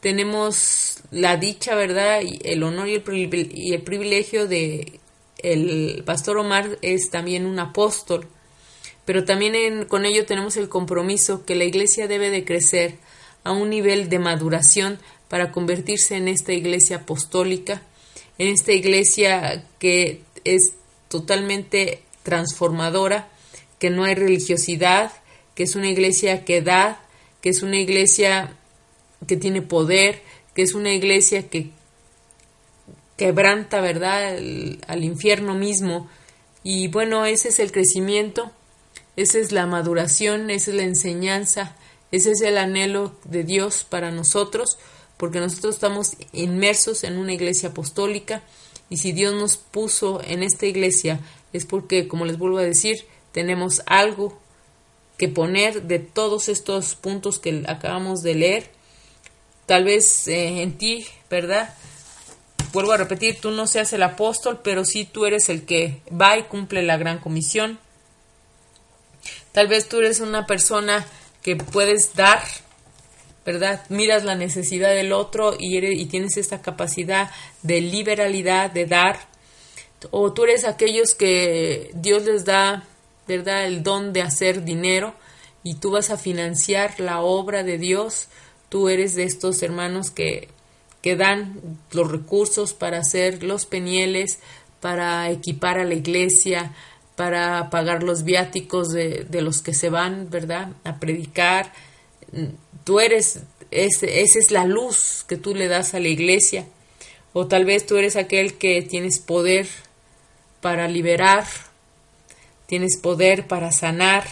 tenemos 0.01 0.97
la 1.11 1.37
dicha, 1.37 1.75
¿verdad? 1.75 2.21
Y 2.21 2.39
el 2.43 2.63
honor 2.63 2.87
y 2.87 2.95
el, 2.95 3.51
y 3.53 3.73
el 3.73 3.81
privilegio 3.81 4.47
de 4.47 4.99
el 5.37 6.03
pastor 6.05 6.37
Omar 6.37 6.77
es 6.81 7.09
también 7.09 7.45
un 7.45 7.59
apóstol, 7.59 8.27
pero 9.05 9.23
también 9.23 9.85
con 9.85 10.05
ello 10.05 10.25
tenemos 10.25 10.57
el 10.57 10.69
compromiso 10.69 11.45
que 11.45 11.55
la 11.55 11.63
iglesia 11.63 12.07
debe 12.07 12.29
de 12.29 12.45
crecer 12.45 12.97
a 13.43 13.51
un 13.51 13.69
nivel 13.69 14.09
de 14.09 14.19
maduración 14.19 14.99
para 15.29 15.51
convertirse 15.51 16.17
en 16.17 16.27
esta 16.27 16.51
iglesia 16.51 16.97
apostólica, 16.97 17.83
en 18.37 18.47
esta 18.47 18.73
iglesia 18.73 19.63
que 19.77 20.23
es 20.43 20.73
totalmente 21.07 22.03
transformadora, 22.23 23.29
que 23.77 23.89
no 23.89 24.03
hay 24.03 24.15
religiosidad, 24.15 25.11
que 25.55 25.63
es 25.63 25.75
una 25.75 25.89
iglesia 25.89 26.43
que 26.43 26.61
da, 26.61 27.01
que 27.41 27.49
es 27.49 27.63
una 27.63 27.77
iglesia 27.77 28.57
que 29.27 29.37
tiene 29.37 29.61
poder, 29.61 30.21
que 30.55 30.63
es 30.63 30.73
una 30.73 30.91
iglesia 30.91 31.49
que 31.49 31.69
quebranta, 33.17 33.81
¿verdad?, 33.81 34.37
al 34.87 35.03
infierno 35.03 35.53
mismo. 35.53 36.09
Y 36.63 36.87
bueno, 36.87 37.25
ese 37.25 37.49
es 37.49 37.59
el 37.59 37.71
crecimiento, 37.71 38.51
esa 39.15 39.37
es 39.37 39.51
la 39.51 39.65
maduración, 39.65 40.49
esa 40.49 40.71
es 40.71 40.77
la 40.77 40.83
enseñanza, 40.83 41.75
ese 42.11 42.31
es 42.31 42.41
el 42.41 42.57
anhelo 42.57 43.13
de 43.25 43.43
Dios 43.43 43.85
para 43.87 44.11
nosotros 44.11 44.77
porque 45.19 45.41
nosotros 45.41 45.75
estamos 45.75 46.13
inmersos 46.31 47.03
en 47.03 47.17
una 47.17 47.33
iglesia 47.33 47.69
apostólica 47.69 48.41
y 48.89 48.97
si 48.97 49.11
Dios 49.11 49.33
nos 49.33 49.57
puso 49.57 50.21
en 50.23 50.43
esta 50.43 50.65
iglesia 50.65 51.19
es 51.51 51.65
porque, 51.65 52.07
como 52.07 52.25
les 52.25 52.37
vuelvo 52.37 52.59
a 52.59 52.63
decir, 52.63 53.05
tenemos 53.33 53.81
algo 53.85 54.39
que 55.17 55.27
poner 55.27 55.83
de 55.83 55.99
todos 55.99 56.47
estos 56.47 56.95
puntos 56.95 57.37
que 57.37 57.65
acabamos 57.67 58.21
de 58.21 58.35
leer. 58.35 58.71
Tal 59.65 59.83
vez 59.83 60.29
eh, 60.29 60.61
en 60.61 60.77
ti, 60.77 61.05
¿verdad? 61.29 61.75
Vuelvo 62.71 62.93
a 62.93 62.97
repetir, 62.97 63.41
tú 63.41 63.51
no 63.51 63.67
seas 63.67 63.91
el 63.91 64.03
apóstol, 64.03 64.61
pero 64.63 64.85
sí 64.85 65.03
tú 65.03 65.25
eres 65.25 65.49
el 65.49 65.65
que 65.65 66.01
va 66.09 66.37
y 66.37 66.43
cumple 66.43 66.81
la 66.81 66.95
gran 66.95 67.19
comisión. 67.19 67.77
Tal 69.51 69.67
vez 69.67 69.89
tú 69.89 69.97
eres 69.97 70.21
una 70.21 70.47
persona 70.47 71.05
que 71.41 71.57
puedes 71.57 72.15
dar 72.15 72.41
¿verdad? 73.45 73.83
Miras 73.89 74.23
la 74.23 74.35
necesidad 74.35 74.89
del 74.89 75.11
otro 75.11 75.55
y, 75.57 75.77
y 75.77 76.05
tienes 76.05 76.37
esta 76.37 76.61
capacidad 76.61 77.31
de 77.63 77.81
liberalidad, 77.81 78.71
de 78.71 78.85
dar. 78.85 79.19
O 80.11 80.33
tú 80.33 80.43
eres 80.43 80.65
aquellos 80.65 81.13
que 81.13 81.91
Dios 81.93 82.23
les 82.25 82.45
da, 82.45 82.83
¿verdad? 83.27 83.65
El 83.65 83.83
don 83.83 84.13
de 84.13 84.21
hacer 84.21 84.63
dinero 84.63 85.13
y 85.63 85.75
tú 85.75 85.91
vas 85.91 86.09
a 86.09 86.17
financiar 86.17 86.99
la 86.99 87.21
obra 87.21 87.63
de 87.63 87.77
Dios. 87.77 88.27
Tú 88.69 88.89
eres 88.89 89.15
de 89.15 89.23
estos 89.23 89.61
hermanos 89.63 90.11
que, 90.11 90.49
que 91.01 91.15
dan 91.15 91.79
los 91.91 92.09
recursos 92.11 92.73
para 92.73 92.99
hacer 92.99 93.43
los 93.43 93.65
penieles, 93.65 94.39
para 94.79 95.29
equipar 95.29 95.79
a 95.79 95.85
la 95.85 95.95
iglesia, 95.95 96.73
para 97.15 97.69
pagar 97.69 98.03
los 98.03 98.23
viáticos 98.23 98.89
de, 98.89 99.25
de 99.29 99.41
los 99.41 99.61
que 99.61 99.73
se 99.73 99.89
van, 99.89 100.29
¿verdad? 100.29 100.69
A 100.85 100.99
predicar 100.99 101.73
tú 102.83 102.99
eres, 102.99 103.41
esa 103.71 104.05
es 104.07 104.51
la 104.51 104.65
luz 104.65 105.25
que 105.27 105.37
tú 105.37 105.53
le 105.55 105.67
das 105.67 105.93
a 105.93 105.99
la 105.99 106.07
iglesia, 106.07 106.65
o 107.33 107.47
tal 107.47 107.65
vez 107.65 107.85
tú 107.85 107.97
eres 107.97 108.15
aquel 108.15 108.55
que 108.55 108.81
tienes 108.81 109.19
poder 109.19 109.67
para 110.61 110.87
liberar, 110.87 111.45
tienes 112.65 112.97
poder 112.97 113.47
para 113.47 113.71
sanar, 113.71 114.25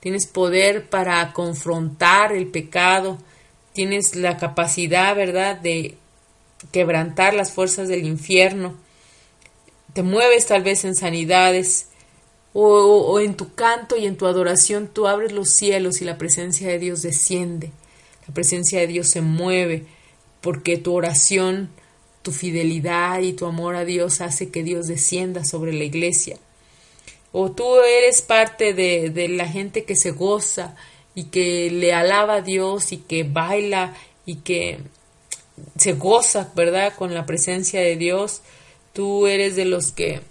tienes 0.00 0.26
poder 0.26 0.88
para 0.88 1.32
confrontar 1.32 2.32
el 2.32 2.46
pecado, 2.46 3.18
tienes 3.72 4.14
la 4.14 4.36
capacidad, 4.36 5.14
¿verdad?, 5.16 5.56
de 5.56 5.96
quebrantar 6.72 7.34
las 7.34 7.52
fuerzas 7.52 7.88
del 7.88 8.06
infierno, 8.06 8.76
te 9.92 10.02
mueves 10.02 10.46
tal 10.46 10.62
vez 10.62 10.84
en 10.84 10.94
sanidades, 10.94 11.88
o, 12.58 13.20
en 13.20 13.36
tu 13.36 13.54
canto 13.54 13.98
y 13.98 14.06
en 14.06 14.16
tu 14.16 14.26
adoración 14.26 14.88
tú 14.88 15.06
abres 15.06 15.32
los 15.32 15.50
cielos 15.50 16.00
y 16.00 16.06
la 16.06 16.16
presencia 16.16 16.68
de 16.68 16.78
Dios 16.78 17.02
desciende. 17.02 17.70
La 18.26 18.32
presencia 18.32 18.80
de 18.80 18.86
Dios 18.86 19.08
se 19.08 19.20
mueve 19.20 19.84
porque 20.40 20.78
tu 20.78 20.94
oración, 20.94 21.68
tu 22.22 22.32
fidelidad 22.32 23.20
y 23.20 23.34
tu 23.34 23.44
amor 23.44 23.76
a 23.76 23.84
Dios 23.84 24.22
hace 24.22 24.50
que 24.50 24.62
Dios 24.62 24.86
descienda 24.86 25.44
sobre 25.44 25.74
la 25.74 25.84
iglesia. 25.84 26.38
O 27.30 27.50
tú 27.50 27.80
eres 27.80 28.22
parte 28.22 28.72
de, 28.72 29.10
de 29.10 29.28
la 29.28 29.46
gente 29.46 29.84
que 29.84 29.94
se 29.94 30.12
goza 30.12 30.76
y 31.14 31.24
que 31.24 31.70
le 31.70 31.92
alaba 31.92 32.36
a 32.36 32.42
Dios 32.42 32.90
y 32.92 32.96
que 32.96 33.24
baila 33.24 33.94
y 34.24 34.36
que 34.36 34.78
se 35.76 35.92
goza, 35.92 36.50
¿verdad?, 36.56 36.94
con 36.96 37.12
la 37.12 37.26
presencia 37.26 37.82
de 37.82 37.96
Dios. 37.96 38.40
Tú 38.94 39.26
eres 39.26 39.56
de 39.56 39.66
los 39.66 39.92
que 39.92 40.22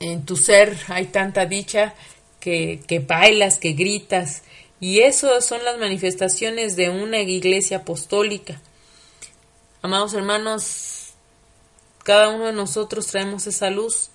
en 0.00 0.24
tu 0.24 0.36
ser 0.36 0.76
hay 0.88 1.06
tanta 1.06 1.46
dicha 1.46 1.94
que, 2.40 2.82
que 2.86 2.98
bailas, 2.98 3.58
que 3.58 3.72
gritas, 3.72 4.42
y 4.80 5.00
eso 5.00 5.40
son 5.42 5.62
las 5.64 5.78
manifestaciones 5.78 6.74
de 6.74 6.88
una 6.88 7.20
iglesia 7.20 7.78
apostólica. 7.78 8.60
Amados 9.82 10.14
hermanos, 10.14 11.12
cada 12.02 12.30
uno 12.30 12.46
de 12.46 12.52
nosotros 12.52 13.06
traemos 13.06 13.46
esa 13.46 13.70
luz 13.70 14.10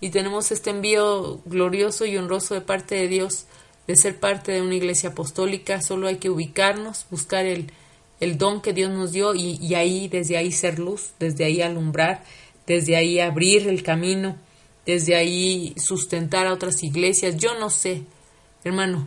y 0.00 0.10
tenemos 0.10 0.50
este 0.50 0.70
envío 0.70 1.40
glorioso 1.44 2.04
y 2.04 2.16
honroso 2.16 2.54
de 2.54 2.60
parte 2.60 2.96
de 2.96 3.08
Dios 3.08 3.46
de 3.88 3.96
ser 3.96 4.20
parte 4.20 4.52
de 4.52 4.62
una 4.62 4.74
iglesia 4.74 5.10
apostólica. 5.10 5.80
Solo 5.80 6.06
hay 6.08 6.16
que 6.16 6.30
ubicarnos, 6.30 7.06
buscar 7.10 7.46
el, 7.46 7.72
el 8.20 8.36
don 8.36 8.60
que 8.60 8.74
Dios 8.74 8.90
nos 8.90 9.12
dio 9.12 9.34
y, 9.34 9.56
y 9.56 9.74
ahí, 9.74 10.08
desde 10.08 10.36
ahí 10.36 10.52
ser 10.52 10.78
luz, 10.78 11.12
desde 11.18 11.44
ahí 11.44 11.62
alumbrar, 11.62 12.22
desde 12.66 12.96
ahí 12.96 13.18
abrir 13.18 13.66
el 13.66 13.82
camino, 13.82 14.36
desde 14.88 15.16
ahí 15.16 15.74
sustentar 15.76 16.46
a 16.46 16.54
otras 16.54 16.82
iglesias, 16.82 17.36
yo 17.36 17.58
no 17.58 17.68
sé, 17.68 18.04
hermano, 18.64 19.06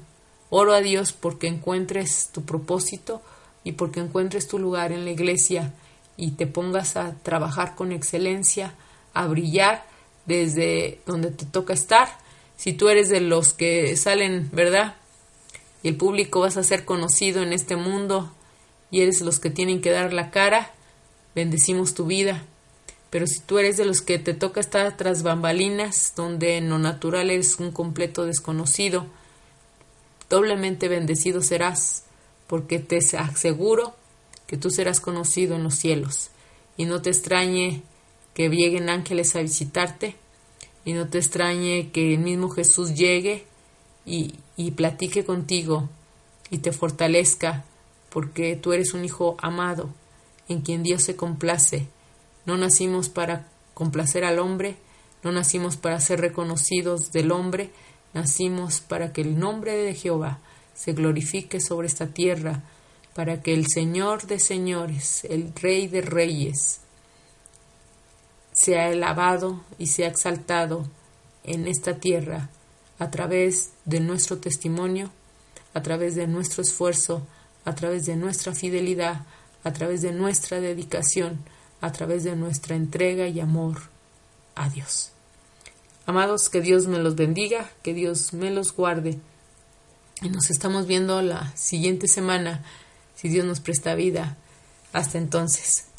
oro 0.52 0.74
a 0.74 0.82
Dios 0.82 1.12
porque 1.12 1.48
encuentres 1.48 2.30
tu 2.32 2.44
propósito 2.46 3.24
y 3.64 3.72
porque 3.72 4.00
encuentres 4.00 4.48
tu 4.48 4.60
lugar 4.60 4.92
en 4.92 5.06
la 5.06 5.10
iglesia 5.10 5.74
y 6.18 6.34
te 6.34 6.46
pongas 6.46 6.98
a 6.98 7.16
trabajar 7.24 7.74
con 7.74 7.92
excelencia, 7.92 8.76
a 9.16 9.26
brillar 9.26 9.84
desde 10.28 11.00
donde 11.08 11.32
te 11.32 11.48
toca 11.48 11.74
estar. 11.74 12.16
Si 12.58 12.74
tú 12.74 12.90
eres 12.90 13.10
de 13.10 13.22
los 13.22 13.54
que 13.54 13.98
salen, 13.98 14.52
¿verdad? 14.54 14.98
Y 15.82 15.88
el 15.88 15.98
público 15.98 16.42
vas 16.42 16.58
a 16.58 16.64
ser 16.64 16.86
conocido 16.86 17.42
en 17.42 17.54
este 17.54 17.76
mundo 17.76 18.32
y 18.92 19.02
eres 19.02 19.22
los 19.22 19.40
que 19.40 19.50
tienen 19.50 19.82
que 19.82 19.90
dar 19.90 20.14
la 20.14 20.30
cara, 20.30 20.74
bendecimos 21.34 21.96
tu 21.96 22.06
vida. 22.06 22.46
Pero 23.12 23.28
si 23.28 23.42
tú 23.42 23.60
eres 23.60 23.76
de 23.78 23.86
los 23.86 24.02
que 24.02 24.18
te 24.18 24.34
toca 24.34 24.62
estar 24.62 24.96
tras 24.96 25.22
bambalinas, 25.22 26.14
donde 26.16 26.58
en 26.58 26.70
lo 26.70 26.80
natural 26.80 27.30
eres 27.30 27.60
un 27.60 27.72
completo 27.72 28.26
desconocido, 28.26 29.06
doblemente 30.30 30.88
bendecido 30.88 31.42
serás, 31.42 32.06
porque 32.48 32.80
te 32.80 33.00
aseguro 33.18 33.94
que 34.48 34.56
tú 34.56 34.72
serás 34.72 35.02
conocido 35.02 35.56
en 35.58 35.64
los 35.64 35.76
cielos. 35.76 36.30
Y 36.78 36.86
no 36.86 37.02
te 37.02 37.10
extrañe 37.10 37.84
que 38.34 38.48
lleguen 38.48 38.90
ángeles 38.90 39.36
a 39.36 39.42
visitarte, 39.42 40.16
y 40.86 40.94
no 40.94 41.10
te 41.10 41.18
extrañe 41.18 41.92
que 41.92 42.14
el 42.14 42.20
mismo 42.22 42.50
Jesús 42.50 42.96
llegue 42.96 43.46
y, 44.06 44.36
y 44.56 44.72
platique 44.72 45.26
contigo 45.26 45.90
y 46.50 46.60
te 46.60 46.72
fortalezca, 46.72 47.66
porque 48.10 48.56
tú 48.56 48.72
eres 48.72 48.94
un 48.94 49.04
hijo 49.04 49.36
amado, 49.42 49.90
en 50.48 50.62
quien 50.62 50.82
Dios 50.82 51.04
se 51.04 51.18
complace. 51.18 51.88
No 52.46 52.58
nacimos 52.58 53.10
para 53.10 53.48
complacer 53.74 54.24
al 54.24 54.40
hombre, 54.40 54.78
no 55.24 55.32
nacimos 55.32 55.78
para 55.78 56.00
ser 56.00 56.22
reconocidos 56.22 57.12
del 57.12 57.32
hombre, 57.32 57.72
nacimos 58.14 58.80
para 58.80 59.14
que 59.14 59.22
el 59.22 59.40
nombre 59.40 59.76
de 59.76 59.94
Jehová 59.94 60.40
se 60.74 60.94
glorifique 60.94 61.60
sobre 61.60 61.88
esta 61.88 62.08
tierra, 62.08 62.64
para 63.14 63.42
que 63.42 63.54
el 63.54 63.68
Señor 63.68 64.26
de 64.26 64.40
señores, 64.40 65.26
el 65.26 65.54
Rey 65.54 65.88
de 65.88 66.02
reyes, 66.02 66.80
sea 68.54 68.88
alabado 68.88 69.64
y 69.78 69.88
sea 69.88 70.08
exaltado 70.08 70.88
en 71.44 71.68
esta 71.68 71.96
tierra 71.96 72.50
a 73.00 73.10
través 73.10 73.72
de 73.86 74.00
nuestro 74.00 74.38
testimonio, 74.38 75.12
a 75.74 75.82
través 75.82 76.16
de 76.16 76.28
nuestro 76.28 76.62
esfuerzo, 76.62 77.26
a 77.66 77.74
través 77.76 78.06
de 78.06 78.16
nuestra 78.16 78.54
fidelidad, 78.54 79.26
a 79.64 79.74
través 79.74 80.02
de 80.02 80.12
nuestra 80.12 80.60
dedicación, 80.60 81.40
a 81.82 81.92
través 81.92 82.24
de 82.24 82.36
nuestra 82.36 82.76
entrega 82.76 83.28
y 83.28 83.40
amor 83.40 83.82
a 84.56 84.70
Dios. 84.70 85.12
Amados, 86.06 86.50
que 86.50 86.62
Dios 86.62 86.88
me 86.88 87.00
los 87.00 87.16
bendiga, 87.16 87.70
que 87.84 87.94
Dios 87.94 88.34
me 88.34 88.52
los 88.52 88.74
guarde. 88.74 89.20
Y 90.22 90.30
nos 90.30 90.50
estamos 90.50 90.88
viendo 90.88 91.22
la 91.22 91.52
siguiente 91.56 92.08
semana, 92.08 92.64
si 93.16 93.30
Dios 93.30 93.46
nos 93.46 93.60
presta 93.60 93.96
vida. 93.96 94.38
Hasta 94.94 95.18
entonces. 95.18 95.91